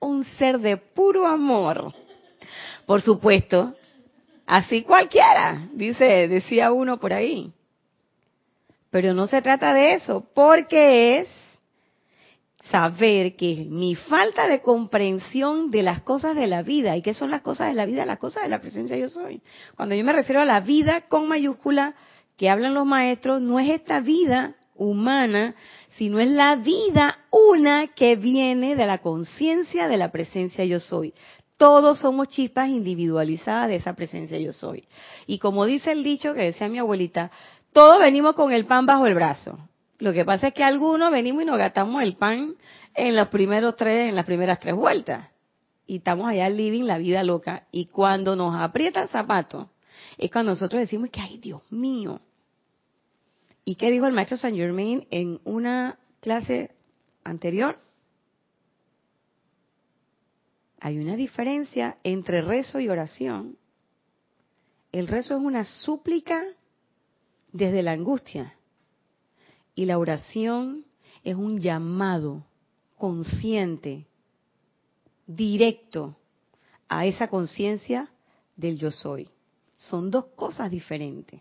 un 0.00 0.24
ser 0.24 0.58
de 0.58 0.76
puro 0.76 1.26
amor. 1.26 1.92
Por 2.84 3.02
supuesto, 3.02 3.74
así 4.46 4.82
cualquiera, 4.82 5.68
dice, 5.72 6.28
decía 6.28 6.72
uno 6.72 6.98
por 6.98 7.12
ahí. 7.12 7.52
Pero 8.96 9.12
no 9.12 9.26
se 9.26 9.42
trata 9.42 9.74
de 9.74 9.92
eso, 9.92 10.24
porque 10.34 11.18
es 11.18 11.28
saber 12.70 13.36
que 13.36 13.66
mi 13.68 13.94
falta 13.94 14.48
de 14.48 14.62
comprensión 14.62 15.70
de 15.70 15.82
las 15.82 16.00
cosas 16.00 16.34
de 16.34 16.46
la 16.46 16.62
vida, 16.62 16.96
¿y 16.96 17.02
qué 17.02 17.12
son 17.12 17.30
las 17.30 17.42
cosas 17.42 17.68
de 17.68 17.74
la 17.74 17.84
vida? 17.84 18.06
Las 18.06 18.16
cosas 18.16 18.44
de 18.44 18.48
la 18.48 18.62
presencia 18.62 18.96
yo 18.96 19.10
soy. 19.10 19.42
Cuando 19.76 19.94
yo 19.94 20.02
me 20.02 20.14
refiero 20.14 20.40
a 20.40 20.46
la 20.46 20.60
vida 20.60 21.02
con 21.08 21.28
mayúscula 21.28 21.94
que 22.38 22.48
hablan 22.48 22.72
los 22.72 22.86
maestros, 22.86 23.42
no 23.42 23.60
es 23.60 23.68
esta 23.68 24.00
vida 24.00 24.54
humana, 24.74 25.56
sino 25.98 26.18
es 26.18 26.30
la 26.30 26.56
vida 26.56 27.18
una 27.30 27.88
que 27.88 28.16
viene 28.16 28.76
de 28.76 28.86
la 28.86 29.02
conciencia 29.02 29.88
de 29.88 29.98
la 29.98 30.10
presencia 30.10 30.64
yo 30.64 30.80
soy. 30.80 31.12
Todos 31.58 32.00
somos 32.00 32.28
chispas 32.28 32.68
individualizadas 32.68 33.68
de 33.68 33.76
esa 33.76 33.94
presencia 33.94 34.38
yo 34.38 34.52
soy. 34.52 34.84
Y 35.26 35.38
como 35.38 35.64
dice 35.64 35.92
el 35.92 36.04
dicho 36.04 36.34
que 36.34 36.42
decía 36.42 36.68
mi 36.68 36.78
abuelita, 36.78 37.30
todos 37.76 37.98
venimos 37.98 38.34
con 38.34 38.52
el 38.52 38.64
pan 38.64 38.86
bajo 38.86 39.06
el 39.06 39.14
brazo. 39.14 39.58
Lo 39.98 40.14
que 40.14 40.24
pasa 40.24 40.48
es 40.48 40.54
que 40.54 40.64
algunos 40.64 41.10
venimos 41.10 41.42
y 41.42 41.44
nos 41.44 41.58
gastamos 41.58 42.02
el 42.02 42.16
pan 42.16 42.54
en 42.94 43.14
los 43.14 43.28
primeros 43.28 43.76
tres, 43.76 44.08
en 44.08 44.14
las 44.14 44.24
primeras 44.24 44.60
tres 44.60 44.74
vueltas. 44.74 45.28
Y 45.86 45.98
estamos 45.98 46.26
allá 46.26 46.48
living 46.48 46.84
la 46.84 46.96
vida 46.96 47.22
loca. 47.22 47.66
Y 47.70 47.88
cuando 47.88 48.34
nos 48.34 48.56
aprieta 48.56 49.02
el 49.02 49.10
zapato, 49.10 49.68
es 50.16 50.30
cuando 50.30 50.52
nosotros 50.52 50.80
decimos 50.80 51.10
que, 51.10 51.20
ay, 51.20 51.36
Dios 51.36 51.60
mío. 51.68 52.22
¿Y 53.66 53.74
qué 53.74 53.90
dijo 53.90 54.06
el 54.06 54.14
maestro 54.14 54.38
Saint 54.38 54.56
Germain 54.56 55.06
en 55.10 55.38
una 55.44 55.98
clase 56.22 56.74
anterior? 57.24 57.78
hay 60.80 60.98
una 60.98 61.16
diferencia 61.16 61.98
entre 62.04 62.40
rezo 62.40 62.80
y 62.80 62.88
oración. 62.88 63.58
El 64.92 65.08
rezo 65.08 65.36
es 65.36 65.42
una 65.42 65.64
súplica 65.64 66.42
desde 67.56 67.82
la 67.82 67.92
angustia 67.92 68.54
y 69.74 69.86
la 69.86 69.98
oración 69.98 70.84
es 71.24 71.36
un 71.36 71.58
llamado 71.58 72.44
consciente, 72.96 74.06
directo 75.26 76.16
a 76.88 77.04
esa 77.06 77.28
conciencia 77.28 78.08
del 78.56 78.78
yo 78.78 78.90
soy. 78.90 79.28
Son 79.74 80.10
dos 80.10 80.26
cosas 80.36 80.70
diferentes. 80.70 81.40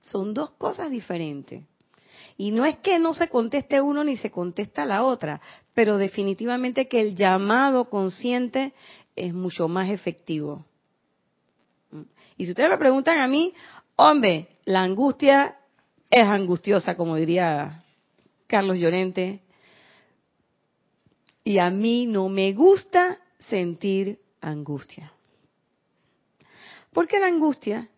Son 0.00 0.34
dos 0.34 0.50
cosas 0.52 0.90
diferentes. 0.90 1.62
Y 2.36 2.50
no 2.50 2.64
es 2.64 2.78
que 2.78 2.98
no 2.98 3.14
se 3.14 3.28
conteste 3.28 3.80
uno 3.80 4.02
ni 4.02 4.16
se 4.16 4.30
contesta 4.30 4.86
la 4.86 5.04
otra, 5.04 5.40
pero 5.74 5.98
definitivamente 5.98 6.88
que 6.88 7.00
el 7.00 7.14
llamado 7.14 7.88
consciente 7.88 8.72
es 9.14 9.34
mucho 9.34 9.68
más 9.68 9.90
efectivo. 9.90 10.64
Y 12.36 12.44
si 12.44 12.50
ustedes 12.50 12.70
me 12.70 12.78
preguntan 12.78 13.20
a 13.20 13.28
mí, 13.28 13.52
hombre, 13.96 14.48
la 14.64 14.82
angustia 14.82 15.56
es 16.10 16.26
angustiosa, 16.26 16.94
como 16.94 17.16
diría 17.16 17.84
Carlos 18.46 18.78
Llorente, 18.78 19.40
y 21.44 21.58
a 21.58 21.70
mí 21.70 22.06
no 22.06 22.28
me 22.28 22.52
gusta 22.52 23.18
sentir 23.38 24.20
angustia. 24.40 25.12
Porque 26.92 27.18
la 27.18 27.26
angustia 27.26 27.88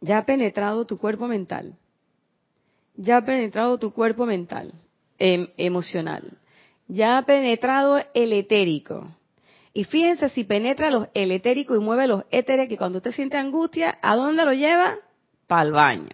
ya 0.00 0.18
ha 0.18 0.26
penetrado 0.26 0.84
tu 0.84 0.98
cuerpo 0.98 1.28
mental, 1.28 1.78
ya 2.96 3.18
ha 3.18 3.24
penetrado 3.24 3.78
tu 3.78 3.92
cuerpo 3.92 4.26
mental, 4.26 4.72
em, 5.18 5.48
emocional, 5.56 6.38
ya 6.88 7.18
ha 7.18 7.24
penetrado 7.24 8.02
el 8.12 8.32
etérico. 8.32 9.16
Y 9.72 9.84
fíjense 9.84 10.28
si 10.28 10.44
penetra 10.44 10.90
los, 10.90 11.08
el 11.14 11.32
etérico 11.32 11.74
y 11.74 11.80
mueve 11.80 12.06
los 12.06 12.24
éteres, 12.30 12.68
que 12.68 12.76
cuando 12.76 12.98
usted 12.98 13.12
siente 13.12 13.36
angustia, 13.36 13.98
¿a 14.02 14.14
dónde 14.14 14.44
lo 14.44 14.52
lleva? 14.52 14.98
Para 15.46 15.62
el 15.62 15.72
baño. 15.72 16.10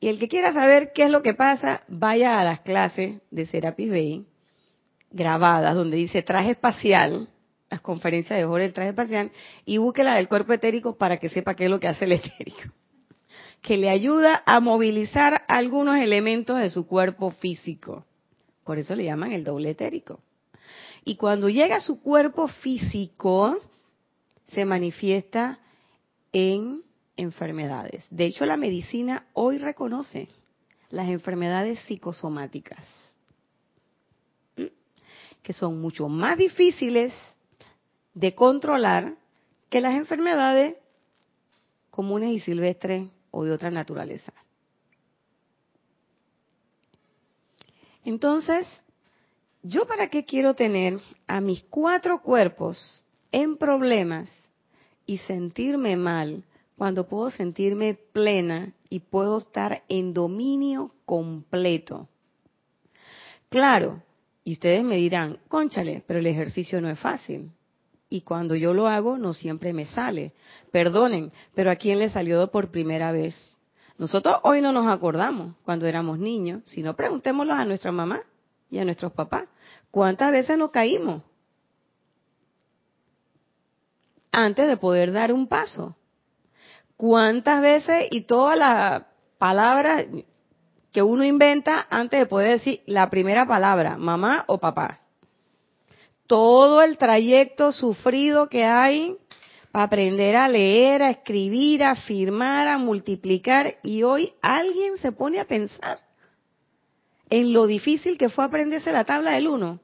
Y 0.00 0.08
el 0.08 0.18
que 0.18 0.28
quiera 0.28 0.52
saber 0.52 0.92
qué 0.94 1.04
es 1.04 1.10
lo 1.10 1.22
que 1.22 1.34
pasa, 1.34 1.82
vaya 1.88 2.40
a 2.40 2.44
las 2.44 2.60
clases 2.60 3.20
de 3.30 3.46
Serapis 3.46 3.90
Bay, 3.90 4.26
grabadas, 5.10 5.74
donde 5.74 5.98
dice 5.98 6.22
traje 6.22 6.52
espacial, 6.52 7.28
las 7.68 7.80
conferencias 7.82 8.38
de 8.38 8.46
Jorge 8.46 8.66
el 8.66 8.72
traje 8.72 8.90
espacial, 8.90 9.30
y 9.66 9.76
busque 9.76 10.02
la 10.02 10.14
del 10.14 10.28
cuerpo 10.28 10.54
etérico 10.54 10.96
para 10.96 11.18
que 11.18 11.28
sepa 11.28 11.54
qué 11.54 11.64
es 11.64 11.70
lo 11.70 11.78
que 11.78 11.88
hace 11.88 12.06
el 12.06 12.12
etérico 12.12 12.62
que 13.62 13.76
le 13.76 13.90
ayuda 13.90 14.42
a 14.46 14.60
movilizar 14.60 15.42
algunos 15.46 15.98
elementos 15.98 16.58
de 16.58 16.70
su 16.70 16.86
cuerpo 16.86 17.30
físico. 17.30 18.06
Por 18.64 18.78
eso 18.78 18.94
le 18.94 19.04
llaman 19.04 19.32
el 19.32 19.44
doble 19.44 19.70
etérico. 19.70 20.20
Y 21.04 21.16
cuando 21.16 21.48
llega 21.48 21.76
a 21.76 21.80
su 21.80 22.02
cuerpo 22.02 22.48
físico, 22.48 23.58
se 24.52 24.64
manifiesta 24.64 25.58
en 26.32 26.82
enfermedades. 27.20 28.04
De 28.10 28.24
hecho, 28.26 28.46
la 28.46 28.56
medicina 28.56 29.26
hoy 29.34 29.58
reconoce 29.58 30.28
las 30.90 31.08
enfermedades 31.08 31.78
psicosomáticas, 31.80 32.86
que 35.42 35.52
son 35.52 35.80
mucho 35.80 36.08
más 36.08 36.36
difíciles 36.36 37.12
de 38.14 38.34
controlar 38.34 39.14
que 39.68 39.80
las 39.80 39.94
enfermedades 39.94 40.76
comunes 41.90 42.30
y 42.30 42.40
silvestres 42.40 43.08
o 43.30 43.44
de 43.44 43.52
otra 43.52 43.70
naturaleza. 43.70 44.32
Entonces, 48.04 48.66
¿yo 49.62 49.86
para 49.86 50.08
qué 50.08 50.24
quiero 50.24 50.54
tener 50.54 50.98
a 51.26 51.40
mis 51.40 51.62
cuatro 51.64 52.22
cuerpos 52.22 53.04
en 53.30 53.56
problemas 53.56 54.28
y 55.06 55.18
sentirme 55.18 55.96
mal 55.96 56.44
cuando 56.80 57.06
puedo 57.06 57.28
sentirme 57.28 57.92
plena 57.92 58.72
y 58.88 59.00
puedo 59.00 59.36
estar 59.36 59.82
en 59.90 60.14
dominio 60.14 60.94
completo? 61.04 62.08
Claro, 63.50 64.02
y 64.44 64.54
ustedes 64.54 64.82
me 64.82 64.96
dirán, 64.96 65.40
conchale, 65.48 66.02
pero 66.06 66.20
el 66.20 66.26
ejercicio 66.26 66.80
no 66.80 66.88
es 66.88 66.98
fácil. 66.98 67.50
Y 68.08 68.22
cuando 68.22 68.54
yo 68.54 68.72
lo 68.72 68.88
hago, 68.88 69.18
no 69.18 69.34
siempre 69.34 69.74
me 69.74 69.84
sale. 69.84 70.32
Perdonen, 70.72 71.32
pero 71.54 71.70
¿a 71.70 71.76
quién 71.76 71.98
le 71.98 72.08
salió 72.08 72.50
por 72.50 72.70
primera 72.70 73.12
vez? 73.12 73.36
Nosotros 73.98 74.38
hoy 74.44 74.62
no 74.62 74.72
nos 74.72 74.86
acordamos 74.86 75.56
cuando 75.66 75.86
éramos 75.86 76.18
niños, 76.18 76.62
sino 76.64 76.96
preguntémoslo 76.96 77.52
a 77.52 77.66
nuestra 77.66 77.92
mamá 77.92 78.22
y 78.70 78.78
a 78.78 78.86
nuestros 78.86 79.12
papás. 79.12 79.46
¿Cuántas 79.90 80.32
veces 80.32 80.56
nos 80.56 80.70
caímos? 80.70 81.22
Antes 84.32 84.66
de 84.66 84.78
poder 84.78 85.12
dar 85.12 85.30
un 85.30 85.46
paso. 85.46 85.94
¿Cuántas 87.00 87.62
veces 87.62 88.08
y 88.10 88.24
todas 88.24 88.58
las 88.58 89.04
palabras 89.38 90.04
que 90.92 91.02
uno 91.02 91.24
inventa 91.24 91.86
antes 91.88 92.20
de 92.20 92.26
poder 92.26 92.58
decir 92.58 92.82
la 92.84 93.08
primera 93.08 93.46
palabra, 93.46 93.96
mamá 93.96 94.44
o 94.48 94.58
papá? 94.58 95.00
Todo 96.26 96.82
el 96.82 96.98
trayecto 96.98 97.72
sufrido 97.72 98.50
que 98.50 98.66
hay 98.66 99.16
para 99.72 99.84
aprender 99.84 100.36
a 100.36 100.46
leer, 100.46 101.02
a 101.02 101.08
escribir, 101.08 101.84
a 101.84 101.96
firmar, 101.96 102.68
a 102.68 102.76
multiplicar. 102.76 103.76
Y 103.82 104.02
hoy 104.02 104.34
alguien 104.42 104.98
se 104.98 105.10
pone 105.10 105.40
a 105.40 105.46
pensar 105.46 106.00
en 107.30 107.54
lo 107.54 107.66
difícil 107.66 108.18
que 108.18 108.28
fue 108.28 108.44
aprenderse 108.44 108.92
la 108.92 109.06
tabla 109.06 109.30
del 109.30 109.48
uno. 109.48 109.80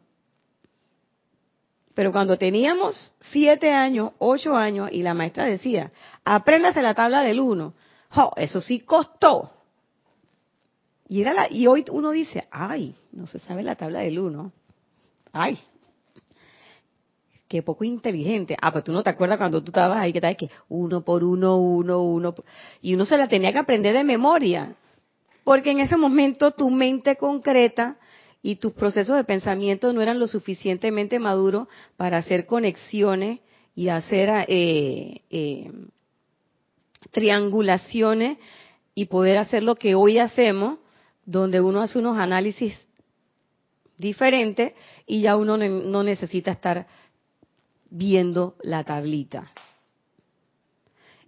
Pero 1.97 2.13
cuando 2.13 2.37
teníamos 2.37 3.15
siete 3.33 3.73
años, 3.73 4.13
ocho 4.19 4.55
años, 4.55 4.91
y 4.93 5.03
la 5.03 5.15
maestra 5.15 5.47
decía, 5.47 5.93
apréndase 6.27 6.83
la 6.83 6.93
tabla 6.93 7.23
del 7.23 7.41
uno, 7.41 7.73
eso 8.37 8.61
sí 8.61 8.81
costó. 8.81 9.51
Y, 11.09 11.23
era 11.23 11.33
la, 11.33 11.47
y 11.51 11.67
hoy 11.67 11.87
uno 11.91 12.11
dice, 12.11 12.49
ay, 12.51 12.95
no 13.13 13.27
se 13.27 13.39
sabe 13.39 13.63
la 13.63 13.77
tabla 13.77 14.01
del 14.01 14.19
uno. 14.19 14.53
Ay, 15.33 15.59
Qué 17.49 17.63
poco 17.63 17.85
inteligente. 17.85 18.57
Ah, 18.61 18.73
pues 18.73 18.85
tú 18.85 18.93
no 18.93 19.03
te 19.03 19.09
acuerdas 19.09 19.39
cuando 19.39 19.63
tú 19.63 19.71
estabas 19.71 19.97
ahí, 19.97 20.13
que 20.13 20.21
tal 20.21 20.37
que 20.37 20.51
uno 20.69 21.03
por 21.03 21.25
uno, 21.25 21.57
uno, 21.57 22.03
uno. 22.03 22.35
Y 22.83 22.93
uno 22.95 23.07
se 23.07 23.17
la 23.17 23.27
tenía 23.27 23.53
que 23.53 23.61
aprender 23.61 23.95
de 23.95 24.05
memoria. 24.05 24.75
Porque 25.45 25.71
en 25.71 25.81
ese 25.81 25.97
momento 25.97 26.51
tu 26.51 26.69
mente 26.69 27.17
concreta 27.17 27.97
y 28.47 28.55
tus 28.55 28.75
procesos 28.75 29.17
de 29.17 29.25
pensamiento 29.25 29.93
no 29.93 30.01
eran 30.01 30.21
lo 30.21 30.29
suficientemente 30.29 31.19
maduros 31.19 31.67
para 31.97 32.19
hacer 32.19 32.47
conexiones 32.47 33.41
y 33.75 33.89
hacer 33.89 34.47
eh, 34.47 35.23
eh, 35.31 35.73
triangulaciones 37.11 38.39
y 38.95 39.07
poder 39.07 39.39
hacer 39.39 39.65
lo 39.65 39.75
que 39.75 39.97
hoy 39.97 40.21
hacemos, 40.21 40.79
donde 41.25 41.61
uno 41.61 41.83
hace 41.83 41.99
unos 41.99 42.19
análisis 42.19 42.87
diferentes 43.99 44.75
y 45.09 45.23
ya 45.23 45.37
uno 45.37 45.57
no 45.57 46.05
necesita 46.05 46.53
estar 46.53 46.87
viendo 47.91 48.55
la 48.63 48.85
tablita. 48.85 49.51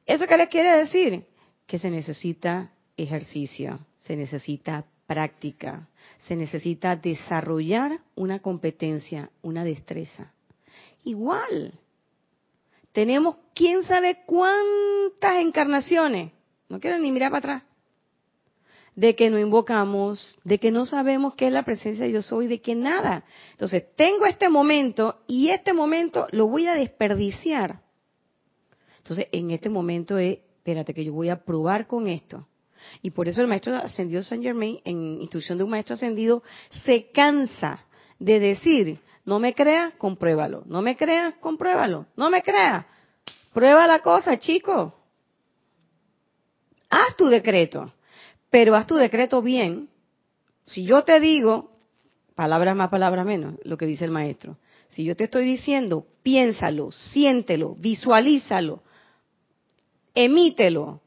¿Eso 0.06 0.24
qué 0.28 0.36
les 0.36 0.48
quiere 0.48 0.70
decir? 0.76 1.24
Que 1.66 1.80
se 1.80 1.90
necesita 1.90 2.70
ejercicio, 2.96 3.80
se 3.98 4.14
necesita 4.14 4.84
práctica, 5.08 5.88
se 6.18 6.34
necesita 6.34 6.96
desarrollar 6.96 8.00
una 8.14 8.40
competencia, 8.40 9.30
una 9.42 9.64
destreza. 9.64 10.32
Igual, 11.04 11.78
tenemos 12.92 13.36
quién 13.54 13.84
sabe 13.84 14.24
cuántas 14.26 15.36
encarnaciones, 15.36 16.32
no 16.68 16.80
quiero 16.80 16.98
ni 16.98 17.12
mirar 17.12 17.30
para 17.30 17.38
atrás, 17.38 17.62
de 18.96 19.14
que 19.14 19.30
no 19.30 19.38
invocamos, 19.38 20.40
de 20.42 20.58
que 20.58 20.72
no 20.72 20.84
sabemos 20.84 21.34
qué 21.36 21.46
es 21.46 21.52
la 21.52 21.64
presencia 21.64 22.04
de 22.04 22.10
yo 22.10 22.20
soy, 22.20 22.48
de 22.48 22.60
que 22.60 22.74
nada. 22.74 23.22
Entonces, 23.52 23.84
tengo 23.94 24.26
este 24.26 24.48
momento 24.48 25.22
y 25.28 25.50
este 25.50 25.72
momento 25.72 26.26
lo 26.32 26.48
voy 26.48 26.66
a 26.66 26.74
desperdiciar. 26.74 27.80
Entonces, 28.96 29.28
en 29.30 29.52
este 29.52 29.68
momento 29.68 30.18
es, 30.18 30.38
espérate 30.38 30.94
que 30.94 31.04
yo 31.04 31.12
voy 31.12 31.28
a 31.28 31.44
probar 31.44 31.86
con 31.86 32.08
esto. 32.08 32.47
Y 33.02 33.10
por 33.10 33.28
eso 33.28 33.40
el 33.40 33.46
maestro 33.46 33.76
ascendido 33.76 34.22
Saint 34.22 34.42
Germain, 34.42 34.80
en 34.84 35.20
instrucción 35.20 35.58
de 35.58 35.64
un 35.64 35.70
maestro 35.70 35.94
ascendido, 35.94 36.42
se 36.70 37.10
cansa 37.10 37.84
de 38.18 38.40
decir, 38.40 38.98
no 39.24 39.38
me 39.38 39.54
creas, 39.54 39.94
compruébalo. 39.94 40.62
No 40.66 40.82
me 40.82 40.96
creas, 40.96 41.34
compruébalo. 41.40 42.06
No 42.16 42.30
me 42.30 42.42
creas. 42.42 42.86
Prueba 43.52 43.86
la 43.86 44.00
cosa, 44.00 44.38
chico. 44.38 44.94
Haz 46.90 47.16
tu 47.16 47.26
decreto 47.26 47.92
pero 48.50 48.74
haz 48.74 48.86
tu 48.86 48.96
decreto 48.96 49.42
bien. 49.42 49.88
Si 50.66 50.84
yo 50.84 51.02
te 51.02 51.20
digo, 51.20 51.70
palabras 52.34 52.76
más, 52.76 52.90
palabras 52.90 53.26
menos, 53.26 53.54
lo 53.64 53.76
que 53.76 53.86
dice 53.86 54.04
el 54.04 54.10
maestro. 54.10 54.56
Si 54.88 55.04
yo 55.04 55.16
te 55.16 55.24
estoy 55.24 55.44
diciendo, 55.44 56.06
piénsalo, 56.22 56.92
siéntelo, 56.92 57.74
visualízalo, 57.74 58.82
emítelo. 60.14 61.02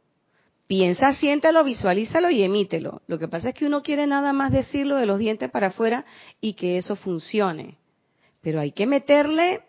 Piensa, 0.72 1.12
siéntelo, 1.12 1.66
visualízalo 1.66 2.30
y 2.30 2.44
emítelo. 2.44 3.02
Lo 3.06 3.20
que 3.20 3.28
pasa 3.28 3.50
es 3.50 3.56
que 3.56 3.66
uno 3.66 3.82
quiere 3.82 4.08
nada 4.08 4.32
más 4.32 4.54
decirlo 4.54 4.96
de 4.96 5.06
los 5.06 5.20
dientes 5.20 5.52
para 5.52 5.68
afuera 5.68 6.06
y 6.40 6.54
que 6.54 6.78
eso 6.78 6.96
funcione. 6.96 7.78
pero 8.40 8.62
hay 8.62 8.72
que 8.72 8.88
meterle 8.88 9.64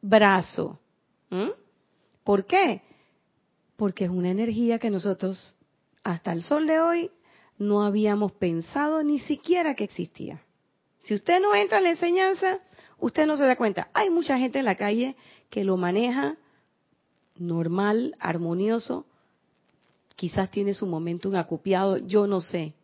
brazo. 0.00 0.80
¿Por 2.24 2.46
qué? 2.46 2.80
Porque 3.76 4.04
es 4.04 4.10
una 4.10 4.30
energía 4.30 4.78
que 4.78 4.88
nosotros 4.88 5.54
hasta 6.02 6.32
el 6.32 6.42
sol 6.42 6.66
de 6.66 6.80
hoy 6.80 7.10
no 7.58 7.82
habíamos 7.82 8.32
pensado 8.32 9.02
ni 9.02 9.18
siquiera 9.18 9.74
que 9.74 9.84
existía. 9.84 10.40
Si 11.00 11.14
usted 11.14 11.42
no 11.42 11.54
entra 11.54 11.76
en 11.76 11.84
la 11.84 11.90
enseñanza, 11.90 12.60
usted 12.98 13.26
no 13.26 13.36
se 13.36 13.44
da 13.44 13.56
cuenta. 13.56 13.90
Hay 13.92 14.08
mucha 14.08 14.38
gente 14.38 14.60
en 14.60 14.64
la 14.64 14.76
calle 14.76 15.14
que 15.50 15.62
lo 15.62 15.76
maneja 15.76 16.38
normal, 17.36 18.16
armonioso, 18.18 19.04
quizás 20.22 20.52
tiene 20.52 20.72
su 20.72 20.86
momento 20.86 21.28
un 21.28 21.34
acopiado, 21.34 21.98
yo 21.98 22.28
no 22.28 22.40
sé. 22.40 22.74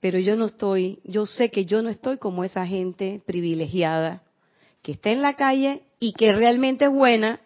Pero 0.00 0.18
yo 0.18 0.34
no 0.34 0.46
estoy, 0.46 0.98
yo 1.04 1.26
sé 1.26 1.48
que 1.48 1.64
yo 1.64 1.80
no 1.80 1.90
estoy 1.90 2.18
como 2.18 2.42
esa 2.42 2.66
gente 2.66 3.22
privilegiada 3.24 4.24
que 4.82 4.90
está 4.90 5.10
en 5.10 5.22
la 5.22 5.36
calle 5.36 5.84
y 6.00 6.14
que 6.14 6.32
realmente 6.32 6.86
es 6.86 6.90
buena 6.90 7.40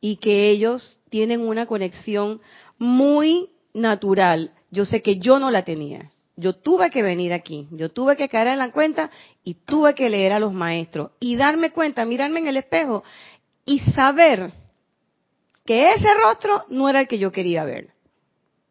y 0.00 0.16
que 0.16 0.50
ellos 0.50 1.00
tienen 1.10 1.42
una 1.42 1.66
conexión 1.66 2.40
muy 2.76 3.50
natural. 3.72 4.50
Yo 4.72 4.84
sé 4.84 5.00
que 5.00 5.20
yo 5.20 5.38
no 5.38 5.52
la 5.52 5.62
tenía. 5.62 6.10
Yo 6.34 6.54
tuve 6.54 6.90
que 6.90 7.04
venir 7.04 7.32
aquí, 7.32 7.68
yo 7.70 7.90
tuve 7.92 8.16
que 8.16 8.28
caer 8.28 8.48
en 8.48 8.58
la 8.58 8.72
cuenta 8.72 9.12
y 9.44 9.54
tuve 9.54 9.94
que 9.94 10.10
leer 10.10 10.32
a 10.32 10.40
los 10.40 10.52
maestros 10.52 11.12
y 11.20 11.36
darme 11.36 11.70
cuenta, 11.70 12.04
mirarme 12.04 12.40
en 12.40 12.48
el 12.48 12.56
espejo 12.56 13.04
y 13.64 13.78
saber 13.78 14.50
que 15.68 15.92
ese 15.92 16.08
rostro 16.14 16.64
no 16.70 16.88
era 16.88 17.02
el 17.02 17.06
que 17.06 17.18
yo 17.18 17.30
quería 17.30 17.62
ver. 17.62 17.90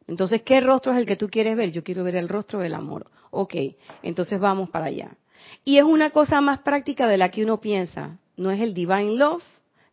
Entonces, 0.08 0.42
¿qué 0.42 0.62
rostro 0.62 0.94
es 0.94 0.98
el 0.98 1.06
que 1.06 1.16
tú 1.16 1.30
quieres 1.30 1.56
ver? 1.56 1.70
Yo 1.72 1.84
quiero 1.84 2.04
ver 2.04 2.16
el 2.16 2.28
rostro 2.28 2.58
del 2.58 2.74
amor. 2.74 3.06
Ok, 3.30 3.54
entonces 4.02 4.40
vamos 4.40 4.72
para 4.72 4.86
allá. 4.86 5.16
Y 5.64 5.78
es 5.78 5.84
una 5.84 6.10
cosa 6.10 6.42
más 6.42 6.58
práctica 6.62 7.08
de 7.08 7.20
la 7.20 7.30
que 7.30 7.44
uno 7.44 7.62
piensa. 7.62 8.18
No 8.36 8.50
es 8.50 8.60
el 8.62 8.74
divine 8.74 9.14
love 9.16 9.44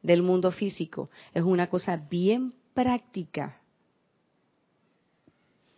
del 0.01 0.23
mundo 0.23 0.51
físico, 0.51 1.11
es 1.35 1.43
una 1.43 1.67
cosa 1.67 1.99
bien 1.99 2.55
práctica. 2.73 3.61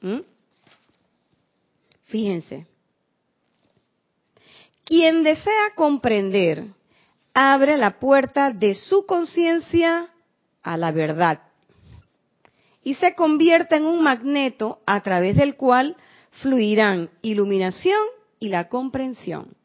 ¿Mm? 0.02 0.20
Fíjense, 2.04 2.68
quien 4.84 5.24
desea 5.24 5.74
comprender 5.74 6.66
abre 7.34 7.76
la 7.76 7.98
puerta 7.98 8.52
de 8.52 8.74
su 8.74 9.04
conciencia 9.06 10.12
a 10.66 10.76
la 10.76 10.92
verdad 10.92 11.40
y 12.82 12.94
se 12.94 13.14
convierte 13.14 13.76
en 13.76 13.86
un 13.86 14.02
magneto 14.02 14.80
a 14.86 15.02
través 15.02 15.36
del 15.36 15.56
cual 15.56 15.96
fluirán 16.42 17.10
iluminación 17.22 18.00
y 18.38 18.48
la 18.48 18.68
comprensión. 18.68 19.56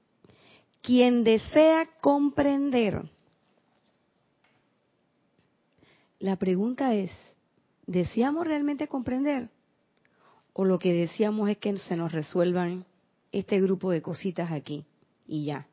Quien 0.82 1.24
desea 1.24 1.88
comprender. 2.00 3.04
La 6.20 6.38
pregunta 6.38 6.96
es, 6.96 7.12
¿deseamos 7.86 8.48
realmente 8.48 8.88
comprender? 8.88 9.50
o 10.54 10.66
lo 10.66 10.80
que 10.80 10.94
decíamos 10.94 11.50
es 11.50 11.58
que 11.58 11.76
se 11.78 11.96
nos 11.96 12.12
resuelvan 12.12 12.86
este 13.32 13.62
grupo 13.62 13.92
de 13.92 14.02
cositas 14.02 14.52
aquí 14.52 14.86
y 15.28 15.46
ya. 15.46 15.68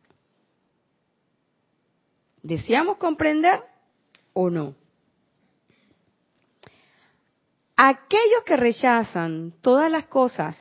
¿Deseamos 2.42 2.96
comprender 2.98 3.60
o 4.32 4.50
no? 4.50 4.74
Aquellos 7.80 8.42
que 8.44 8.56
rechazan 8.56 9.54
todas 9.60 9.88
las 9.88 10.06
cosas 10.06 10.58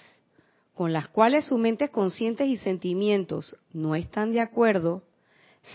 con 0.76 0.93
las 0.93 1.07
cuales 1.07 1.45
sus 1.45 1.57
mentes 1.57 1.89
conscientes 1.89 2.47
y 2.47 2.57
sentimientos 2.57 3.57
no 3.74 3.95
están 3.95 4.34
de 4.34 4.39
acuerdo, 4.39 5.01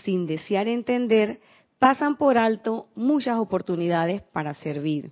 sin 0.05 0.25
desear 0.25 0.69
entender, 0.69 1.41
pasan 1.79 2.15
por 2.15 2.37
alto 2.37 2.87
muchas 2.95 3.39
oportunidades 3.39 4.21
para 4.21 4.53
servir, 4.53 5.11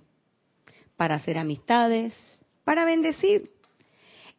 para 0.96 1.16
hacer 1.16 1.36
amistades, 1.36 2.14
para 2.64 2.86
bendecir. 2.86 3.50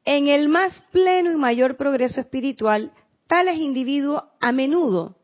En 0.03 0.27
el 0.29 0.49
más 0.49 0.83
pleno 0.91 1.31
y 1.31 1.35
mayor 1.35 1.77
progreso 1.77 2.19
espiritual, 2.19 2.91
tales 3.27 3.59
individuos 3.59 4.23
a 4.41 4.51
menudo 4.51 5.15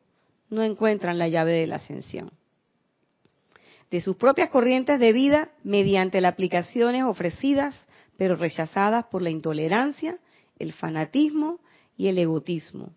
no 0.52 0.62
encuentran 0.62 1.18
la 1.18 1.30
llave 1.30 1.54
de 1.54 1.66
la 1.66 1.78
ascensión. 1.78 2.30
De 3.92 4.02
sus 4.02 4.16
propias 4.16 4.50
corrientes 4.50 5.00
de 5.00 5.14
vida, 5.14 5.50
mediante 5.64 6.22
las 6.22 6.34
aplicaciones 6.34 7.04
ofrecidas, 7.04 7.76
pero 8.18 8.36
rechazadas 8.36 9.06
por 9.06 9.22
la 9.22 9.30
intolerancia, 9.30 10.20
el 10.60 10.74
fanatismo 10.74 11.60
y 11.98 12.08
el 12.08 12.18
egotismo. 12.18 12.92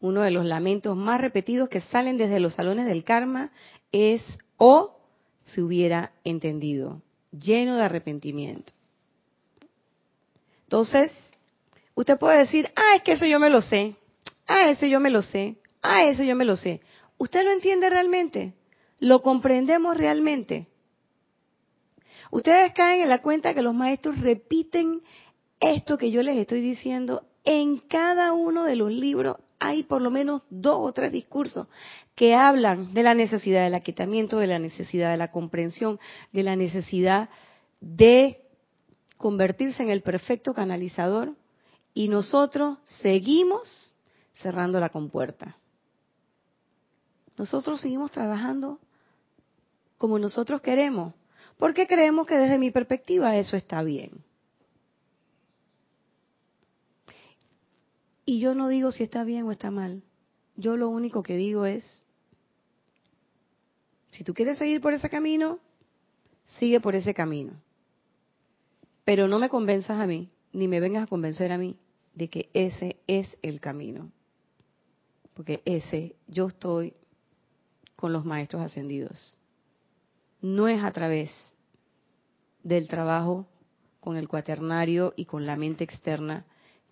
Uno 0.00 0.22
de 0.22 0.30
los 0.30 0.44
lamentos 0.44 0.96
más 0.96 1.20
repetidos 1.20 1.68
que 1.68 1.80
salen 1.80 2.16
desde 2.16 2.40
los 2.40 2.54
salones 2.54 2.86
del 2.86 3.04
karma 3.04 3.52
es 3.92 4.22
o 4.56 4.98
se 5.44 5.62
hubiera 5.62 6.12
entendido, 6.24 7.02
lleno 7.30 7.76
de 7.76 7.84
arrepentimiento. 7.84 8.72
Entonces, 10.64 11.12
usted 11.94 12.18
puede 12.18 12.38
decir, 12.38 12.70
ah, 12.74 12.96
es 12.96 13.02
que 13.02 13.12
eso 13.12 13.26
yo 13.26 13.38
me 13.38 13.50
lo 13.50 13.60
sé, 13.60 13.96
ah, 14.46 14.68
eso 14.70 14.86
yo 14.86 14.98
me 14.98 15.10
lo 15.10 15.22
sé, 15.22 15.56
ah, 15.82 16.04
eso 16.04 16.24
yo 16.24 16.34
me 16.34 16.44
lo 16.44 16.56
sé. 16.56 16.80
¿Usted 17.18 17.44
lo 17.44 17.52
entiende 17.52 17.88
realmente? 17.90 18.54
¿Lo 18.98 19.20
comprendemos 19.22 19.96
realmente? 19.96 20.68
Ustedes 22.30 22.72
caen 22.72 23.02
en 23.02 23.08
la 23.08 23.22
cuenta 23.22 23.54
que 23.54 23.62
los 23.62 23.74
maestros 23.74 24.20
repiten 24.20 25.02
esto 25.60 25.98
que 25.98 26.10
yo 26.10 26.22
les 26.22 26.36
estoy 26.36 26.60
diciendo 26.60 27.26
en 27.44 27.78
cada 27.78 28.32
uno 28.32 28.64
de 28.64 28.76
los 28.76 28.90
libros. 28.90 29.36
Hay 29.58 29.84
por 29.84 30.02
lo 30.02 30.10
menos 30.10 30.42
dos 30.50 30.78
o 30.80 30.92
tres 30.92 31.12
discursos 31.12 31.68
que 32.14 32.34
hablan 32.34 32.92
de 32.92 33.02
la 33.02 33.14
necesidad 33.14 33.64
del 33.64 33.74
aquitamiento, 33.74 34.38
de 34.38 34.46
la 34.46 34.58
necesidad 34.58 35.10
de 35.10 35.16
la 35.16 35.30
comprensión, 35.30 35.98
de 36.32 36.42
la 36.42 36.56
necesidad 36.56 37.28
de 37.80 38.40
convertirse 39.16 39.82
en 39.82 39.90
el 39.90 40.02
perfecto 40.02 40.54
canalizador 40.54 41.34
y 41.94 42.08
nosotros 42.08 42.78
seguimos 42.84 43.94
cerrando 44.42 44.80
la 44.80 44.88
compuerta. 44.88 45.56
Nosotros 47.36 47.80
seguimos 47.80 48.10
trabajando 48.12 48.78
como 49.98 50.18
nosotros 50.18 50.60
queremos, 50.60 51.14
porque 51.58 51.86
creemos 51.86 52.26
que 52.26 52.36
desde 52.36 52.58
mi 52.58 52.70
perspectiva 52.70 53.36
eso 53.36 53.56
está 53.56 53.82
bien. 53.82 54.24
Y 58.26 58.40
yo 58.40 58.54
no 58.54 58.68
digo 58.68 58.90
si 58.90 59.02
está 59.02 59.24
bien 59.24 59.44
o 59.44 59.52
está 59.52 59.70
mal. 59.70 60.02
Yo 60.56 60.76
lo 60.76 60.88
único 60.88 61.22
que 61.22 61.36
digo 61.36 61.66
es, 61.66 62.06
si 64.12 64.24
tú 64.24 64.32
quieres 64.32 64.58
seguir 64.58 64.80
por 64.80 64.94
ese 64.94 65.10
camino, 65.10 65.58
sigue 66.58 66.80
por 66.80 66.94
ese 66.94 67.12
camino. 67.12 67.52
Pero 69.04 69.28
no 69.28 69.38
me 69.38 69.48
convenzas 69.48 70.00
a 70.00 70.06
mí, 70.06 70.30
ni 70.52 70.68
me 70.68 70.80
vengas 70.80 71.04
a 71.04 71.08
convencer 71.08 71.52
a 71.52 71.58
mí 71.58 71.76
de 72.14 72.28
que 72.28 72.48
ese 72.54 72.96
es 73.06 73.36
el 73.42 73.60
camino. 73.60 74.10
Porque 75.34 75.62
ese, 75.64 76.14
yo 76.28 76.46
estoy 76.46 76.94
con 77.96 78.12
los 78.12 78.24
maestros 78.24 78.62
ascendidos. 78.62 79.38
No 80.40 80.68
es 80.68 80.82
a 80.82 80.90
través 80.92 81.30
del 82.62 82.88
trabajo 82.88 83.46
con 84.00 84.16
el 84.16 84.28
cuaternario 84.28 85.12
y 85.16 85.24
con 85.24 85.46
la 85.46 85.56
mente 85.56 85.84
externa 85.84 86.44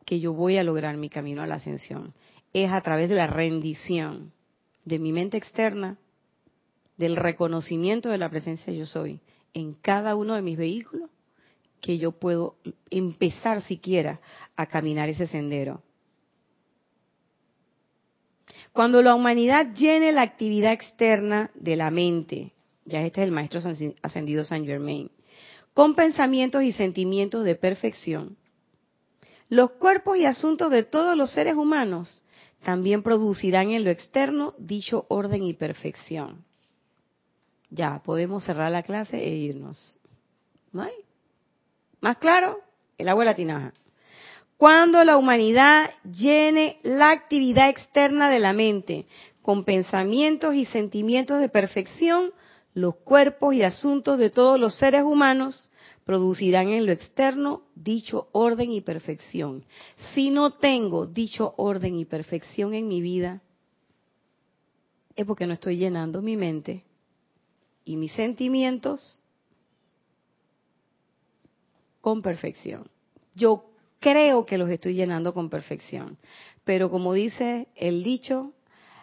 que 0.05 0.20
yo 0.20 0.32
voy 0.32 0.57
a 0.57 0.64
lograr 0.64 0.96
mi 0.96 1.09
camino 1.09 1.42
a 1.42 1.46
la 1.46 1.57
ascensión. 1.57 2.14
Es 2.53 2.70
a 2.70 2.80
través 2.80 3.09
de 3.09 3.16
la 3.16 3.26
rendición 3.26 4.32
de 4.84 4.98
mi 4.98 5.12
mente 5.12 5.36
externa, 5.36 5.98
del 6.96 7.16
reconocimiento 7.16 8.11
de 8.11 8.18
la 8.18 8.28
presencia 8.28 8.72
yo 8.72 8.86
soy 8.86 9.20
en 9.55 9.74
cada 9.74 10.14
uno 10.14 10.34
de 10.34 10.42
mis 10.42 10.57
vehículos 10.57 11.11
que 11.80 11.98
yo 11.98 12.12
puedo 12.12 12.57
empezar 12.90 13.62
siquiera 13.62 14.20
a 14.57 14.66
caminar 14.66 15.09
ese 15.09 15.26
sendero. 15.26 15.82
Cuando 18.73 19.03
la 19.03 19.14
humanidad 19.14 19.75
llene 19.75 20.12
la 20.12 20.23
actividad 20.23 20.73
externa 20.73 21.51
de 21.55 21.77
la 21.77 21.91
mente, 21.91 22.53
ya 22.85 23.03
este 23.03 23.20
es 23.20 23.27
el 23.27 23.33
maestro 23.33 23.61
ascendido 24.03 24.45
San 24.45 24.64
Germain, 24.64 25.11
con 25.75 25.95
pensamientos 25.95 26.62
y 26.62 26.73
sentimientos 26.73 27.45
de 27.45 27.55
perfección, 27.55 28.37
los 29.49 29.73
cuerpos 29.73 30.16
y 30.16 30.25
asuntos 30.25 30.70
de 30.70 30.83
todos 30.83 31.14
los 31.14 31.31
seres 31.31 31.57
humanos 31.57 32.23
también 32.62 33.03
producirán 33.03 33.70
en 33.70 33.85
lo 33.85 33.91
externo 33.91 34.55
dicho 34.57 35.05
orden 35.09 35.43
y 35.43 35.53
perfección. 35.53 36.45
Ya, 37.68 38.03
podemos 38.03 38.45
cerrar 38.45 38.70
la 38.73 38.83
clase 38.83 39.18
e 39.18 39.29
irnos. 39.29 39.99
¿No 40.73 40.83
hay? 40.83 40.95
¿Más 42.01 42.16
claro? 42.16 42.61
El 42.97 43.09
agua 43.09 43.25
de 43.25 43.31
la 43.31 43.37
tinaja. 43.37 43.75
Cuando 44.62 45.02
la 45.02 45.16
humanidad 45.16 45.90
llene 46.04 46.78
la 46.84 47.10
actividad 47.10 47.68
externa 47.68 48.30
de 48.30 48.38
la 48.38 48.52
mente 48.52 49.06
con 49.42 49.64
pensamientos 49.64 50.54
y 50.54 50.66
sentimientos 50.66 51.40
de 51.40 51.48
perfección, 51.48 52.30
los 52.72 52.94
cuerpos 52.94 53.56
y 53.56 53.64
asuntos 53.64 54.20
de 54.20 54.30
todos 54.30 54.60
los 54.60 54.76
seres 54.76 55.02
humanos 55.02 55.68
producirán 56.04 56.68
en 56.68 56.86
lo 56.86 56.92
externo 56.92 57.62
dicho 57.74 58.28
orden 58.30 58.70
y 58.70 58.82
perfección. 58.82 59.64
Si 60.14 60.30
no 60.30 60.52
tengo 60.52 61.08
dicho 61.08 61.54
orden 61.56 61.98
y 61.98 62.04
perfección 62.04 62.72
en 62.72 62.86
mi 62.86 63.00
vida, 63.00 63.42
es 65.16 65.26
porque 65.26 65.48
no 65.48 65.54
estoy 65.54 65.76
llenando 65.76 66.22
mi 66.22 66.36
mente 66.36 66.84
y 67.84 67.96
mis 67.96 68.12
sentimientos 68.12 69.24
con 72.00 72.22
perfección. 72.22 72.88
Yo 73.34 73.72
creo 74.03 74.44
que 74.44 74.59
los 74.59 74.68
estoy 74.68 74.94
llenando 74.94 75.32
con 75.32 75.48
perfección, 75.48 76.18
pero 76.64 76.90
como 76.90 77.14
dice 77.14 77.68
el 77.76 78.03
dicho, 78.03 78.53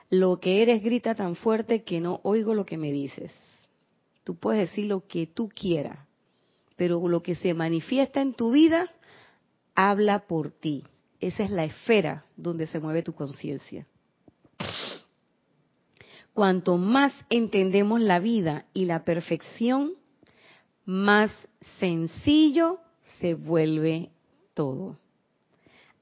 lo 0.10 0.39
que 0.39 0.62
eres 0.62 0.84
grita 0.84 1.16
tan 1.16 1.36
fuerte 1.36 1.84
que 1.84 2.02
no 2.02 2.20
oigo 2.24 2.54
lo 2.54 2.66
que 2.66 2.78
me 2.78 2.91
dices. 2.91 3.34
Tú 4.24 4.36
puedes 4.36 4.70
decir 4.70 4.86
lo 4.86 5.08
que 5.08 5.26
tú 5.26 5.50
quieras, 5.50 5.97
pero 6.76 7.08
lo 7.08 7.24
que 7.24 7.36
se 7.36 7.54
manifiesta 7.54 8.22
en 8.22 8.34
tu 8.34 8.52
vida 8.52 8.91
habla 9.74 10.28
por 10.28 10.52
ti. 10.52 10.84
Esa 11.20 11.43
es 11.43 11.52
la 11.52 11.64
esfera 11.64 12.26
donde 12.36 12.68
se 12.68 12.80
mueve 12.80 13.02
tu 13.02 13.14
conciencia. 13.14 13.88
Cuanto 16.34 16.78
más 16.78 17.14
entendemos 17.30 18.02
la 18.02 18.20
vida 18.20 18.66
y 18.74 18.86
la 18.86 19.04
perfección, 19.06 19.93
más 20.86 21.32
sencillo 21.80 22.80
se 23.20 23.36
vuelve 23.36 24.12
todo. 24.60 24.97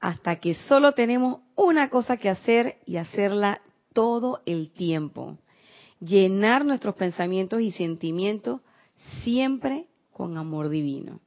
Hasta 0.00 0.40
que 0.40 0.56
solo 0.56 0.90
tenemos 0.90 1.42
una 1.54 1.88
cosa 1.90 2.16
que 2.16 2.28
hacer 2.28 2.78
y 2.86 2.96
hacerla 2.96 3.62
todo 3.92 4.42
el 4.46 4.72
tiempo. 4.72 5.38
Llenar 6.00 6.64
nuestros 6.64 6.96
pensamientos 6.96 7.60
y 7.60 7.70
sentimientos 7.70 8.60
siempre 9.22 9.86
con 10.12 10.36
amor 10.36 10.70
divino. 10.70 11.20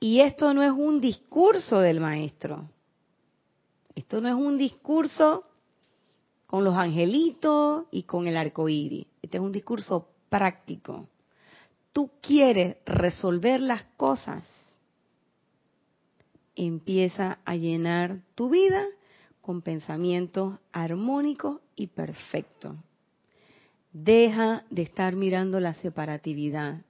Y 0.00 0.20
esto 0.20 0.54
no 0.54 0.62
es 0.62 0.72
un 0.72 0.98
discurso 0.98 1.80
del 1.80 2.00
maestro. 2.00 2.70
Esto 3.94 4.22
no 4.22 4.28
es 4.28 4.34
un 4.34 4.56
discurso 4.56 5.44
con 6.46 6.64
los 6.64 6.74
angelitos 6.74 7.84
y 7.90 8.04
con 8.04 8.28
el 8.28 8.38
arco 8.38 8.66
iris. 8.70 9.06
Este 9.20 9.36
es 9.36 9.42
un 9.42 9.52
discurso 9.52 10.08
práctico. 10.30 11.06
Tú 11.92 12.12
quieres 12.22 12.78
resolver 12.86 13.60
las 13.60 13.84
cosas. 13.98 14.63
Empieza 16.56 17.38
a 17.44 17.56
llenar 17.56 18.20
tu 18.34 18.50
vida 18.50 18.86
con 19.40 19.62
pensamientos 19.62 20.58
armónicos 20.72 21.60
y 21.76 21.88
perfectos. 21.88 22.76
Deja 23.92 24.64
de 24.70 24.82
estar 24.82 25.16
mirando 25.16 25.60
la 25.60 25.74
separatividad. 25.74 26.82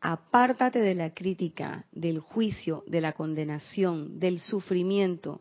Apártate 0.00 0.80
de 0.80 0.94
la 0.94 1.14
crítica, 1.14 1.86
del 1.92 2.18
juicio, 2.18 2.84
de 2.86 3.00
la 3.00 3.12
condenación, 3.12 4.18
del 4.18 4.40
sufrimiento. 4.40 5.40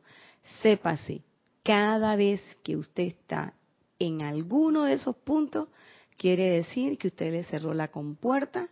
Sépase, 0.61 1.23
cada 1.63 2.15
vez 2.15 2.41
que 2.63 2.77
usted 2.77 3.03
está 3.03 3.53
en 3.99 4.21
alguno 4.21 4.83
de 4.83 4.93
esos 4.93 5.15
puntos, 5.15 5.69
quiere 6.17 6.49
decir 6.49 6.97
que 6.97 7.07
usted 7.07 7.31
le 7.31 7.43
cerró 7.43 7.73
la 7.73 7.89
compuerta 7.89 8.69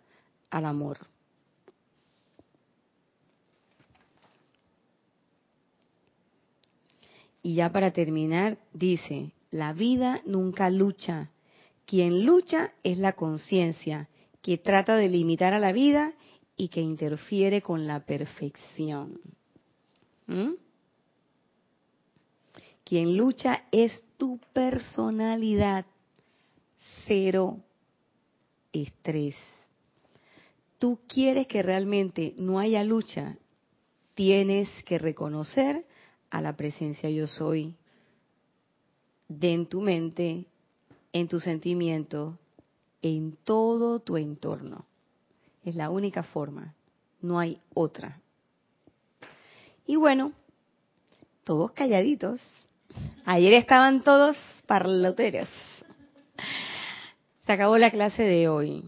al 0.49 0.65
amor. 0.65 1.10
Y 7.43 7.55
ya 7.55 7.71
para 7.71 7.91
terminar, 7.91 8.57
dice, 8.73 9.33
la 9.49 9.73
vida 9.73 10.21
nunca 10.25 10.69
lucha. 10.69 11.31
Quien 11.85 12.25
lucha 12.25 12.73
es 12.83 12.97
la 12.97 13.13
conciencia, 13.13 14.09
que 14.41 14.57
trata 14.57 14.95
de 14.95 15.09
limitar 15.09 15.53
a 15.53 15.59
la 15.59 15.71
vida 15.71 16.13
y 16.55 16.69
que 16.69 16.81
interfiere 16.81 17.61
con 17.61 17.87
la 17.87 18.05
perfección. 18.05 19.19
¿Mm? 20.27 20.53
Quien 22.83 23.17
lucha 23.17 23.63
es 23.71 24.03
tu 24.17 24.39
personalidad. 24.53 25.85
Cero 27.05 27.59
estrés. 28.71 29.35
Tú 30.77 30.99
quieres 31.07 31.47
que 31.47 31.61
realmente 31.61 32.33
no 32.37 32.59
haya 32.59 32.83
lucha. 32.83 33.37
Tienes 34.13 34.69
que 34.83 34.97
reconocer 34.97 35.85
a 36.31 36.41
la 36.41 36.55
presencia 36.55 37.09
yo 37.09 37.27
soy 37.27 37.75
de 39.27 39.53
en 39.53 39.67
tu 39.67 39.81
mente, 39.81 40.45
en 41.13 41.27
tu 41.27 41.39
sentimiento, 41.39 42.39
en 43.01 43.37
todo 43.43 43.99
tu 43.99 44.17
entorno. 44.17 44.85
Es 45.63 45.75
la 45.75 45.91
única 45.91 46.23
forma, 46.23 46.73
no 47.21 47.37
hay 47.37 47.59
otra. 47.73 48.19
Y 49.85 49.95
bueno, 49.95 50.31
todos 51.43 51.71
calladitos, 51.71 52.41
Ayer 53.25 53.53
estaban 53.53 54.01
todos 54.01 54.37
parloteros. 54.65 55.49
Se 57.45 57.51
acabó 57.51 57.77
la 57.77 57.91
clase 57.91 58.23
de 58.23 58.47
hoy. 58.47 58.83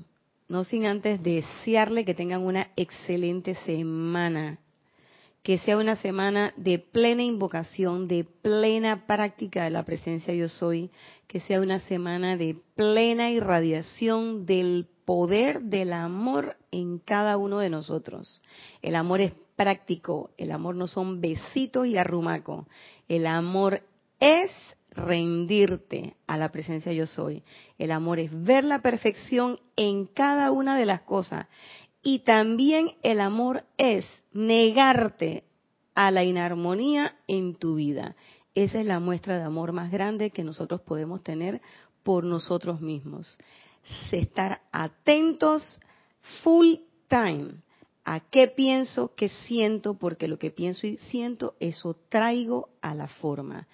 No 0.47 0.63
sin 0.63 0.85
antes 0.85 1.23
desearle 1.23 2.05
que 2.05 2.13
tengan 2.13 2.41
una 2.41 2.69
excelente 2.75 3.55
semana. 3.55 4.59
Que 5.43 5.57
sea 5.59 5.77
una 5.77 5.97
semana 5.97 6.53
de 6.55 6.79
plena 6.79 7.21
invocación, 7.21 8.07
de 8.07 8.23
plena 8.23 9.05
práctica 9.05 9.65
de 9.65 9.69
la 9.69 9.83
presencia 9.83 10.33
yo 10.33 10.47
soy. 10.49 10.89
Que 11.27 11.41
sea 11.41 11.61
una 11.61 11.79
semana 11.81 12.37
de 12.37 12.55
plena 12.75 13.29
irradiación 13.29 14.45
del 14.45 14.87
poder 15.05 15.61
del 15.61 15.93
amor 15.93 16.55
en 16.71 16.99
cada 16.99 17.37
uno 17.37 17.59
de 17.59 17.69
nosotros. 17.69 18.41
El 18.81 18.95
amor 18.95 19.21
es 19.21 19.33
práctico, 19.55 20.31
el 20.37 20.51
amor 20.51 20.75
no 20.75 20.87
son 20.87 21.21
besitos 21.21 21.87
y 21.87 21.97
arrumaco. 21.97 22.67
El 23.07 23.27
amor 23.27 23.81
es 24.19 24.49
rendirte 24.95 26.15
a 26.27 26.37
la 26.37 26.51
presencia 26.51 26.93
yo 26.93 27.07
soy. 27.07 27.43
El 27.77 27.91
amor 27.91 28.19
es 28.19 28.31
ver 28.43 28.63
la 28.63 28.81
perfección 28.81 29.59
en 29.75 30.05
cada 30.05 30.51
una 30.51 30.77
de 30.77 30.85
las 30.85 31.01
cosas. 31.01 31.47
Y 32.03 32.19
también 32.19 32.91
el 33.01 33.21
amor 33.21 33.63
es 33.77 34.05
negarte 34.33 35.45
a 35.95 36.11
la 36.11 36.23
inarmonía 36.23 37.15
en 37.27 37.55
tu 37.55 37.75
vida. 37.75 38.15
Esa 38.55 38.81
es 38.81 38.85
la 38.85 38.99
muestra 38.99 39.37
de 39.37 39.43
amor 39.43 39.71
más 39.71 39.91
grande 39.91 40.29
que 40.29 40.43
nosotros 40.43 40.81
podemos 40.81 41.23
tener 41.23 41.61
por 42.03 42.25
nosotros 42.25 42.81
mismos. 42.81 43.37
Estar 44.11 44.61
atentos 44.71 45.79
full 46.43 46.75
time 47.07 47.55
a 48.05 48.19
qué 48.19 48.47
pienso, 48.47 49.13
qué 49.15 49.29
siento, 49.29 49.93
porque 49.93 50.27
lo 50.27 50.37
que 50.37 50.51
pienso 50.51 50.85
y 50.87 50.97
siento, 50.97 51.55
eso 51.59 51.95
traigo 52.09 52.69
a 52.81 52.93
la 52.93 53.07
forma. 53.07 53.67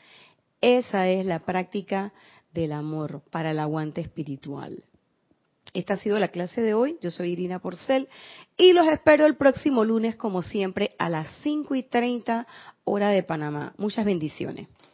Esa 0.61 1.07
es 1.09 1.25
la 1.25 1.39
práctica 1.39 2.13
del 2.53 2.73
amor 2.73 3.21
para 3.31 3.51
el 3.51 3.59
aguante 3.59 4.01
espiritual. 4.01 4.83
Esta 5.73 5.93
ha 5.93 5.97
sido 5.97 6.19
la 6.19 6.29
clase 6.29 6.61
de 6.61 6.73
hoy. 6.73 6.97
Yo 7.01 7.11
soy 7.11 7.31
Irina 7.31 7.59
Porcel 7.59 8.07
y 8.57 8.73
los 8.73 8.87
espero 8.87 9.25
el 9.25 9.35
próximo 9.35 9.85
lunes, 9.85 10.15
como 10.15 10.41
siempre, 10.41 10.91
a 10.97 11.09
las 11.09 11.27
5 11.43 11.75
y 11.75 11.83
30 11.83 12.47
hora 12.83 13.09
de 13.09 13.23
Panamá. 13.23 13.73
Muchas 13.77 14.05
bendiciones. 14.05 14.67